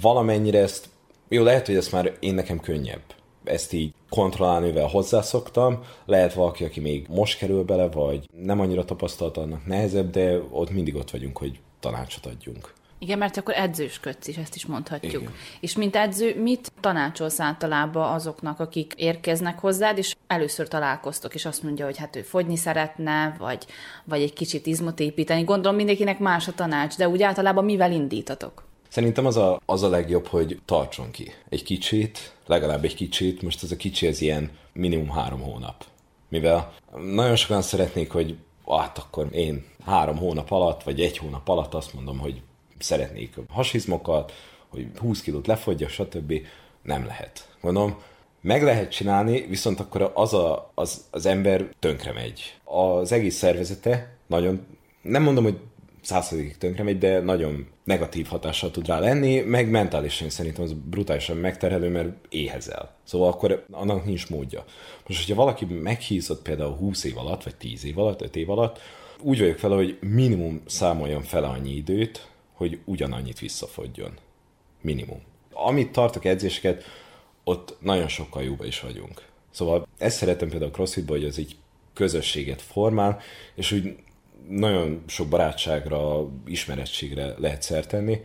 valamennyire 0.00 0.58
ezt, 0.58 0.88
jó, 1.28 1.42
lehet, 1.42 1.66
hogy 1.66 1.76
ez 1.76 1.88
már 1.88 2.16
én 2.20 2.34
nekem 2.34 2.60
könnyebb. 2.60 3.02
Ezt 3.44 3.72
így 3.72 3.94
kontrollálni, 4.14 4.66
mivel 4.66 4.86
hozzászoktam. 4.86 5.78
Lehet 6.04 6.34
valaki, 6.34 6.64
aki 6.64 6.80
még 6.80 7.06
most 7.08 7.38
kerül 7.38 7.62
bele, 7.62 7.88
vagy 7.88 8.28
nem 8.42 8.60
annyira 8.60 8.84
tapasztalt, 8.84 9.36
annak 9.36 9.66
nehezebb, 9.66 10.10
de 10.10 10.40
ott 10.50 10.70
mindig 10.70 10.94
ott 10.94 11.10
vagyunk, 11.10 11.38
hogy 11.38 11.60
tanácsot 11.80 12.26
adjunk. 12.26 12.72
Igen, 12.98 13.18
mert 13.18 13.36
akkor 13.36 13.54
edzősködsz 13.56 14.28
is, 14.28 14.36
ezt 14.36 14.54
is 14.54 14.66
mondhatjuk. 14.66 15.22
Igen. 15.22 15.32
És 15.60 15.76
mint 15.76 15.96
edző, 15.96 16.40
mit 16.42 16.72
tanácsolsz 16.80 17.40
általában 17.40 18.12
azoknak, 18.12 18.60
akik 18.60 18.92
érkeznek 18.96 19.58
hozzád, 19.58 19.98
és 19.98 20.14
először 20.26 20.68
találkoztok, 20.68 21.34
és 21.34 21.44
azt 21.44 21.62
mondja, 21.62 21.84
hogy 21.84 21.98
hát 21.98 22.16
ő 22.16 22.22
fogyni 22.22 22.56
szeretne, 22.56 23.36
vagy, 23.38 23.66
vagy 24.04 24.22
egy 24.22 24.32
kicsit 24.32 24.66
izmot 24.66 25.00
építeni. 25.00 25.44
Gondolom 25.44 25.76
mindenkinek 25.76 26.18
más 26.18 26.48
a 26.48 26.52
tanács, 26.52 26.96
de 26.96 27.08
úgy 27.08 27.22
általában 27.22 27.64
mivel 27.64 27.92
indítatok? 27.92 28.63
Szerintem 28.94 29.26
az 29.26 29.36
a, 29.36 29.60
az 29.66 29.82
a 29.82 29.88
legjobb, 29.88 30.26
hogy 30.26 30.60
tartson 30.64 31.10
ki. 31.10 31.32
Egy 31.48 31.62
kicsit, 31.62 32.34
legalább 32.46 32.84
egy 32.84 32.94
kicsit, 32.94 33.42
most 33.42 33.62
ez 33.62 33.70
a 33.70 33.76
kicsi, 33.76 34.06
ez 34.06 34.20
ilyen 34.20 34.50
minimum 34.72 35.10
három 35.10 35.40
hónap. 35.40 35.84
Mivel 36.28 36.72
nagyon 37.12 37.36
sokan 37.36 37.62
szeretnék, 37.62 38.10
hogy 38.10 38.36
hát 38.66 38.98
akkor 38.98 39.28
én 39.32 39.64
három 39.84 40.16
hónap 40.16 40.50
alatt, 40.50 40.82
vagy 40.82 41.00
egy 41.00 41.18
hónap 41.18 41.48
alatt 41.48 41.74
azt 41.74 41.94
mondom, 41.94 42.18
hogy 42.18 42.42
szeretnék 42.78 43.34
hasizmokat, 43.48 44.32
hogy 44.68 44.86
20 44.98 45.20
kilót 45.20 45.46
lefogyja, 45.46 45.88
stb. 45.88 46.32
Nem 46.82 47.06
lehet. 47.06 47.56
Gondolom, 47.60 48.02
meg 48.40 48.62
lehet 48.62 48.90
csinálni, 48.90 49.46
viszont 49.46 49.80
akkor 49.80 50.10
az, 50.14 50.34
a, 50.34 50.70
az, 50.74 51.04
az 51.10 51.26
ember 51.26 51.68
tönkre 51.78 52.12
megy. 52.12 52.58
Az 52.64 53.12
egész 53.12 53.36
szervezete 53.36 54.16
nagyon, 54.26 54.66
nem 55.02 55.22
mondom, 55.22 55.44
hogy 55.44 55.58
százszerzékig 56.04 56.58
tönkre 56.58 56.82
megy, 56.82 56.98
de 56.98 57.20
nagyon 57.20 57.66
negatív 57.84 58.26
hatással 58.26 58.70
tud 58.70 58.86
rá 58.86 58.98
lenni, 58.98 59.40
meg 59.40 59.70
mentálisan 59.70 60.30
szerintem 60.30 60.64
az 60.64 60.72
brutálisan 60.72 61.36
megterhelő, 61.36 61.88
mert 61.88 62.08
éhezel. 62.28 62.94
Szóval 63.04 63.28
akkor 63.28 63.64
annak 63.70 64.04
nincs 64.04 64.28
módja. 64.28 64.64
Most, 65.06 65.20
hogyha 65.20 65.42
valaki 65.42 65.64
meghízott 65.64 66.42
például 66.42 66.76
20 66.76 67.04
év 67.04 67.18
alatt, 67.18 67.42
vagy 67.42 67.56
10 67.56 67.84
év 67.84 67.98
alatt, 67.98 68.22
5 68.22 68.36
év 68.36 68.50
alatt, 68.50 68.80
úgy 69.20 69.38
vagyok 69.38 69.60
vele, 69.60 69.74
hogy 69.74 69.98
minimum 70.00 70.62
számoljon 70.66 71.22
fel 71.22 71.44
annyi 71.44 71.74
időt, 71.74 72.28
hogy 72.52 72.78
ugyanannyit 72.84 73.38
visszafogjon. 73.38 74.12
Minimum. 74.80 75.22
Amit 75.52 75.92
tartok 75.92 76.24
edzéseket, 76.24 76.84
ott 77.44 77.76
nagyon 77.80 78.08
sokkal 78.08 78.42
jobban 78.42 78.66
is 78.66 78.80
vagyunk. 78.80 79.22
Szóval 79.50 79.86
ezt 79.98 80.16
szeretem 80.16 80.48
például 80.48 80.70
a 80.70 80.74
crossfitban, 80.74 81.16
hogy 81.16 81.26
az 81.26 81.38
egy 81.38 81.56
közösséget 81.94 82.62
formál, 82.62 83.20
és 83.54 83.72
úgy 83.72 83.96
nagyon 84.48 85.02
sok 85.06 85.28
barátságra, 85.28 86.28
ismerettségre 86.46 87.34
lehet 87.38 87.62
szert 87.62 87.88
tenni. 87.88 88.20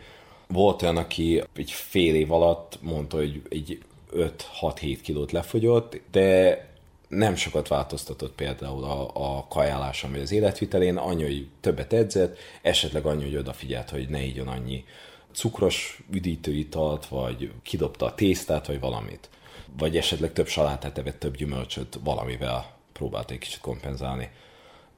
Volt 0.48 0.82
olyan, 0.82 0.98
aki 0.98 1.44
egy 1.56 1.72
fél 1.72 2.16
év 2.16 2.32
alatt 2.32 2.78
mondta, 2.82 3.18
hogy 3.18 3.42
egy 3.50 3.84
5-6-7 4.16 4.98
kilót 5.02 5.32
lefogyott, 5.32 6.02
de 6.12 6.68
nem 7.08 7.36
sokat 7.36 7.68
változtatott 7.68 8.36
például 8.36 8.84
a, 8.84 9.10
a 9.14 9.48
kajáláson 9.48 10.12
vagy 10.12 10.20
az 10.20 10.32
életvitelén, 10.32 10.98
annyi, 10.98 11.24
hogy 11.24 11.48
többet 11.62 11.94
edzett, 11.94 12.38
esetleg 12.62 13.06
annyi, 13.06 13.24
hogy 13.24 13.36
odafigyelt, 13.36 13.90
hogy 13.90 14.10
ne 14.10 14.22
igyon 14.24 14.48
annyi 14.48 14.84
cukros 15.32 16.04
üdítőitalt, 16.12 17.06
vagy 17.06 17.52
kidobta 17.64 18.06
a 18.06 18.16
tésztát, 18.16 18.68
vagy 18.68 18.80
valamit. 18.80 19.30
Vagy 19.78 19.98
esetleg 19.98 20.34
több 20.34 20.48
salátát 20.48 20.98
evett, 20.98 21.20
több 21.20 21.36
gyümölcsöt 21.36 22.00
valamivel 22.04 22.74
próbált 22.94 23.32
egy 23.32 23.38
kicsit 23.38 23.62
kompenzálni. 23.62 24.30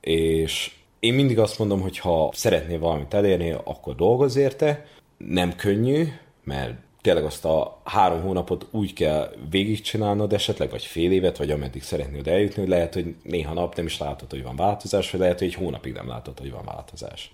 És 0.01 0.71
én 1.01 1.13
mindig 1.13 1.39
azt 1.39 1.59
mondom, 1.59 1.81
hogy 1.81 1.97
ha 1.97 2.29
szeretnél 2.33 2.79
valamit 2.79 3.13
elérni, 3.13 3.55
akkor 3.63 3.95
dolgozz 3.95 4.35
érte. 4.35 4.85
Nem 5.17 5.55
könnyű, 5.55 6.07
mert 6.43 6.73
tényleg 7.01 7.23
azt 7.23 7.45
a 7.45 7.81
három 7.83 8.21
hónapot 8.21 8.67
úgy 8.71 8.93
kell 8.93 9.35
végigcsinálnod 9.49 10.33
esetleg, 10.33 10.69
vagy 10.69 10.85
fél 10.85 11.11
évet, 11.11 11.37
vagy 11.37 11.51
ameddig 11.51 11.83
szeretnéd 11.83 12.27
eljutni, 12.27 12.61
hogy 12.61 12.69
lehet, 12.69 12.93
hogy 12.93 13.15
néha 13.23 13.53
nap 13.53 13.75
nem 13.75 13.85
is 13.85 13.97
látod, 13.97 14.29
hogy 14.29 14.43
van 14.43 14.55
változás, 14.55 15.11
vagy 15.11 15.19
lehet, 15.19 15.39
hogy 15.39 15.47
egy 15.47 15.53
hónapig 15.53 15.93
nem 15.93 16.07
látod, 16.07 16.39
hogy 16.39 16.51
van 16.51 16.65
változás. 16.65 17.31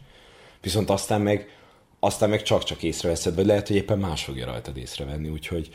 Viszont 0.62 0.90
aztán 0.90 1.22
meg, 1.22 1.50
aztán 2.00 2.30
meg 2.30 2.42
csak-csak 2.42 2.84
észreveszed, 2.84 3.36
vagy 3.36 3.46
lehet, 3.46 3.68
hogy 3.68 3.76
éppen 3.76 4.00
más 4.00 4.24
fogja 4.24 4.46
rajtad 4.46 4.78
észrevenni, 4.78 5.30
úgyhogy 5.30 5.70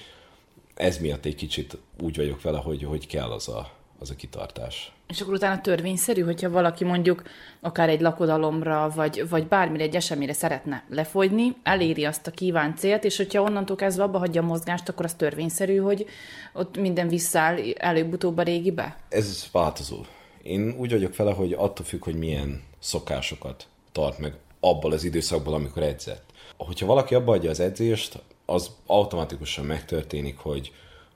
ez 0.74 0.98
miatt 0.98 1.24
egy 1.24 1.34
kicsit 1.34 1.76
úgy 2.00 2.16
vagyok 2.16 2.42
vele, 2.42 2.58
hogy, 2.58 2.82
hogy 2.82 3.06
kell 3.06 3.30
az 3.30 3.48
a, 3.48 3.70
az 4.02 4.10
a 4.10 4.14
kitartás. 4.14 4.92
És 5.08 5.20
akkor 5.20 5.34
utána 5.34 5.60
törvényszerű, 5.60 6.22
hogyha 6.22 6.50
valaki 6.50 6.84
mondjuk 6.84 7.22
akár 7.60 7.88
egy 7.88 8.00
lakodalomra, 8.00 8.92
vagy, 8.94 9.28
vagy 9.28 9.46
bármire, 9.46 9.84
egy 9.84 9.96
eseményre 9.96 10.32
szeretne 10.32 10.84
lefogyni, 10.88 11.56
eléri 11.62 12.04
azt 12.04 12.26
a 12.26 12.30
kívánt 12.30 12.78
célt, 12.78 13.04
és 13.04 13.16
hogyha 13.16 13.42
onnantól 13.42 13.76
kezdve 13.76 14.02
abba 14.02 14.18
hagyja 14.18 14.42
a 14.42 14.46
mozgást, 14.46 14.88
akkor 14.88 15.04
az 15.04 15.14
törvényszerű, 15.14 15.76
hogy 15.76 16.06
ott 16.52 16.76
minden 16.76 17.08
visszaáll 17.08 17.58
előbb-utóbb 17.78 18.38
a 18.38 18.42
régibe? 18.42 18.96
Ez 19.08 19.48
változó. 19.52 20.04
Én 20.42 20.74
úgy 20.78 20.90
vagyok 20.90 21.16
vele, 21.16 21.32
hogy 21.32 21.52
attól 21.52 21.86
függ, 21.86 22.04
hogy 22.04 22.18
milyen 22.18 22.62
szokásokat 22.78 23.66
tart 23.92 24.18
meg 24.18 24.34
abból 24.60 24.92
az 24.92 25.04
időszakból, 25.04 25.54
amikor 25.54 25.82
edzett. 25.82 26.24
Hogyha 26.56 26.86
valaki 26.86 27.14
abba 27.14 27.32
adja 27.32 27.50
az 27.50 27.60
edzést, 27.60 28.22
az 28.46 28.70
automatikusan 28.86 29.64
megtörténik, 29.64 30.38
hogy 30.38 30.72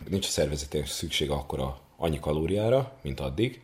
nincs 0.08 0.26
a 0.26 0.30
szervezetének 0.30 0.86
szüksége 0.86 1.32
akkor 1.32 1.60
a 1.60 1.78
annyi 1.96 2.18
kalóriára, 2.18 2.92
mint 3.02 3.20
addig. 3.20 3.60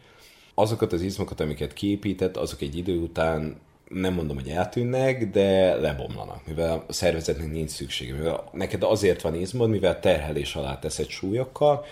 Azokat 0.55 0.93
az 0.93 1.03
izmokat, 1.03 1.41
amiket 1.41 1.73
kiépített, 1.73 2.37
azok 2.37 2.61
egy 2.61 2.77
idő 2.77 2.99
után 2.99 3.61
nem 3.89 4.15
mondom, 4.15 4.37
hogy 4.37 4.49
eltűnnek, 4.49 5.31
de 5.31 5.75
lebomlanak, 5.75 6.47
mivel 6.47 6.85
a 6.89 6.93
szervezetnek 6.93 7.53
nincs 7.53 7.71
szüksége. 7.71 8.13
Mivel 8.13 8.45
neked 8.53 8.83
azért 8.83 9.23
van 9.23 9.35
izmod, 9.35 9.71
mivel 9.71 10.01
terhelés 10.01 10.55
alá 10.55 10.79
teszed 10.79 11.09
súlyokkal, 11.09 11.85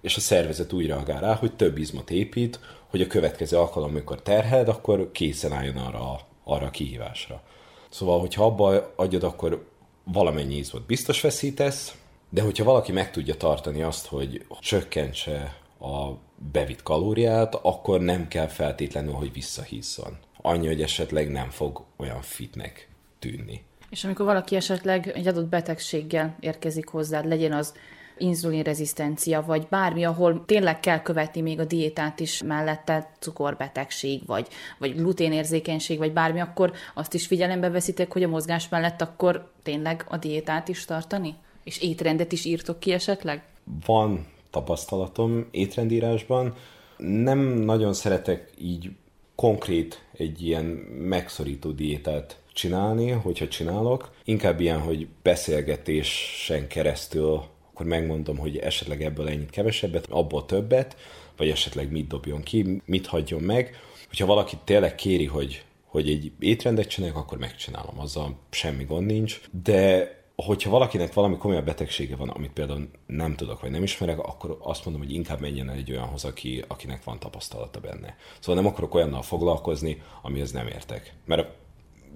és 0.00 0.16
a 0.16 0.20
szervezet 0.20 0.72
úgy 0.72 0.86
reagál 0.86 1.20
rá, 1.20 1.34
hogy 1.34 1.52
több 1.56 1.78
izmot 1.78 2.10
épít, 2.10 2.60
hogy 2.90 3.00
a 3.00 3.06
következő 3.06 3.56
alkalom, 3.56 3.90
amikor 3.90 4.22
terheled, 4.22 4.68
akkor 4.68 5.10
készen 5.12 5.52
álljon 5.52 5.76
arra, 5.76 6.20
arra 6.44 6.66
a 6.66 6.70
kihívásra. 6.70 7.42
Szóval, 7.88 8.20
hogyha 8.20 8.44
abba 8.44 8.92
adjad, 8.96 9.22
akkor 9.22 9.66
valamennyi 10.04 10.56
izmot 10.56 10.86
biztos 10.86 11.20
veszítesz, 11.20 11.94
de 12.30 12.42
hogyha 12.42 12.64
valaki 12.64 12.92
meg 12.92 13.10
tudja 13.10 13.34
tartani 13.34 13.82
azt, 13.82 14.06
hogy 14.06 14.46
csökkentse 14.60 15.56
a 15.80 16.18
bevitt 16.52 16.82
kalóriát, 16.82 17.54
akkor 17.54 18.00
nem 18.00 18.28
kell 18.28 18.46
feltétlenül, 18.46 19.12
hogy 19.12 19.32
visszahízzon. 19.32 20.18
Annyi, 20.42 20.66
hogy 20.66 20.82
esetleg 20.82 21.30
nem 21.30 21.50
fog 21.50 21.84
olyan 21.96 22.20
fitnek 22.20 22.88
tűnni. 23.18 23.64
És 23.90 24.04
amikor 24.04 24.24
valaki 24.24 24.56
esetleg 24.56 25.08
egy 25.08 25.26
adott 25.26 25.48
betegséggel 25.48 26.36
érkezik 26.40 26.88
hozzád, 26.88 27.26
legyen 27.26 27.52
az 27.52 27.74
inzulinrezisztencia, 28.18 29.42
vagy 29.46 29.66
bármi, 29.70 30.04
ahol 30.04 30.44
tényleg 30.46 30.80
kell 30.80 31.02
követni 31.02 31.40
még 31.40 31.60
a 31.60 31.64
diétát 31.64 32.20
is 32.20 32.42
mellette, 32.42 33.10
cukorbetegség, 33.18 34.26
vagy, 34.26 34.48
vagy 34.78 34.94
gluténérzékenység, 34.94 35.98
vagy 35.98 36.12
bármi, 36.12 36.40
akkor 36.40 36.72
azt 36.94 37.14
is 37.14 37.26
figyelembe 37.26 37.70
veszitek, 37.70 38.12
hogy 38.12 38.22
a 38.22 38.28
mozgás 38.28 38.68
mellett 38.68 39.00
akkor 39.00 39.50
tényleg 39.62 40.04
a 40.08 40.16
diétát 40.16 40.68
is 40.68 40.84
tartani? 40.84 41.34
És 41.64 41.80
étrendet 41.80 42.32
is 42.32 42.44
írtok 42.44 42.80
ki 42.80 42.92
esetleg? 42.92 43.42
Van 43.86 44.26
tapasztalatom 44.50 45.46
étrendírásban. 45.50 46.54
Nem 46.96 47.38
nagyon 47.38 47.92
szeretek 47.92 48.50
így 48.60 48.90
konkrét 49.34 50.02
egy 50.12 50.42
ilyen 50.46 50.64
megszorító 50.98 51.70
diétát 51.70 52.40
csinálni, 52.52 53.10
hogyha 53.10 53.48
csinálok. 53.48 54.10
Inkább 54.24 54.60
ilyen, 54.60 54.80
hogy 54.80 55.08
beszélgetésen 55.22 56.66
keresztül 56.66 57.42
akkor 57.78 57.90
megmondom, 57.90 58.38
hogy 58.38 58.56
esetleg 58.56 59.02
ebből 59.02 59.28
ennyit 59.28 59.50
kevesebbet, 59.50 60.06
abból 60.10 60.46
többet, 60.46 60.96
vagy 61.36 61.48
esetleg 61.48 61.90
mit 61.90 62.06
dobjon 62.06 62.42
ki, 62.42 62.82
mit 62.84 63.06
hagyjon 63.06 63.42
meg. 63.42 63.80
Hogyha 64.06 64.26
valaki 64.26 64.56
tényleg 64.64 64.94
kéri, 64.94 65.26
hogy, 65.26 65.64
hogy 65.84 66.08
egy 66.08 66.32
étrendet 66.38 66.88
csináljak, 66.88 67.18
akkor 67.18 67.38
megcsinálom, 67.38 67.98
azzal 67.98 68.38
semmi 68.50 68.84
gond 68.84 69.06
nincs. 69.06 69.40
De 69.62 70.12
hogyha 70.44 70.70
valakinek 70.70 71.12
valami 71.12 71.36
komolyabb 71.36 71.64
betegsége 71.64 72.16
van, 72.16 72.28
amit 72.28 72.52
például 72.52 72.88
nem 73.06 73.34
tudok, 73.34 73.60
vagy 73.60 73.70
nem 73.70 73.82
ismerek, 73.82 74.18
akkor 74.18 74.58
azt 74.60 74.84
mondom, 74.84 75.02
hogy 75.02 75.12
inkább 75.12 75.40
menjen 75.40 75.70
el 75.70 75.76
egy 75.76 75.90
olyanhoz, 75.90 76.24
aki, 76.24 76.64
akinek 76.68 77.04
van 77.04 77.18
tapasztalata 77.18 77.80
benne. 77.80 78.16
Szóval 78.40 78.62
nem 78.62 78.72
akarok 78.72 78.94
olyannal 78.94 79.22
foglalkozni, 79.22 80.02
amihez 80.22 80.52
nem 80.52 80.66
értek. 80.66 81.14
Mert 81.24 81.48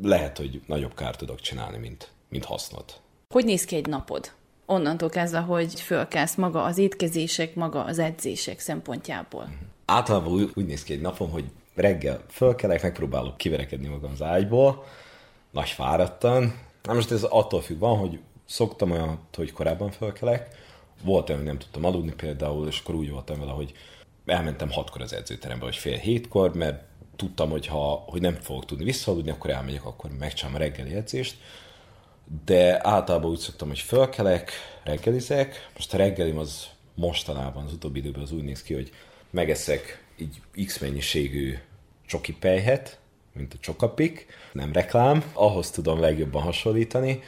lehet, 0.03 0.39
hogy 0.39 0.63
nagyobb 0.67 0.95
kárt 0.95 1.19
tudok 1.19 1.41
csinálni, 1.41 1.79
mint, 1.79 2.11
mint 2.29 2.45
hasznot. 2.45 3.01
Hogy 3.29 3.45
néz 3.45 3.65
ki 3.65 3.77
egy 3.77 3.87
napod? 3.87 4.33
Onnantól 4.67 5.09
kezdve, 5.09 5.39
hogy 5.39 5.81
fölkelsz 5.81 6.35
maga 6.35 6.63
az 6.63 6.79
étkezések, 6.79 7.55
maga 7.55 7.85
az 7.85 7.99
edzések 7.99 8.59
szempontjából. 8.59 9.49
Általában 9.85 10.33
úgy, 10.33 10.51
úgy 10.55 10.67
néz 10.67 10.83
ki 10.83 10.93
egy 10.93 11.01
napom, 11.01 11.31
hogy 11.31 11.45
reggel 11.75 12.25
fölkelek, 12.29 12.83
megpróbálok 12.83 13.37
kiverekedni 13.37 13.89
magam 13.89 14.11
az 14.11 14.23
ágyból, 14.23 14.85
nagy 15.51 15.69
fáradtan, 15.69 16.71
Na 16.83 16.93
most 16.95 17.11
ez 17.11 17.23
attól 17.23 17.61
függ, 17.61 17.79
van, 17.79 17.99
hogy 17.99 18.19
szoktam 18.47 18.91
olyan, 18.91 19.19
hogy 19.35 19.53
korábban 19.53 19.91
felkelek, 19.91 20.49
volt 21.03 21.29
olyan, 21.29 21.41
hogy 21.41 21.51
nem 21.51 21.59
tudtam 21.59 21.85
aludni 21.85 22.13
például, 22.13 22.67
és 22.67 22.79
akkor 22.79 22.95
úgy 22.95 23.11
voltam 23.11 23.39
vele, 23.39 23.53
hogy 23.53 23.73
elmentem 24.27 24.71
hatkor 24.71 25.01
az 25.01 25.13
edzőterembe, 25.13 25.65
vagy 25.65 25.77
fél 25.77 25.97
hétkor, 25.97 26.55
mert 26.55 26.83
tudtam, 27.17 27.51
hogy, 27.51 27.67
ha, 27.67 28.05
hogy 28.07 28.21
nem 28.21 28.35
fogok 28.35 28.65
tudni 28.65 28.85
visszaaludni, 28.85 29.31
akkor 29.31 29.51
elmegyek, 29.51 29.85
akkor 29.85 30.11
megcsinálom 30.19 30.61
a 30.61 30.65
reggeli 30.65 30.95
edzést. 30.95 31.37
De 32.45 32.89
általában 32.89 33.31
úgy 33.31 33.39
szoktam, 33.39 33.69
hogy 33.69 33.79
fölkelek, 33.79 34.53
reggelizek. 34.85 35.71
Most 35.75 35.95
a 35.95 35.97
reggelim 35.97 36.39
az 36.39 36.67
mostanában, 36.95 37.65
az 37.65 37.73
utóbbi 37.73 37.99
időben 37.99 38.23
az 38.23 38.33
úgy 38.33 38.45
néz 38.45 38.63
ki, 38.63 38.75
hogy 38.75 38.93
megeszek 39.31 40.05
így 40.17 40.65
x 40.67 40.79
mennyiségű 40.79 41.59
csoki 42.07 42.33
pejhet, 42.33 42.99
mint 43.33 43.55
a 43.55 43.59
csokapik, 43.61 44.27
nem 44.53 44.73
reklám, 44.73 45.25
ahhoz 45.33 45.71
tudom 45.71 46.01
legjobban 46.01 46.43
hasonlítani, 46.43 47.23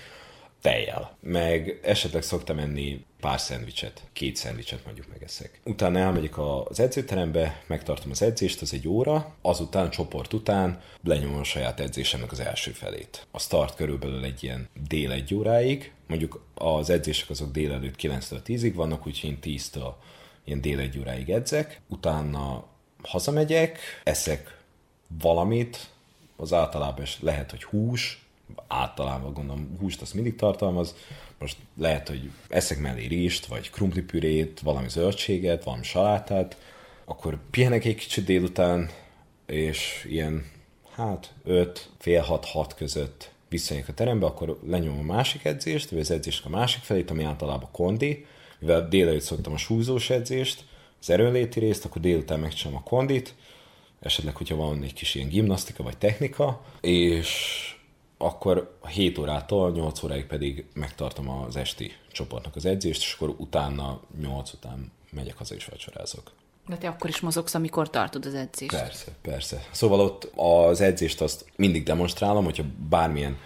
tejjel. 0.65 1.17
Meg 1.21 1.81
esetleg 1.83 2.23
szoktam 2.23 2.59
enni 2.59 3.05
pár 3.21 3.41
szendvicset, 3.41 4.03
két 4.13 4.37
szendvicset 4.37 4.85
mondjuk 4.85 5.07
megeszek. 5.13 5.61
Utána 5.65 5.99
elmegyek 5.99 6.39
az 6.39 6.81
edzőterembe, 6.81 7.63
megtartom 7.67 8.11
az 8.11 8.23
edzést, 8.23 8.63
az 8.63 8.73
egy 8.73 8.89
óra, 8.89 9.35
azután 9.43 9.91
csoport 9.91 10.33
után 10.33 10.81
lenyomom 11.03 11.39
a 11.39 11.45
saját 11.45 11.81
edzésemnek 11.81 12.33
az 12.33 12.41
első 12.41 12.71
felét. 12.71 13.27
A 13.31 13.39
start 13.39 13.75
körülbelül 13.75 14.25
egy 14.25 14.43
ilyen 14.43 14.69
dél 14.89 15.13
egy 15.13 15.35
óráig, 15.35 15.93
mondjuk 16.07 16.45
az 16.55 16.91
edzések 16.91 17.31
azok 17.31 17.51
délelőtt 17.51 17.97
9-től 18.01 18.41
10-ig 18.47 18.73
vannak, 18.75 19.07
úgyhogy 19.07 19.31
én 19.31 19.39
10-től 19.43 19.93
ilyen 20.45 20.61
dél 20.61 20.79
egy 20.79 20.99
óráig 20.99 21.31
edzek, 21.31 21.81
utána 21.89 22.65
hazamegyek, 23.03 23.79
eszek 24.05 24.59
valamit, 25.21 25.89
az 26.37 26.53
általában 26.53 27.03
is 27.03 27.19
lehet, 27.21 27.51
hogy 27.51 27.65
hús, 27.65 28.25
általában 28.67 29.33
gondolom 29.33 29.77
húst 29.79 30.03
azt 30.03 30.15
mindig 30.15 30.37
tartalmaz, 30.37 30.95
most 31.39 31.57
lehet, 31.79 32.09
hogy 32.09 32.31
eszek 32.49 32.79
mellé 32.79 33.07
rizst, 33.07 33.47
vagy 33.47 33.71
krumplipürét, 33.71 34.61
valami 34.61 34.89
zöldséget, 34.89 35.65
valami 35.65 35.85
salátát, 35.85 36.57
akkor 37.05 37.39
pihenek 37.51 37.85
egy 37.85 37.95
kicsit 37.95 38.25
délután, 38.25 38.91
és 39.47 40.07
ilyen, 40.09 40.51
hát 40.95 41.33
5, 41.45 41.91
fél 41.99 42.21
6, 42.21 42.45
6 42.45 42.75
között 42.75 43.31
visszajönnek 43.49 43.89
a 43.89 43.95
terembe, 43.95 44.27
akkor 44.27 44.59
lenyomom 44.67 44.99
a 44.99 45.13
másik 45.13 45.45
edzést, 45.45 45.91
vagy 45.91 46.01
az 46.01 46.11
edzést 46.11 46.45
a 46.45 46.49
másik 46.49 46.83
felét, 46.83 47.11
ami 47.11 47.23
általában 47.23 47.69
kondi, 47.73 48.27
mivel 48.59 48.89
délelőtt 48.89 49.21
szoktam 49.21 49.53
a 49.53 49.57
súlyzós 49.57 50.11
edzést, 50.11 50.65
az 51.01 51.11
erőnléti 51.11 51.59
részt, 51.59 51.85
akkor 51.85 52.01
délután 52.01 52.41
megcsinálom 52.41 52.83
a 52.85 52.89
kondit, 52.89 53.35
esetleg, 54.05 54.37
hogyha 54.37 54.57
van 54.57 54.83
egy 54.83 54.93
kis 54.93 55.15
ilyen 55.15 55.29
gimnasztika 55.29 55.83
vagy 55.83 55.97
technika, 55.97 56.65
és 56.81 57.59
akkor 58.19 58.79
7 58.89 59.19
órától 59.19 59.71
8 59.71 60.03
óráig 60.03 60.25
pedig 60.25 60.65
megtartom 60.73 61.29
az 61.29 61.57
esti 61.57 61.93
csoportnak 62.13 62.57
az 62.57 62.65
edzést, 62.65 63.01
és 63.01 63.15
akkor 63.15 63.35
utána 63.39 64.01
8 64.21 64.53
után 64.53 64.93
megyek 65.11 65.37
haza 65.37 65.55
és 65.55 65.65
vacsorázok. 65.65 66.33
De 66.67 66.77
te 66.77 66.89
akkor 66.89 67.11
is 67.11 67.21
mozogsz, 67.21 67.55
amikor 67.55 67.91
tartod 67.91 68.27
az 68.27 68.35
edzést. 68.35 68.71
Persze, 68.71 69.13
persze. 69.23 69.67
Szóval 69.71 70.01
ott 70.01 70.31
az 70.37 70.81
edzést 70.81 71.21
azt 71.21 71.45
mindig 71.57 71.83
demonstrálom, 71.83 72.45
hogyha 72.45 72.65
bármilyen 72.89 73.39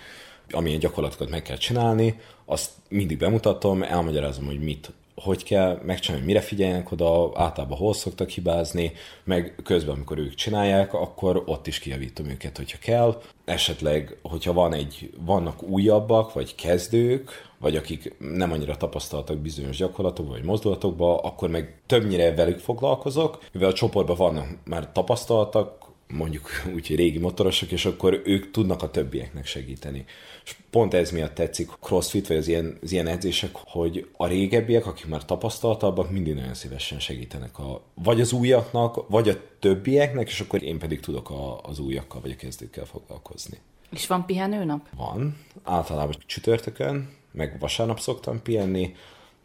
amilyen 0.50 0.78
gyakorlatokat 0.78 1.30
meg 1.30 1.42
kell 1.42 1.56
csinálni, 1.56 2.20
azt 2.44 2.70
mindig 2.88 3.18
bemutatom, 3.18 3.82
elmagyarázom, 3.82 4.46
hogy 4.46 4.60
mit 4.60 4.92
hogy 5.20 5.44
kell 5.44 5.80
megcsinálni, 5.82 6.26
mire 6.26 6.40
figyeljenek 6.40 6.92
oda, 6.92 7.32
általában 7.34 7.78
hol 7.78 7.94
szoktak 7.94 8.28
hibázni, 8.28 8.92
meg 9.24 9.54
közben, 9.64 9.94
amikor 9.94 10.18
ők 10.18 10.34
csinálják, 10.34 10.94
akkor 10.94 11.42
ott 11.46 11.66
is 11.66 11.78
kijavítom 11.78 12.28
őket, 12.28 12.56
hogyha 12.56 12.78
kell. 12.80 13.22
Esetleg, 13.44 14.16
hogyha 14.22 14.52
van 14.52 14.72
egy, 14.72 15.10
vannak 15.20 15.62
újabbak, 15.62 16.32
vagy 16.32 16.54
kezdők, 16.54 17.30
vagy 17.58 17.76
akik 17.76 18.14
nem 18.18 18.52
annyira 18.52 18.76
tapasztaltak 18.76 19.38
bizonyos 19.38 19.76
gyakorlatokban, 19.76 20.34
vagy 20.34 20.44
mozdulatokban, 20.44 21.18
akkor 21.22 21.48
meg 21.48 21.80
többnyire 21.86 22.34
velük 22.34 22.58
foglalkozok, 22.58 23.44
mivel 23.52 23.68
a 23.68 23.72
csoportban 23.74 24.16
vannak 24.16 24.46
már 24.64 24.92
tapasztaltak, 24.92 25.86
mondjuk 26.08 26.48
úgy, 26.74 26.86
hogy 26.86 26.96
régi 26.96 27.18
motorosok, 27.18 27.70
és 27.70 27.84
akkor 27.84 28.22
ők 28.24 28.50
tudnak 28.50 28.82
a 28.82 28.90
többieknek 28.90 29.46
segíteni. 29.46 30.04
És 30.48 30.56
pont 30.70 30.94
ez 30.94 31.10
miatt 31.10 31.34
tetszik 31.34 31.70
CrossFit, 31.80 32.26
vagy 32.26 32.36
az 32.36 32.48
ilyen, 32.48 32.78
az 32.82 32.92
ilyen 32.92 33.06
edzések, 33.06 33.50
hogy 33.54 34.08
a 34.16 34.26
régebbiek, 34.26 34.86
akik 34.86 35.06
már 35.06 35.24
tapasztaltabbak, 35.24 36.10
mindig 36.10 36.34
nagyon 36.34 36.54
szívesen 36.54 36.98
segítenek 36.98 37.58
a, 37.58 37.82
vagy 37.94 38.20
az 38.20 38.32
újaknak, 38.32 39.08
vagy 39.08 39.28
a 39.28 39.34
többieknek, 39.58 40.28
és 40.28 40.40
akkor 40.40 40.62
én 40.62 40.78
pedig 40.78 41.00
tudok 41.00 41.30
a, 41.30 41.60
az 41.60 41.78
újakkal, 41.78 42.20
vagy 42.20 42.30
a 42.30 42.36
kezdőkkel 42.36 42.84
foglalkozni. 42.84 43.58
És 43.90 44.06
van 44.06 44.26
pihenőnap? 44.26 44.88
Van. 44.96 45.36
Általában 45.62 46.16
csütörtökön, 46.26 47.10
meg 47.32 47.56
vasárnap 47.60 48.00
szoktam 48.00 48.42
pihenni, 48.42 48.94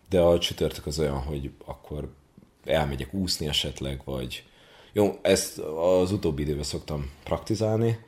de 0.10 0.20
a 0.22 0.39
csütörtök 0.39 0.86
az 0.86 0.99
olyan, 0.99 1.20
hogy 1.20 1.51
akkor 1.66 2.14
elmegyek 2.66 3.14
úszni 3.14 3.47
esetleg, 3.47 4.01
vagy 4.06 4.43
jó, 4.93 5.20
ezt 5.22 5.58
az 5.60 6.12
utóbbi 6.12 6.41
időben 6.41 6.64
szoktam 6.64 7.12
praktizálni, 7.24 7.99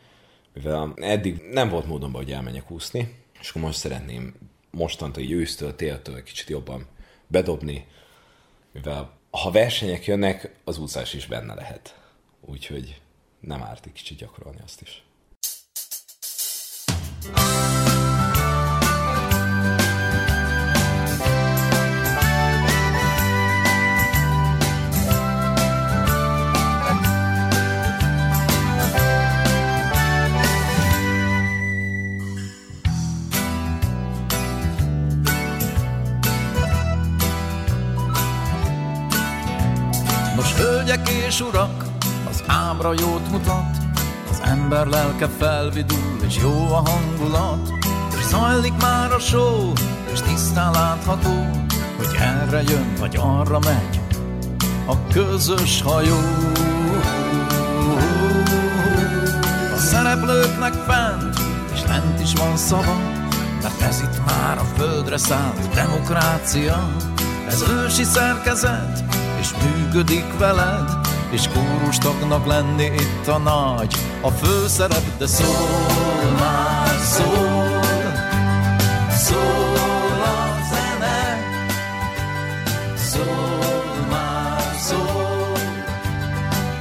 mivel 0.56 0.94
eddig 0.96 1.42
nem 1.52 1.70
volt 1.70 1.86
módon, 1.86 2.12
hogy 2.12 2.32
elmenjek 2.32 2.72
úszni, 2.72 3.16
és 3.40 3.50
akkor 3.50 3.62
most 3.62 3.78
szeretném 3.78 4.34
mostantól, 4.72 5.24
így 5.24 5.32
ősztől, 5.32 5.76
téltől 5.76 6.24
kicsit 6.24 6.50
jobban 6.50 6.88
bedobni, 7.28 7.88
mivel 8.72 9.14
ha 9.32 9.52
versenyek 9.52 10.06
jönnek, 10.06 10.56
az 10.64 10.78
úszás 10.78 11.14
is 11.14 11.26
benne 11.26 11.54
lehet. 11.54 12.00
Úgyhogy 12.42 13.02
nem 13.40 13.64
árt 13.64 13.86
egy 13.86 13.92
kicsit 13.92 14.18
gyakorolni 14.18 14.60
azt 14.64 14.82
is. 14.82 15.04
Hölgyek 17.34 18.15
és 41.26 41.42
urak, 41.42 41.84
az 42.30 42.44
ábra 42.48 42.94
jót 42.94 43.32
mutat, 43.32 43.78
az 44.30 44.42
ember 44.44 44.88
lelke 44.88 45.28
felvidul, 45.38 46.18
és 46.28 46.38
jó 46.42 46.74
a 46.74 46.90
hangulat, 46.90 47.74
és 48.18 48.26
zajlik 48.26 48.74
már 48.82 49.12
a 49.12 49.20
só, 49.20 49.72
és 50.14 50.22
tisztán 50.22 50.72
látható, 50.72 51.50
hogy 51.98 52.16
erre 52.20 52.62
jön, 52.62 52.94
vagy 53.00 53.16
arra 53.16 53.60
megy 53.60 54.00
a 54.86 55.08
közös 55.08 55.82
hajó. 55.82 56.18
A 59.74 59.78
szereplőknek 59.78 60.74
fent, 60.74 61.40
és 61.74 61.80
lent 61.88 62.22
is 62.22 62.34
van 62.34 62.58
szava, 62.58 62.98
mert 63.62 63.82
ez 63.82 64.02
itt 64.02 64.26
már 64.26 64.58
a 64.58 64.66
földre 64.78 65.18
szállt 65.18 65.74
demokrácia, 65.74 66.90
ez 67.48 67.64
ősi 67.70 68.04
szerkezet, 68.04 69.04
és 69.40 69.52
működik 69.64 70.38
veled, 70.38 71.05
és 71.32 71.48
kórus 71.48 71.98
tagnak 71.98 72.46
lenni 72.46 72.84
itt 72.84 73.28
a 73.28 73.38
nagy, 73.38 73.96
a 74.22 74.30
főszerep, 74.30 75.18
de 75.18 75.28
szól 75.28 76.32
már, 76.40 77.00
szól, 77.00 77.82
szól 79.10 80.22
a 80.22 80.58
zene, 80.72 81.38
szól 82.96 84.08
már, 84.10 84.76
szól, 84.80 85.58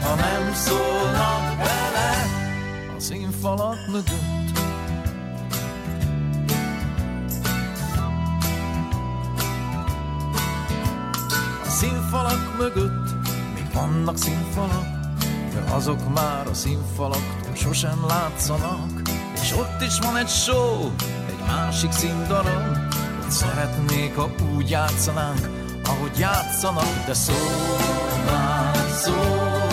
ha 0.02 0.14
nem 0.14 0.54
szólnak 0.54 1.56
bele 1.56 2.26
a 2.96 3.00
színfalak 3.00 3.78
mögött. 3.90 4.34
színfalak 11.68 12.56
mögött 12.58 13.03
vannak 13.74 14.16
színfalak, 14.16 14.86
de 15.52 15.74
azok 15.74 16.14
már 16.14 16.46
a 16.46 16.54
színfalaktól 16.54 17.54
sosem 17.54 18.04
látszanak. 18.06 19.02
És 19.42 19.52
ott 19.52 19.82
is 19.82 19.98
van 19.98 20.16
egy 20.16 20.28
show, 20.28 20.90
egy 21.28 21.46
másik 21.46 21.92
színdarab, 21.92 22.76
ott 23.24 23.30
szeretnék, 23.30 24.16
ha 24.16 24.30
úgy 24.56 24.70
játszanánk, 24.70 25.50
ahogy 25.84 26.18
játszanak, 26.18 27.04
de 27.06 27.14
szól 27.14 27.36
már 28.26 28.88
szól, 29.02 29.68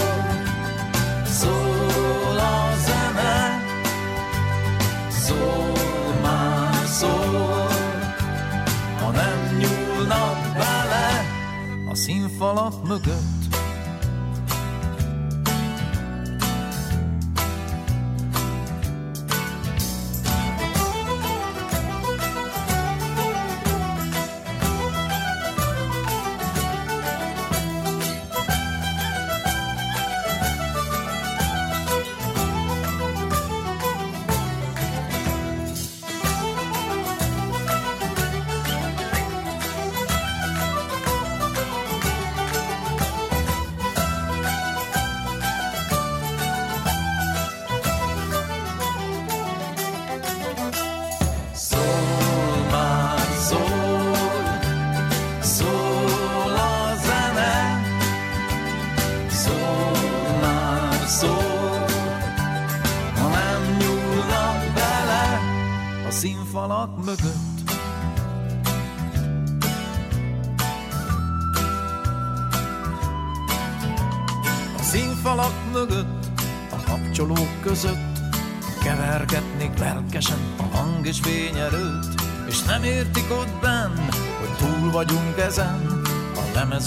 szól 1.25 2.37
a 2.37 2.75
zene, 2.85 3.63
szól 5.09 6.19
már 6.23 6.85
szól, 6.85 7.69
nyúlnak 9.57 10.53
bele 10.53 11.25
a 11.89 11.95
színfalak 11.95 12.87
mögött. 12.87 13.40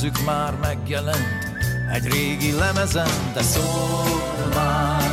Lemezük 0.05 0.27
már 0.27 0.55
megjelent, 0.61 1.55
egy 1.93 2.07
régi 2.07 2.53
lemezen, 2.53 3.09
de 3.35 3.43
szól 3.43 4.05
már 4.55 5.04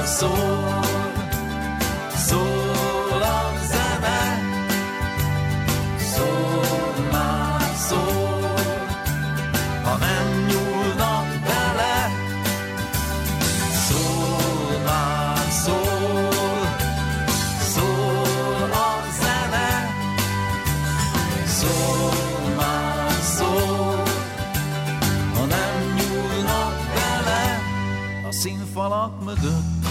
a 28.81 28.83
színfalak 28.83 29.23
mögött. 29.23 29.85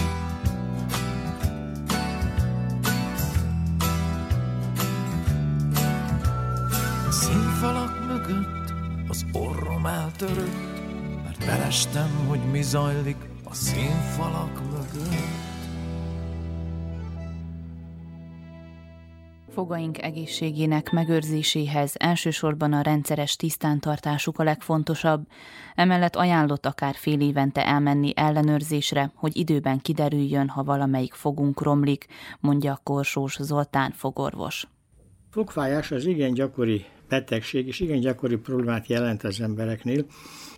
A 7.07 7.11
színfalak 7.11 8.05
mögött 8.07 8.73
az 9.07 9.25
orrom 9.31 9.85
eltörött, 9.85 10.55
mert 11.23 11.37
kerestem, 11.37 12.25
hogy 12.27 12.39
mi 12.51 12.61
zajlik 12.61 13.17
a 13.43 13.53
színfalak 13.53 14.61
mögött. 14.71 15.50
Fogaink 19.53 20.01
egészségének 20.01 20.91
megőrzéséhez 20.91 21.93
elsősorban 21.97 22.73
a 22.73 22.81
rendszeres 22.81 23.35
tisztántartásuk 23.35 24.39
a 24.39 24.43
legfontosabb, 24.43 25.27
emellett 25.75 26.15
ajánlott 26.15 26.65
akár 26.65 26.95
fél 26.95 27.21
évente 27.21 27.65
elmenni 27.65 28.11
ellenőrzésre, 28.15 29.11
hogy 29.15 29.37
időben 29.37 29.79
kiderüljön, 29.79 30.47
ha 30.47 30.63
valamelyik 30.63 31.13
fogunk 31.13 31.61
romlik, 31.61 32.05
mondja 32.39 32.79
Korsós 32.83 33.37
Zoltán 33.39 33.91
fogorvos. 33.91 34.67
Fogfájás 35.29 35.91
az 35.91 36.05
igen 36.05 36.33
gyakori 36.33 36.85
betegség, 37.09 37.67
és 37.67 37.79
igen 37.79 37.99
gyakori 37.99 38.35
problémát 38.35 38.87
jelent 38.87 39.23
az 39.23 39.41
embereknél, 39.41 40.05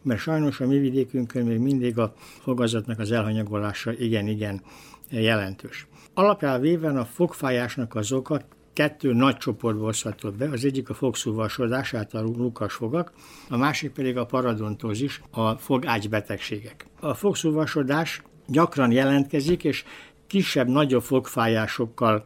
mert 0.04 0.20
sajnos 0.20 0.60
a 0.60 0.68
mi 0.68 0.78
vidékünkön 0.78 1.46
még 1.46 1.60
mindig 1.60 1.98
a 1.98 2.14
fogazatnak 2.42 3.00
az 3.00 3.12
elhanyagolása 3.12 3.94
igen-igen 3.94 4.62
jelentős. 5.10 5.88
Alapján 6.14 6.62
véve 6.62 6.90
a 6.90 7.06
fogfájásnak 7.06 7.96
az 7.96 8.12
oka 8.12 8.42
kettő 8.74 9.14
nagy 9.14 9.38
csoportból 9.38 9.88
osztható 9.88 10.32
be, 10.32 10.50
az 10.50 10.66
egyik 10.66 10.90
a 10.90 10.94
fogszúvasodás, 10.94 11.94
a 11.94 12.06
lukas 12.22 12.74
fogak, 12.74 13.12
a 13.50 13.58
másik 13.58 13.92
pedig 13.92 14.18
a 14.18 14.26
paradontózis, 14.26 15.22
a 15.32 15.56
fogágybetegségek. 15.56 16.86
A 17.00 17.14
fogszúvasodás 17.14 18.22
gyakran 18.48 18.92
jelentkezik, 18.92 19.64
és 19.64 19.84
kisebb-nagyobb 20.28 21.02
fogfájásokkal 21.02 22.26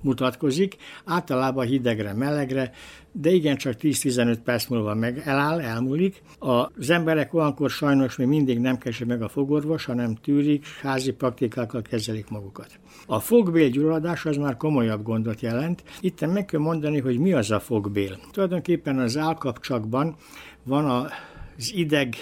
mutatkozik, 0.00 0.76
általában 1.04 1.66
hidegre, 1.66 2.12
melegre, 2.12 2.72
de 3.12 3.30
igencsak 3.30 3.74
10-15 3.80 4.36
perc 4.44 4.66
múlva 4.66 4.94
meg 4.94 5.22
eláll, 5.24 5.60
elmúlik. 5.60 6.22
Az 6.38 6.90
emberek 6.90 7.34
olyankor 7.34 7.70
sajnos 7.70 8.16
még 8.16 8.26
mindig 8.26 8.58
nem 8.58 8.78
keresi 8.78 9.04
meg 9.04 9.22
a 9.22 9.28
fogorvos, 9.28 9.84
hanem 9.84 10.14
tűrik, 10.14 10.66
házi 10.82 11.12
praktikákkal 11.12 11.82
kezelik 11.82 12.28
magukat. 12.28 12.78
A 13.06 13.20
fogbél 13.20 13.68
gyulladás 13.68 14.26
az 14.26 14.36
már 14.36 14.56
komolyabb 14.56 15.02
gondot 15.02 15.40
jelent. 15.40 15.82
Itt 16.00 16.32
meg 16.32 16.44
kell 16.44 16.60
mondani, 16.60 17.00
hogy 17.00 17.18
mi 17.18 17.32
az 17.32 17.50
a 17.50 17.60
fogbél. 17.60 18.18
Tulajdonképpen 18.30 18.98
az 18.98 19.16
állkapcsakban 19.16 20.16
van 20.62 21.10
az 21.56 21.72
ideg, 21.74 22.14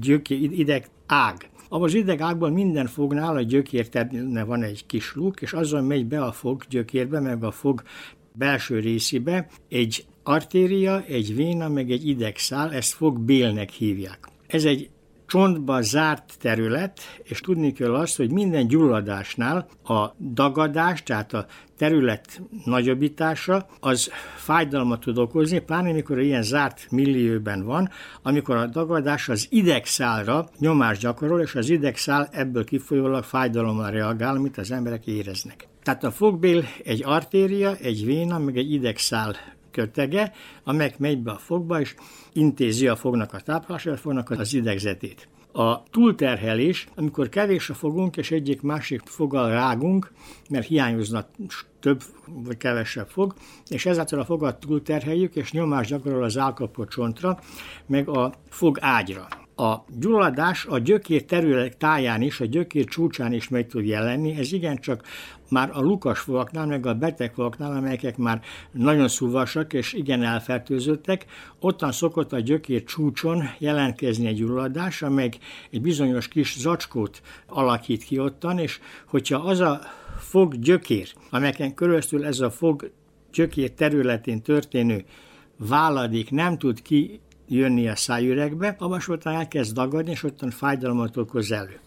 gyöké, 0.00 0.34
ideg 0.34 0.88
ág. 1.06 1.50
Abban 1.68 1.84
az 1.84 1.94
idegágban 1.94 2.52
minden 2.52 2.86
fognál 2.86 3.36
a 3.36 3.42
gyökértedne 3.42 4.44
van 4.44 4.62
egy 4.62 4.86
kis 4.86 5.14
luk, 5.14 5.42
és 5.42 5.52
azon 5.52 5.84
megy 5.84 6.06
be 6.06 6.24
a 6.24 6.32
fog 6.32 6.62
gyökérbe, 6.68 7.20
meg 7.20 7.44
a 7.44 7.50
fog 7.50 7.82
belső 8.32 8.78
részébe 8.78 9.46
egy 9.68 10.04
artéria, 10.22 11.02
egy 11.04 11.34
véna, 11.34 11.68
meg 11.68 11.90
egy 11.90 12.08
idegszál, 12.08 12.72
ezt 12.72 12.92
fogbélnek 12.92 13.70
hívják. 13.70 14.28
Ez 14.46 14.64
egy 14.64 14.90
csontba 15.32 15.82
zárt 15.82 16.34
terület, 16.38 17.00
és 17.22 17.40
tudni 17.40 17.72
kell 17.72 17.94
azt, 17.94 18.16
hogy 18.16 18.30
minden 18.30 18.66
gyulladásnál 18.66 19.68
a 19.84 20.06
dagadás, 20.32 21.02
tehát 21.02 21.32
a 21.32 21.46
terület 21.76 22.42
nagyobbítása, 22.64 23.66
az 23.80 24.10
fájdalmat 24.36 25.00
tud 25.00 25.18
okozni, 25.18 25.58
pláne 25.58 25.92
mikor 25.92 26.20
ilyen 26.20 26.42
zárt 26.42 26.86
millióben 26.90 27.64
van, 27.64 27.90
amikor 28.22 28.56
a 28.56 28.66
dagadás 28.66 29.28
az 29.28 29.46
idegszálra 29.50 30.48
nyomást 30.58 31.00
gyakorol, 31.00 31.40
és 31.40 31.54
az 31.54 31.68
idegszál 31.68 32.28
ebből 32.32 32.64
kifolyólag 32.64 33.24
fájdalommal 33.24 33.90
reagál, 33.90 34.36
amit 34.36 34.58
az 34.58 34.70
emberek 34.70 35.06
éreznek. 35.06 35.71
Tehát 35.82 36.04
a 36.04 36.10
fogbél 36.10 36.64
egy 36.84 37.04
artéria, 37.04 37.76
egy 37.76 38.04
véna, 38.04 38.38
meg 38.38 38.56
egy 38.56 38.72
idegszál 38.72 39.36
kötege, 39.70 40.32
amelyek 40.64 40.98
megy 40.98 41.22
be 41.22 41.30
a 41.30 41.38
fogba, 41.38 41.80
és 41.80 41.94
intézi 42.32 42.88
a 42.88 42.96
fognak 42.96 43.32
a 43.32 43.40
táplálását, 43.40 43.94
a 43.94 43.96
fognak 43.96 44.30
az 44.30 44.54
idegzetét. 44.54 45.28
A 45.52 45.82
túlterhelés, 45.82 46.86
amikor 46.94 47.28
kevés 47.28 47.70
a 47.70 47.74
fogunk, 47.74 48.16
és 48.16 48.30
egyik 48.30 48.62
másik 48.62 49.00
foggal 49.04 49.50
rágunk, 49.50 50.12
mert 50.50 50.66
hiányozna 50.66 51.26
több 51.80 52.02
vagy 52.26 52.56
kevesebb 52.56 53.08
fog, 53.08 53.34
és 53.68 53.86
ezáltal 53.86 54.20
a 54.20 54.24
fogat 54.24 54.60
túlterheljük, 54.60 55.36
és 55.36 55.52
nyomást 55.52 55.90
gyakorol 55.90 56.24
az 56.24 56.38
állkapott 56.38 56.88
csontra, 56.88 57.38
meg 57.86 58.08
a 58.08 58.32
fog 58.48 58.78
ágyra. 58.80 59.28
A 59.56 59.84
gyulladás 59.98 60.66
a 60.66 60.78
gyökér 60.78 61.24
terület 61.24 61.76
táján 61.76 62.22
is, 62.22 62.40
a 62.40 62.44
gyökér 62.44 62.84
csúcsán 62.84 63.32
is 63.32 63.48
meg 63.48 63.66
tud 63.66 63.86
jelenni, 63.86 64.36
ez 64.38 64.52
igencsak 64.52 65.02
már 65.50 65.70
a 65.72 65.80
lukas 65.80 66.18
fogaknál, 66.18 66.66
meg 66.66 66.86
a 66.86 66.94
beteg 66.94 67.32
fogaknál, 67.34 67.76
amelyek 67.76 68.16
már 68.16 68.40
nagyon 68.72 69.08
szúvasak 69.08 69.72
és 69.72 69.92
igen 69.92 70.22
elfertőzöttek, 70.22 71.24
ottan 71.58 71.92
szokott 71.92 72.32
a 72.32 72.40
gyökér 72.40 72.84
csúcson 72.84 73.42
jelentkezni 73.58 74.26
egy 74.26 74.36
gyulladás, 74.36 75.02
amely 75.02 75.30
egy 75.70 75.80
bizonyos 75.80 76.28
kis 76.28 76.58
zacskót 76.58 77.22
alakít 77.46 78.04
ki 78.04 78.18
ottan, 78.18 78.58
és 78.58 78.80
hogyha 79.06 79.38
az 79.38 79.60
a 79.60 79.80
fog 80.18 80.58
gyökér, 80.58 81.12
amelyeken 81.30 81.74
köröztül 81.74 82.24
ez 82.24 82.40
a 82.40 82.50
fog 82.50 82.90
gyökér 83.32 83.70
területén 83.70 84.42
történő 84.42 85.04
váladék 85.56 86.30
nem 86.30 86.58
tud 86.58 86.82
ki 86.82 87.20
jönni 87.54 87.88
a 87.88 87.96
szájüregbe, 87.96 88.76
abban 88.78 89.00
elkezd 89.24 89.74
dagadni, 89.74 90.10
és 90.10 90.22
ottan 90.22 90.50
fájdalmat 90.50 91.16
okoz 91.16 91.52
elő. 91.52 91.80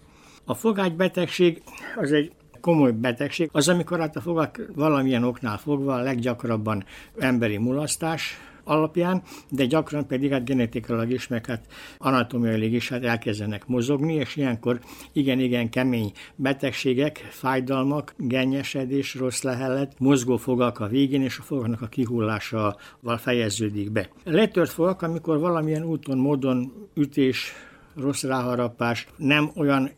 A 0.46 0.54
fogágybetegség 0.54 1.62
az 1.96 2.12
egy 2.12 2.32
komoly 2.62 2.92
betegség, 2.92 3.50
az 3.52 3.70
amikor 3.70 4.00
hát 4.00 4.16
a 4.16 4.22
fogak 4.22 4.62
valamilyen 4.76 5.24
oknál 5.24 5.58
fogva 5.58 5.94
a 5.94 6.02
leggyakrabban 6.02 6.86
emberi 7.18 7.58
mulasztás, 7.58 8.38
alapján, 8.66 9.22
de 9.50 9.66
gyakran 9.66 10.08
pedig 10.08 10.32
hát 10.32 10.46
genetikailag 10.46 11.12
is, 11.12 11.28
meg 11.28 11.46
hát 11.46 11.66
anatomiailag 11.98 12.72
is 12.72 12.90
hát 12.90 13.04
elkezdenek 13.04 13.68
mozogni, 13.68 14.14
és 14.14 14.36
ilyenkor 14.36 14.80
igen-igen 15.14 15.70
kemény 15.70 16.12
betegségek, 16.36 17.18
fájdalmak, 17.18 18.14
gennyesedés, 18.18 19.16
rossz 19.16 19.42
lehelet, 19.42 20.00
mozgó 20.00 20.38
fogak 20.38 20.80
a 20.80 20.88
végén, 20.88 21.22
és 21.22 21.38
a 21.38 21.42
fogaknak 21.42 21.82
a 21.82 21.88
kihullásával 21.88 23.18
fejeződik 23.18 23.92
be. 23.92 24.10
Letört 24.24 24.70
fogak, 24.70 25.02
amikor 25.02 25.40
valamilyen 25.40 25.84
úton, 25.84 26.18
módon 26.18 26.72
ütés, 26.96 27.54
rossz 27.96 28.24
ráharapás, 28.24 29.08
nem 29.18 29.52
olyan 29.56 29.90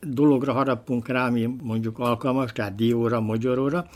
dologra 0.00 0.52
harapunk 0.52 1.08
rá, 1.08 1.26
ami 1.26 1.48
mondjuk 1.62 1.98
alkalmas, 1.98 2.52
tehát 2.52 2.74
dióra, 2.74 3.20
mogyoróra, 3.20 3.86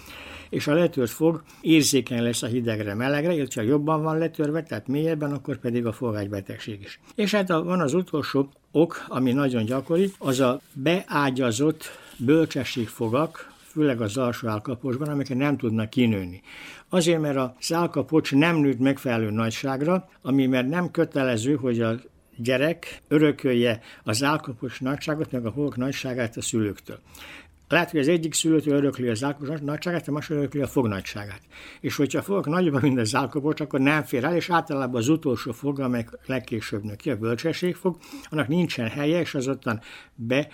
és 0.50 0.66
a 0.66 0.74
letört 0.74 1.10
fog 1.10 1.42
érzékeny 1.60 2.22
lesz 2.22 2.42
a 2.42 2.46
hidegre, 2.46 2.94
melegre, 2.94 3.32
illetve 3.32 3.62
jobban 3.62 4.02
van 4.02 4.18
letörve, 4.18 4.62
tehát 4.62 4.88
mélyebben, 4.88 5.32
akkor 5.32 5.58
pedig 5.58 5.86
a 5.86 5.92
fogágybetegség 5.92 6.80
is. 6.80 7.00
És 7.14 7.34
hát 7.34 7.48
van 7.48 7.80
az 7.80 7.94
utolsó 7.94 8.50
ok, 8.72 9.04
ami 9.08 9.32
nagyon 9.32 9.64
gyakori, 9.64 10.12
az 10.18 10.40
a 10.40 10.60
beágyazott 10.72 11.84
bölcsességfogak, 12.16 13.52
főleg 13.66 14.00
az 14.00 14.16
alsó 14.16 14.48
állkapocsban, 14.48 15.08
amiket 15.08 15.36
nem 15.36 15.56
tudnak 15.56 15.90
kinőni. 15.90 16.42
Azért, 16.88 17.20
mert 17.20 17.36
az 17.36 17.72
állkapocs 17.72 18.32
nem 18.34 18.56
nőtt 18.56 18.78
megfelelő 18.78 19.30
nagyságra, 19.30 20.08
ami 20.22 20.46
mert 20.46 20.68
nem 20.68 20.90
kötelező, 20.90 21.54
hogy 21.54 21.80
a 21.80 21.94
gyerek 22.36 23.02
örökölje 23.08 23.80
az 24.04 24.22
álkapos 24.22 24.80
nagyságot, 24.80 25.32
meg 25.32 25.46
a 25.46 25.52
fogok 25.52 25.76
nagyságát 25.76 26.36
a 26.36 26.42
szülőktől. 26.42 26.98
Lehet, 27.70 27.90
hogy 27.90 28.00
az 28.00 28.08
egyik 28.08 28.34
szülőtől 28.34 28.76
örökli 28.76 29.08
az 29.08 29.24
álkapos 29.24 29.60
nagyságát, 29.60 30.08
a 30.08 30.12
másik 30.12 30.36
örökli 30.36 30.60
a 30.60 30.66
fog 30.66 30.86
nagyságát. 30.86 31.40
És 31.80 31.96
hogyha 31.96 32.18
a 32.18 32.22
fogok 32.22 32.46
nagyobb, 32.46 32.82
mint 32.82 32.98
az 32.98 33.14
álkapos, 33.14 33.60
akkor 33.60 33.80
nem 33.80 34.02
fér 34.02 34.24
el, 34.24 34.34
és 34.34 34.50
általában 34.50 35.00
az 35.00 35.08
utolsó 35.08 35.52
fog, 35.52 35.80
amely 35.80 36.06
legkésőbb 36.26 36.82
nő 36.82 37.12
a 37.12 37.16
bölcsesség 37.16 37.74
fog, 37.74 37.96
annak 38.30 38.48
nincsen 38.48 38.88
helye, 38.88 39.20
és 39.20 39.34
az 39.34 39.48
ottan 39.48 39.80
be 40.14 40.48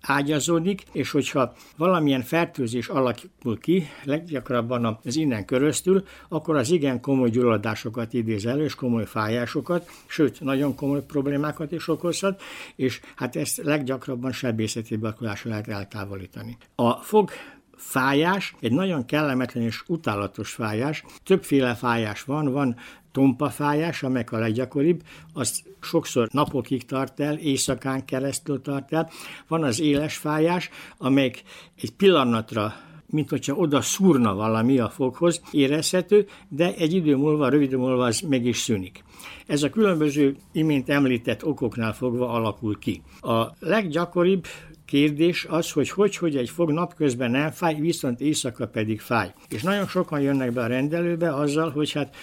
ágyazódik, 0.00 0.82
és 0.92 1.10
hogyha 1.10 1.54
valamilyen 1.76 2.22
fertőzés 2.22 2.88
alakul 2.88 3.58
ki, 3.60 3.86
leggyakrabban 4.04 4.98
az 5.04 5.16
innen 5.16 5.44
köröztül, 5.44 6.04
akkor 6.28 6.56
az 6.56 6.70
igen 6.70 7.00
komoly 7.00 7.30
gyulladásokat 7.30 8.12
idéz 8.12 8.46
elő, 8.46 8.64
és 8.64 8.74
komoly 8.74 9.06
fájásokat, 9.06 9.90
sőt, 10.06 10.40
nagyon 10.40 10.74
komoly 10.74 11.04
problémákat 11.04 11.72
is 11.72 11.88
okozhat, 11.88 12.42
és 12.76 13.00
hát 13.16 13.36
ezt 13.36 13.56
leggyakrabban 13.56 14.32
sebészeti 14.32 14.96
beakulásra 14.96 15.50
lehet 15.50 15.68
eltávolítani. 15.68 16.56
A 16.74 16.92
fog 16.92 17.30
fájás, 17.78 18.54
egy 18.60 18.72
nagyon 18.72 19.04
kellemetlen 19.04 19.64
és 19.64 19.82
utálatos 19.86 20.50
fájás. 20.50 21.04
Többféle 21.24 21.74
fájás 21.74 22.22
van, 22.22 22.52
van 22.52 22.76
tompa 23.12 23.50
fájás, 23.50 24.02
amelyek 24.02 24.32
a 24.32 24.38
leggyakoribb, 24.38 25.02
az 25.32 25.62
sokszor 25.80 26.28
napokig 26.32 26.84
tart 26.84 27.20
el, 27.20 27.36
éjszakán 27.36 28.04
keresztül 28.04 28.60
tart 28.62 28.92
el. 28.92 29.10
Van 29.48 29.62
az 29.62 29.80
éles 29.80 30.16
fájás, 30.16 30.70
amelyik 30.98 31.42
egy 31.80 31.92
pillanatra 31.92 32.74
mint 33.10 33.30
hogyha 33.30 33.54
oda 33.54 33.80
szúrna 33.80 34.34
valami 34.34 34.78
a 34.78 34.88
foghoz, 34.88 35.40
érezhető, 35.50 36.26
de 36.48 36.74
egy 36.74 36.94
idő 36.94 37.16
múlva, 37.16 37.48
rövid 37.48 37.72
múlva 37.72 38.04
az 38.04 38.20
meg 38.20 38.44
is 38.44 38.58
szűnik. 38.58 39.04
Ez 39.46 39.62
a 39.62 39.70
különböző 39.70 40.36
imént 40.52 40.88
említett 40.88 41.44
okoknál 41.44 41.94
fogva 41.94 42.28
alakul 42.28 42.78
ki. 42.78 43.02
A 43.20 43.46
leggyakoribb 43.58 44.46
kérdés 44.88 45.46
az, 45.48 45.70
hogy 45.70 45.90
hogy, 45.90 46.16
hogy 46.16 46.36
egy 46.36 46.50
fog 46.50 46.70
napközben 46.70 47.30
nem 47.30 47.50
fáj, 47.50 47.74
viszont 47.74 48.20
éjszaka 48.20 48.66
pedig 48.66 49.00
fáj. 49.00 49.32
És 49.48 49.62
nagyon 49.62 49.86
sokan 49.86 50.20
jönnek 50.20 50.52
be 50.52 50.62
a 50.62 50.66
rendelőbe 50.66 51.34
azzal, 51.34 51.70
hogy 51.70 51.92
hát 51.92 52.16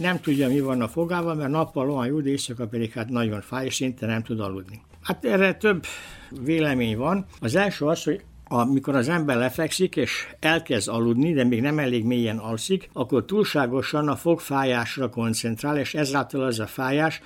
nem 0.00 0.20
tudja, 0.20 0.48
mi 0.48 0.60
van 0.60 0.80
a 0.80 0.88
fogával, 0.88 1.34
mert 1.34 1.50
nappal 1.50 1.90
olyan 1.90 2.06
jó, 2.06 2.20
de 2.20 2.28
éjszaka 2.28 2.66
pedig 2.66 2.92
hát 2.92 3.08
nagyon 3.08 3.40
fáj, 3.40 3.64
és 3.64 3.74
szinte 3.74 4.06
nem 4.06 4.22
tud 4.22 4.40
aludni. 4.40 4.80
Hát 5.02 5.24
erre 5.24 5.54
több 5.54 5.84
vélemény 6.44 6.96
van. 6.96 7.26
Az 7.40 7.54
első 7.54 7.84
az, 7.84 8.04
hogy 8.04 8.20
amikor 8.44 8.94
az 8.94 9.08
ember 9.08 9.36
lefekszik 9.36 9.96
és 9.96 10.26
elkezd 10.40 10.88
aludni, 10.88 11.32
de 11.32 11.44
még 11.44 11.60
nem 11.60 11.78
elég 11.78 12.04
mélyen 12.04 12.38
alszik, 12.38 12.90
akkor 12.92 13.24
túlságosan 13.24 14.08
a 14.08 14.16
fogfájásra 14.16 15.08
koncentrál, 15.08 15.78
és 15.78 15.94
ezáltal 15.94 16.42
az 16.42 16.58
a 16.58 16.66
fájás 16.66 17.20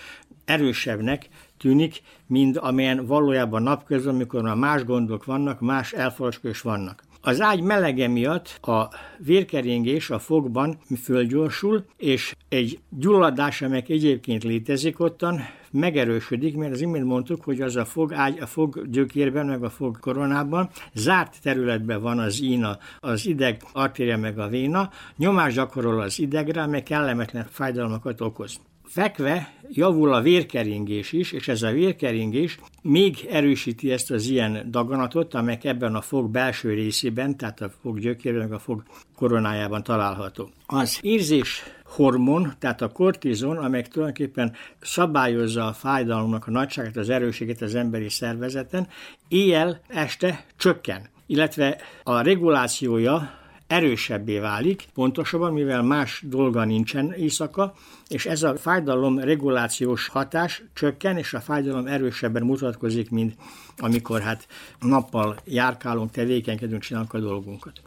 erősebbnek 0.45 1.28
tűnik, 1.59 2.03
mint 2.27 2.59
amilyen 2.59 3.07
valójában 3.07 3.63
napközben, 3.63 4.15
amikor 4.15 4.43
már 4.43 4.57
más 4.57 4.85
gondok 4.85 5.25
vannak, 5.25 5.61
más 5.61 5.93
elfalaskos 5.93 6.61
vannak. 6.61 7.03
Az 7.27 7.41
ágy 7.41 7.61
melege 7.61 8.09
miatt 8.09 8.59
a 8.63 8.89
vérkeringés 9.19 10.11
a 10.11 10.19
fogban 10.19 10.79
fölgyorsul, 11.03 11.85
és 11.97 12.35
egy 12.49 12.79
gyulladás, 12.89 13.63
amely 13.63 13.85
egyébként 13.89 14.45
létezik 14.45 15.01
ottan, 15.01 15.41
megerősödik, 15.71 16.57
mert 16.57 16.73
az 16.73 16.81
imént 16.81 17.05
mondtuk, 17.05 17.45
hogy 17.45 17.61
az 17.61 17.77
a 17.77 17.85
fog 17.85 18.13
ágy, 18.13 18.39
a 18.41 18.47
fog 18.47 18.91
gyökérben, 18.91 19.47
meg 19.47 19.65
a 19.65 19.71
fog 19.71 19.99
koronában, 19.99 20.69
zárt 20.95 21.43
területben 21.43 22.03
van 22.03 22.19
az 22.19 22.43
ína, 22.43 22.79
az 23.01 23.27
ideg, 23.27 23.63
artéria 23.73 24.19
meg 24.19 24.39
a 24.39 24.49
véna, 24.49 24.91
nyomás 25.17 25.55
gyakorol 25.55 26.01
az 26.01 26.19
idegre, 26.19 26.67
meg 26.67 26.83
kellemetlen 26.83 27.47
fájdalmakat 27.51 28.21
okoz 28.21 28.61
fekve 28.87 29.53
javul 29.70 30.14
a 30.14 30.20
vérkeringés 30.20 31.12
is, 31.12 31.32
és 31.32 31.49
ez 31.49 31.62
a 31.62 31.70
vérkeringés 31.70 32.59
még 32.82 33.26
erősíti 33.30 33.93
ezt 33.93 34.11
az 34.11 34.26
ilyen 34.26 34.70
daganatot, 34.70 35.34
amely 35.34 35.59
ebben 35.62 35.95
a 35.95 36.01
fog 36.01 36.30
belső 36.30 36.74
részében, 36.74 37.37
tehát 37.37 37.61
a 37.61 37.70
fog 37.82 37.99
gyökérben, 37.99 38.53
a 38.53 38.59
fog 38.59 38.82
koronájában 39.16 39.82
található. 39.82 40.51
Az 40.66 40.99
érzés 41.03 41.62
hormon, 41.84 42.53
tehát 42.59 42.82
a 42.82 42.89
kortizon, 42.93 43.57
amely 43.57 43.82
tulajdonképpen 43.82 44.53
szabályozza 44.80 45.66
a 45.66 45.72
fájdalomnak 45.72 46.47
a 46.47 46.51
nagyságát, 46.51 46.97
az 46.97 47.09
erőségét 47.09 47.62
az 47.62 47.74
emberi 47.74 48.09
szervezeten, 48.09 48.89
éjjel, 49.28 49.80
este 49.89 50.45
csökken 50.57 51.14
illetve 51.26 51.76
a 52.03 52.20
regulációja 52.20 53.30
erősebbé 53.66 54.39
válik, 54.39 54.84
pontosabban, 54.95 55.53
mivel 55.53 55.82
más 55.82 56.22
dolga 56.26 56.64
nincsen 56.64 57.12
éjszaka, 57.12 57.74
és 58.09 58.27
ez 58.27 58.43
a 58.43 58.57
fájdalom 58.57 59.19
regulációs 59.19 60.09
hatás 60.09 60.63
csökken, 60.75 61.17
és 61.17 61.35
a 61.35 61.41
fájdalom 61.41 61.87
erősebben 61.87 62.43
mutatkozik, 62.43 63.11
mint 63.11 63.35
amikor 63.79 64.21
hát 64.21 64.47
nappal 64.81 65.37
járkálunk, 65.45 66.11
tevékenykedünk, 66.11 66.83
csinálunk 66.83 67.15
a 67.15 67.19
dolgunkat. 67.19 67.81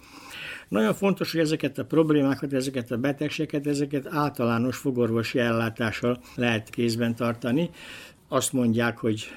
Nagyon 0.68 0.94
fontos, 0.94 1.32
hogy 1.32 1.42
ezeket 1.42 1.78
a 1.78 1.86
problémákat, 1.86 2.54
ezeket 2.54 2.92
a 2.92 2.98
betegségeket, 2.98 3.68
ezeket 3.68 4.08
általános 4.10 4.78
fogorvosi 4.78 5.40
ellátással 5.40 6.20
lehet 6.36 6.70
kézben 6.70 7.16
tartani. 7.16 7.70
Azt 8.28 8.54
mondják, 8.54 8.98
hogy 8.98 9.28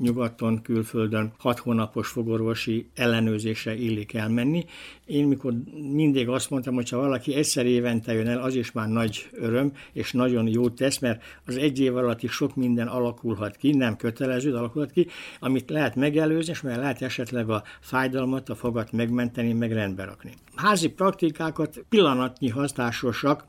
nyugaton, 0.00 0.62
külföldön 0.62 1.32
hat 1.38 1.58
hónapos 1.58 2.08
fogorvosi 2.08 2.90
ellenőrzésre 2.94 3.74
illik 3.74 4.14
elmenni. 4.14 4.64
Én 5.06 5.26
mikor 5.26 5.52
mindig 5.92 6.28
azt 6.28 6.50
mondtam, 6.50 6.74
hogy 6.74 6.88
ha 6.88 6.96
valaki 6.96 7.34
egyszer 7.34 7.66
évente 7.66 8.12
jön 8.12 8.28
el, 8.28 8.42
az 8.42 8.54
is 8.54 8.72
már 8.72 8.88
nagy 8.88 9.28
öröm, 9.32 9.72
és 9.92 10.12
nagyon 10.12 10.48
jó 10.48 10.68
tesz, 10.68 10.98
mert 10.98 11.22
az 11.46 11.56
egy 11.56 11.80
év 11.80 11.96
alatt 11.96 12.22
is 12.22 12.32
sok 12.32 12.56
minden 12.56 12.86
alakulhat 12.86 13.56
ki, 13.56 13.70
nem 13.70 13.96
kötelező, 13.96 14.54
alakulhat 14.54 14.90
ki, 14.90 15.06
amit 15.40 15.70
lehet 15.70 15.96
megelőzni, 15.96 16.52
és 16.52 16.60
mert 16.60 16.78
lehet 16.78 17.02
esetleg 17.02 17.50
a 17.50 17.62
fájdalmat, 17.80 18.48
a 18.48 18.54
fogat 18.54 18.92
megmenteni, 18.92 19.52
meg 19.52 19.72
rendbe 19.72 20.04
rakni. 20.04 20.32
Házi 20.54 20.88
praktikákat 20.88 21.84
pillanatnyi 21.88 22.48
hatásosak, 22.48 23.44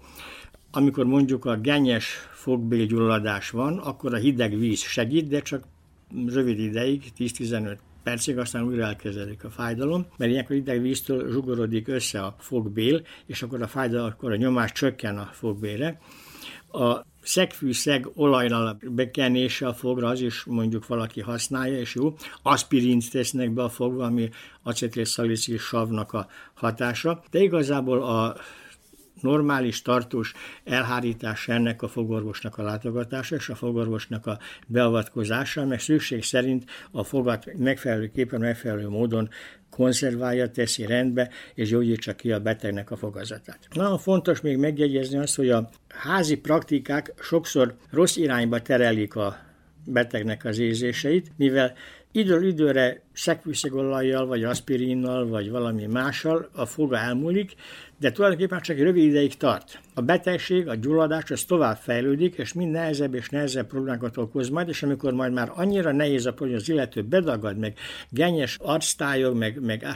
amikor 0.71 1.05
mondjuk 1.05 1.45
a 1.45 1.57
genyes 1.57 2.27
fogbélgyulladás 2.31 3.49
van, 3.49 3.77
akkor 3.77 4.13
a 4.13 4.17
hideg 4.17 4.57
víz 4.57 4.79
segít, 4.79 5.27
de 5.27 5.41
csak 5.41 5.63
rövid 6.27 6.59
ideig, 6.59 7.03
10-15 7.17 7.77
percig, 8.03 8.37
aztán 8.37 8.63
újra 8.63 8.85
elkezdődik 8.85 9.43
a 9.43 9.49
fájdalom, 9.49 10.05
mert 10.17 10.31
ilyenkor 10.31 10.55
idegvíztől 10.55 11.31
zsugorodik 11.31 11.87
össze 11.87 12.21
a 12.23 12.35
fogbél, 12.39 13.01
és 13.25 13.41
akkor 13.41 13.61
a 13.61 13.67
fájdalom, 13.67 14.05
akkor 14.05 14.31
a 14.31 14.35
nyomás 14.35 14.71
csökken 14.71 15.17
a 15.17 15.29
fogbélre. 15.31 15.99
A 16.71 17.05
szegfűszeg 17.21 18.09
olajnal 18.15 18.77
bekenése 18.81 19.67
a 19.67 19.73
fogra, 19.73 20.07
az 20.07 20.21
is 20.21 20.43
mondjuk 20.43 20.87
valaki 20.87 21.21
használja, 21.21 21.79
és 21.79 21.95
jó. 21.95 22.15
Aspirint 22.41 23.11
tesznek 23.11 23.51
be 23.51 23.63
a 23.63 23.69
fogva, 23.69 24.05
ami 24.05 24.29
acetylszalicil 24.63 25.57
savnak 25.57 26.13
a 26.13 26.27
hatása, 26.53 27.23
de 27.31 27.39
igazából 27.39 28.03
a 28.03 28.35
normális, 29.21 29.81
tartós 29.81 30.33
elhárítás 30.63 31.47
ennek 31.47 31.81
a 31.81 31.87
fogorvosnak 31.87 32.57
a 32.57 32.63
látogatása 32.63 33.35
és 33.35 33.49
a 33.49 33.55
fogorvosnak 33.55 34.25
a 34.25 34.39
beavatkozása, 34.67 35.65
mert 35.65 35.81
szükség 35.81 36.23
szerint 36.23 36.65
a 36.91 37.03
fogat 37.03 37.57
megfelelőképpen, 37.57 38.39
megfelelő 38.39 38.89
módon 38.89 39.29
konzerválja, 39.69 40.51
teszi 40.51 40.85
rendbe, 40.85 41.29
és 41.53 41.69
gyógyítsa 41.69 42.15
ki 42.15 42.31
a 42.31 42.39
betegnek 42.39 42.91
a 42.91 42.95
fogazatát. 42.95 43.59
Nagyon 43.73 43.97
fontos 43.97 44.41
még 44.41 44.57
megjegyezni 44.57 45.17
azt, 45.17 45.35
hogy 45.35 45.49
a 45.49 45.69
házi 45.87 46.37
praktikák 46.37 47.13
sokszor 47.21 47.75
rossz 47.91 48.15
irányba 48.15 48.61
terelik 48.61 49.15
a 49.15 49.37
betegnek 49.85 50.45
az 50.45 50.59
érzéseit, 50.59 51.31
mivel 51.37 51.73
Időről 52.15 52.47
időre 52.47 53.01
szekvűszegolajjal, 53.13 54.25
vagy 54.25 54.43
aspirinnal, 54.43 55.27
vagy 55.27 55.49
valami 55.49 55.85
mással 55.85 56.49
a 56.55 56.65
foga 56.65 56.97
elmúlik, 56.97 57.55
de 58.03 58.11
tulajdonképpen 58.11 58.61
csak 58.61 58.77
egy 58.77 58.83
rövid 58.83 59.03
ideig 59.03 59.37
tart. 59.37 59.79
A 59.93 60.01
betegség, 60.01 60.67
a 60.67 60.75
gyulladás 60.75 61.31
az 61.31 61.43
tovább 61.43 61.77
fejlődik, 61.77 62.35
és 62.35 62.53
mind 62.53 62.71
nehezebb 62.71 63.13
és 63.13 63.29
nehezebb 63.29 63.67
problémákat 63.67 64.17
okoz 64.17 64.49
majd, 64.49 64.67
és 64.67 64.83
amikor 64.83 65.13
majd 65.13 65.33
már 65.33 65.51
annyira 65.55 65.91
nehéz 65.91 66.25
a 66.25 66.33
probléma, 66.33 66.59
az 66.59 66.69
illető 66.69 67.01
bedagad, 67.01 67.57
meg 67.57 67.77
genyes 68.09 68.57
arctájog, 68.61 69.37
meg, 69.37 69.61
meg 69.61 69.87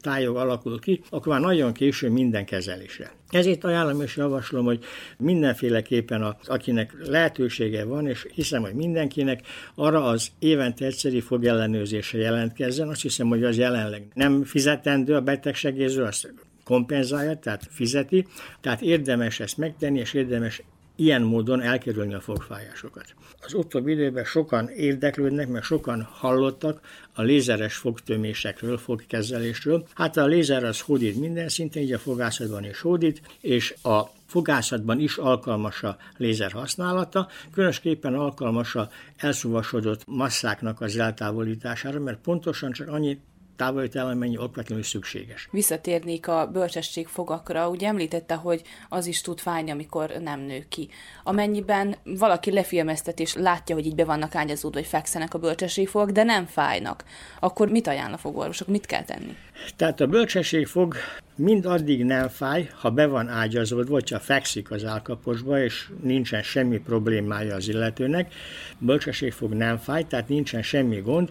tájog 0.00 0.36
alakul 0.36 0.80
ki, 0.80 1.02
akkor 1.10 1.32
már 1.32 1.40
nagyon 1.40 1.72
késő 1.72 2.10
minden 2.10 2.44
kezelésre. 2.44 3.12
Ezért 3.30 3.64
ajánlom 3.64 4.00
és 4.00 4.16
javaslom, 4.16 4.64
hogy 4.64 4.84
mindenféleképpen, 5.18 6.22
a, 6.22 6.36
akinek 6.44 6.94
lehetősége 7.06 7.84
van, 7.84 8.06
és 8.06 8.26
hiszem, 8.34 8.62
hogy 8.62 8.74
mindenkinek, 8.74 9.40
arra 9.74 10.04
az 10.04 10.30
évente 10.38 10.84
egyszeri 10.84 11.20
fogellenőrzésre 11.20 12.18
jelentkezzen. 12.58 12.88
Azt 12.88 13.02
hiszem, 13.02 13.28
hogy 13.28 13.44
az 13.44 13.56
jelenleg 13.56 14.02
nem 14.14 14.44
fizetendő 14.44 15.14
a 15.14 15.20
betegsegélyző, 15.20 16.02
azt 16.02 16.32
kompenzálja, 16.64 17.36
tehát 17.36 17.66
fizeti, 17.70 18.26
tehát 18.60 18.82
érdemes 18.82 19.40
ezt 19.40 19.56
megtenni, 19.56 19.98
és 19.98 20.12
érdemes 20.12 20.62
ilyen 20.96 21.22
módon 21.22 21.60
elkerülni 21.60 22.14
a 22.14 22.20
fogfájásokat. 22.20 23.14
Az 23.40 23.54
utóbbi 23.54 23.92
időben 23.92 24.24
sokan 24.24 24.68
érdeklődnek, 24.68 25.48
mert 25.48 25.64
sokan 25.64 26.02
hallottak 26.02 26.80
a 27.12 27.22
lézeres 27.22 27.76
fogtömésekről, 27.76 28.78
fogkezelésről. 28.78 29.86
Hát 29.94 30.16
a 30.16 30.26
lézer 30.26 30.64
az 30.64 30.80
hódít 30.80 31.20
minden 31.20 31.48
szinten, 31.48 31.82
így 31.82 31.92
a 31.92 31.98
fogászatban 31.98 32.64
is 32.64 32.80
hódít, 32.80 33.22
és 33.40 33.74
a 33.82 34.02
fogászatban 34.26 35.00
is 35.00 35.16
alkalmas 35.16 35.82
a 35.82 35.96
lézer 36.16 36.52
használata, 36.52 37.28
különösképpen 37.52 38.14
alkalmas 38.14 38.74
a 38.74 38.90
elszúvasodott 39.16 40.02
masszáknak 40.06 40.80
az 40.80 40.96
eltávolítására, 40.96 42.00
mert 42.00 42.18
pontosan 42.18 42.72
csak 42.72 42.88
annyit 42.88 43.20
távolítál, 43.56 44.06
amennyi 44.06 44.38
okvetlenül 44.38 44.84
szükséges. 44.84 45.48
Visszatérnék 45.50 46.28
a 46.28 46.46
bölcsesség 46.52 47.06
fogakra, 47.06 47.68
ugye 47.68 47.86
említette, 47.86 48.34
hogy 48.34 48.62
az 48.88 49.06
is 49.06 49.20
tud 49.20 49.38
fájni, 49.38 49.70
amikor 49.70 50.10
nem 50.22 50.40
nő 50.40 50.66
ki. 50.68 50.88
Amennyiben 51.22 51.96
valaki 52.04 52.52
lefilmeztet 52.52 53.20
és 53.20 53.34
látja, 53.34 53.74
hogy 53.74 53.86
így 53.86 53.94
be 53.94 54.04
vannak 54.04 54.34
ágyazódva, 54.34 54.80
vagy 54.80 54.88
fekszenek 54.88 55.34
a 55.34 55.38
bölcsességfogak, 55.38 56.10
de 56.10 56.22
nem 56.22 56.46
fájnak, 56.46 57.04
akkor 57.40 57.68
mit 57.68 57.86
ajánl 57.86 58.12
a 58.12 58.18
fogorvosok, 58.18 58.68
mit 58.68 58.86
kell 58.86 59.04
tenni? 59.04 59.36
Tehát 59.76 60.00
a 60.00 60.06
bölcsességfog 60.06 60.94
mind 61.36 61.66
addig 61.66 62.04
nem 62.04 62.28
fáj, 62.28 62.70
ha 62.80 62.90
be 62.90 63.06
van 63.06 63.28
ágyazódva, 63.28 63.92
vagy 63.92 64.10
ha 64.10 64.18
fekszik 64.18 64.70
az 64.70 64.84
állkaposba, 64.84 65.62
és 65.62 65.88
nincsen 66.02 66.42
semmi 66.42 66.78
problémája 66.78 67.54
az 67.54 67.68
illetőnek. 67.68 68.34
Bölcsességfog 68.78 69.52
nem 69.52 69.78
fáj, 69.78 70.06
tehát 70.06 70.28
nincsen 70.28 70.62
semmi 70.62 71.00
gond 71.00 71.30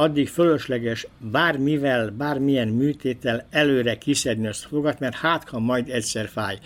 addig 0.00 0.28
fölösleges 0.28 1.06
bármivel, 1.18 2.10
bármilyen 2.10 2.68
műtétel 2.68 3.46
előre 3.50 3.98
kiszedni 3.98 4.46
azt 4.46 4.64
a 4.64 4.68
fogat, 4.68 4.98
mert 4.98 5.14
hát, 5.14 5.48
ha 5.48 5.58
majd 5.58 5.88
egyszer 5.88 6.28
fáj. 6.28 6.58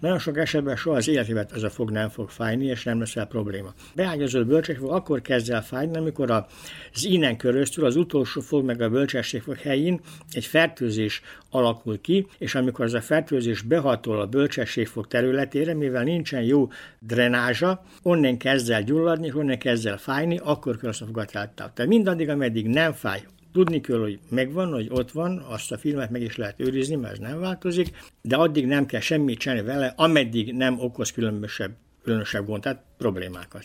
Nagyon 0.00 0.18
sok 0.18 0.38
esetben 0.38 0.76
soha 0.76 0.96
az 0.96 1.08
életében 1.08 1.46
az 1.52 1.62
a 1.62 1.70
fog 1.70 1.90
nem 1.90 2.08
fog 2.08 2.28
fájni, 2.28 2.64
és 2.64 2.84
nem 2.84 2.98
lesz 2.98 3.16
el 3.16 3.26
probléma. 3.26 3.74
Beágyazott 3.94 4.46
bölcsesség 4.46 4.82
akkor 4.88 5.20
kezd 5.20 5.50
el 5.50 5.62
fájni, 5.62 5.96
amikor 5.96 6.30
az 6.30 7.04
innen 7.04 7.36
köröztül 7.36 7.84
az 7.84 7.96
utolsó 7.96 8.40
fog 8.40 8.64
meg 8.64 8.80
a 8.80 8.90
bölcsességfog 8.90 9.56
helyén 9.56 10.00
egy 10.30 10.44
fertőzés 10.44 11.22
alakul 11.50 12.00
ki, 12.00 12.26
és 12.38 12.54
amikor 12.54 12.84
az 12.84 12.94
a 12.94 13.00
fertőzés 13.00 13.60
behatol 13.60 14.20
a 14.20 14.26
bölcsességfog 14.26 15.06
területére, 15.06 15.74
mivel 15.74 16.02
nincsen 16.02 16.42
jó 16.42 16.68
drenázsa, 16.98 17.84
onnan 18.02 18.36
kezd 18.36 18.70
el 18.70 18.82
gyulladni, 18.82 19.32
onnan 19.32 19.58
kezd 19.58 19.86
el 19.86 19.98
fájni, 19.98 20.40
akkor 20.42 20.76
kell 20.78 20.88
azt 20.88 21.02
a 21.02 21.06
fogat 21.06 21.30
Tehát 21.30 21.86
mindaddig, 21.86 22.28
ameddig 22.28 22.66
nem 22.76 22.92
fáj, 22.92 23.22
Tudni 23.52 23.80
kell, 23.80 23.98
hogy 23.98 24.18
megvan, 24.28 24.72
hogy 24.72 24.88
ott 24.90 25.10
van, 25.10 25.38
azt 25.38 25.72
a 25.72 25.78
filmet 25.78 26.10
meg 26.10 26.22
is 26.22 26.36
lehet 26.36 26.60
őrizni, 26.60 26.96
mert 26.96 27.12
ez 27.12 27.18
nem 27.18 27.40
változik, 27.40 27.96
de 28.22 28.36
addig 28.36 28.66
nem 28.66 28.86
kell 28.86 29.00
semmit 29.00 29.38
csinálni 29.38 29.62
vele, 29.62 29.92
ameddig 29.96 30.52
nem 30.52 30.80
okoz 30.80 31.10
különösebb, 31.12 31.76
különösebb 32.02 32.46
gond, 32.46 32.62
tehát 32.62 32.82
problémákat. 32.96 33.64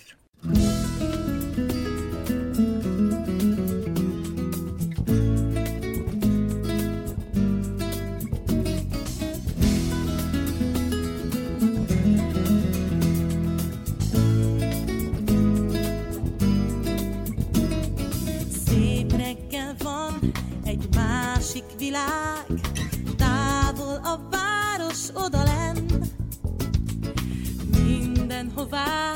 Mindenhová 28.61 29.13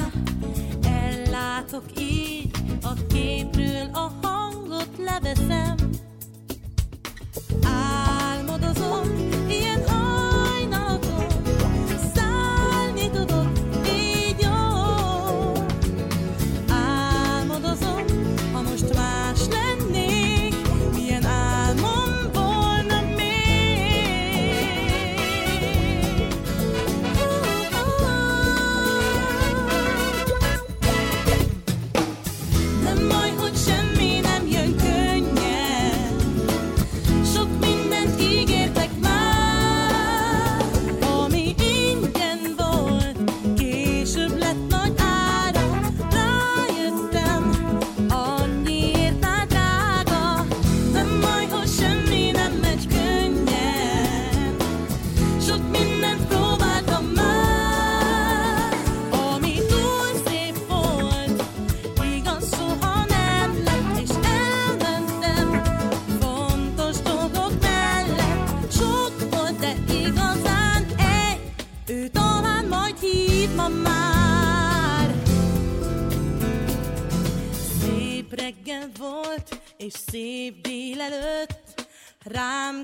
ellátok 0.83 1.83
így, 1.99 2.51
a 2.81 2.93
képről 3.07 3.89
a 3.93 4.11
hangot 4.21 4.89
leveszem. 4.97 5.84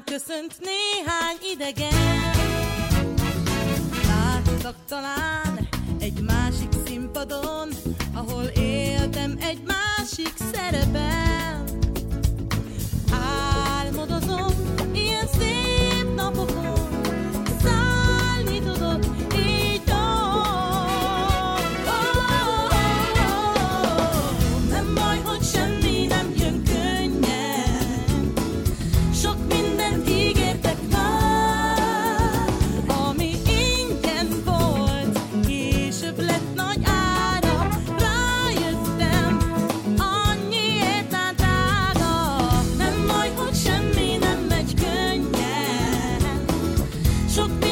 Köszönt 0.05 0.55
néhány 0.59 1.37
idegen. 1.53 2.33
Láttak 4.07 4.75
talán 4.87 5.67
egy 5.99 6.21
másik 6.21 6.69
színpadon, 6.85 7.69
ahol 8.13 8.43
éltem 8.43 9.37
egy 9.41 9.61
másik 9.65 10.33
szerepben. 10.53 11.70
should 47.31 47.61
be 47.61 47.70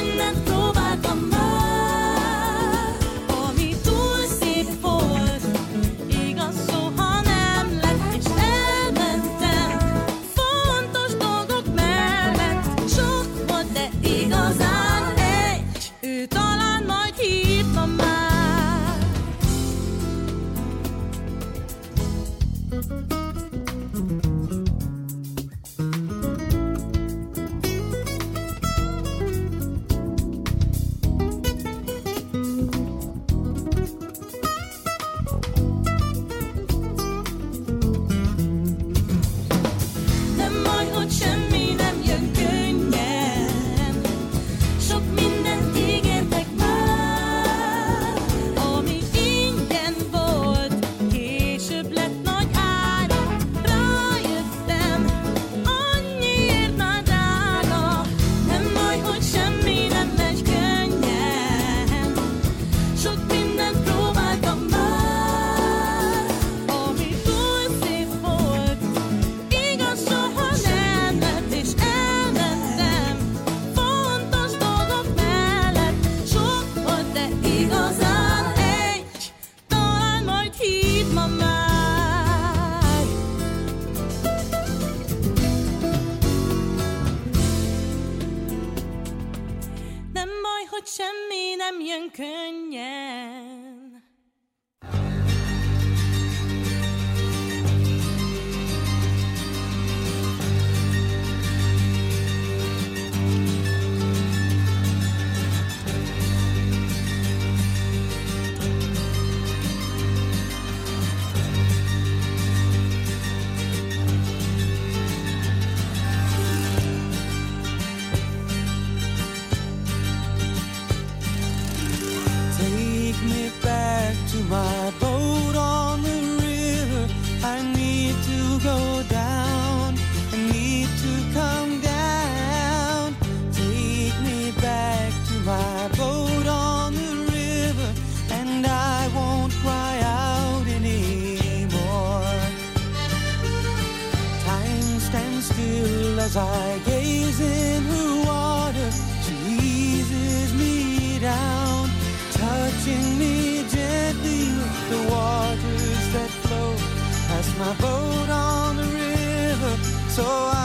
so 160.10 160.26
I 160.26 160.59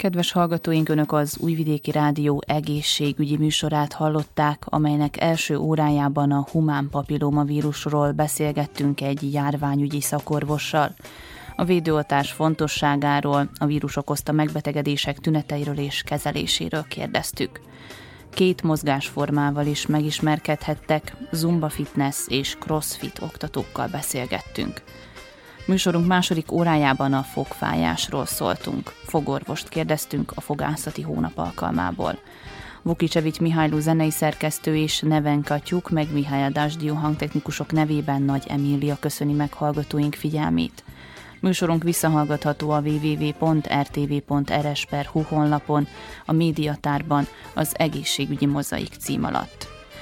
Kedves 0.00 0.32
hallgatóink, 0.32 0.88
Önök 0.88 1.12
az 1.12 1.38
Újvidéki 1.40 1.90
Rádió 1.90 2.42
egészségügyi 2.46 3.36
műsorát 3.36 3.92
hallották, 3.92 4.62
amelynek 4.66 5.20
első 5.20 5.56
órájában 5.56 6.32
a 6.32 6.46
humán 6.50 6.88
papillomavírusról 6.90 8.12
beszélgettünk 8.12 9.00
egy 9.00 9.32
járványügyi 9.32 10.00
szakorvossal. 10.00 10.94
A 11.56 11.64
védőoltás 11.64 12.32
fontosságáról, 12.32 13.50
a 13.58 13.66
vírus 13.66 13.96
okozta 13.96 14.32
megbetegedések 14.32 15.18
tüneteiről 15.18 15.78
és 15.78 16.02
kezeléséről 16.02 16.84
kérdeztük. 16.88 17.60
Két 18.30 18.62
mozgásformával 18.62 19.66
is 19.66 19.86
megismerkedhettek, 19.86 21.16
zumba 21.32 21.68
fitness 21.68 22.26
és 22.28 22.56
crossfit 22.60 23.18
oktatókkal 23.22 23.88
beszélgettünk. 23.88 24.82
Műsorunk 25.66 26.06
második 26.06 26.52
órájában 26.52 27.12
a 27.12 27.22
fogfájásról 27.22 28.26
szóltunk. 28.26 28.92
Fogorvost 29.04 29.68
kérdeztünk 29.68 30.32
a 30.34 30.40
fogászati 30.40 31.02
hónap 31.02 31.38
alkalmából. 31.38 32.18
Vukicsevics 32.82 33.40
Mihályló 33.40 33.78
zenei 33.78 34.10
szerkesztő 34.10 34.76
és 34.76 35.00
Neven 35.00 35.42
Katyuk, 35.42 35.90
meg 35.90 36.12
Mihály 36.12 36.50
Dásdió 36.50 36.94
hangtechnikusok 36.94 37.72
nevében 37.72 38.22
Nagy 38.22 38.44
Emília 38.48 38.96
köszöni 39.00 39.32
meg 39.32 39.52
hallgatóink 39.52 40.14
figyelmét. 40.14 40.84
Műsorunk 41.40 41.82
visszahallgatható 41.82 42.70
a 42.70 42.80
www.rtv.rs.hu 42.80 43.60
honlapon, 45.20 45.86
a 46.26 46.32
médiatárban, 46.32 47.26
az 47.54 47.74
egészségügyi 47.78 48.46
mozaik 48.46 48.94
cím 48.98 49.24
alatt. 49.24 49.69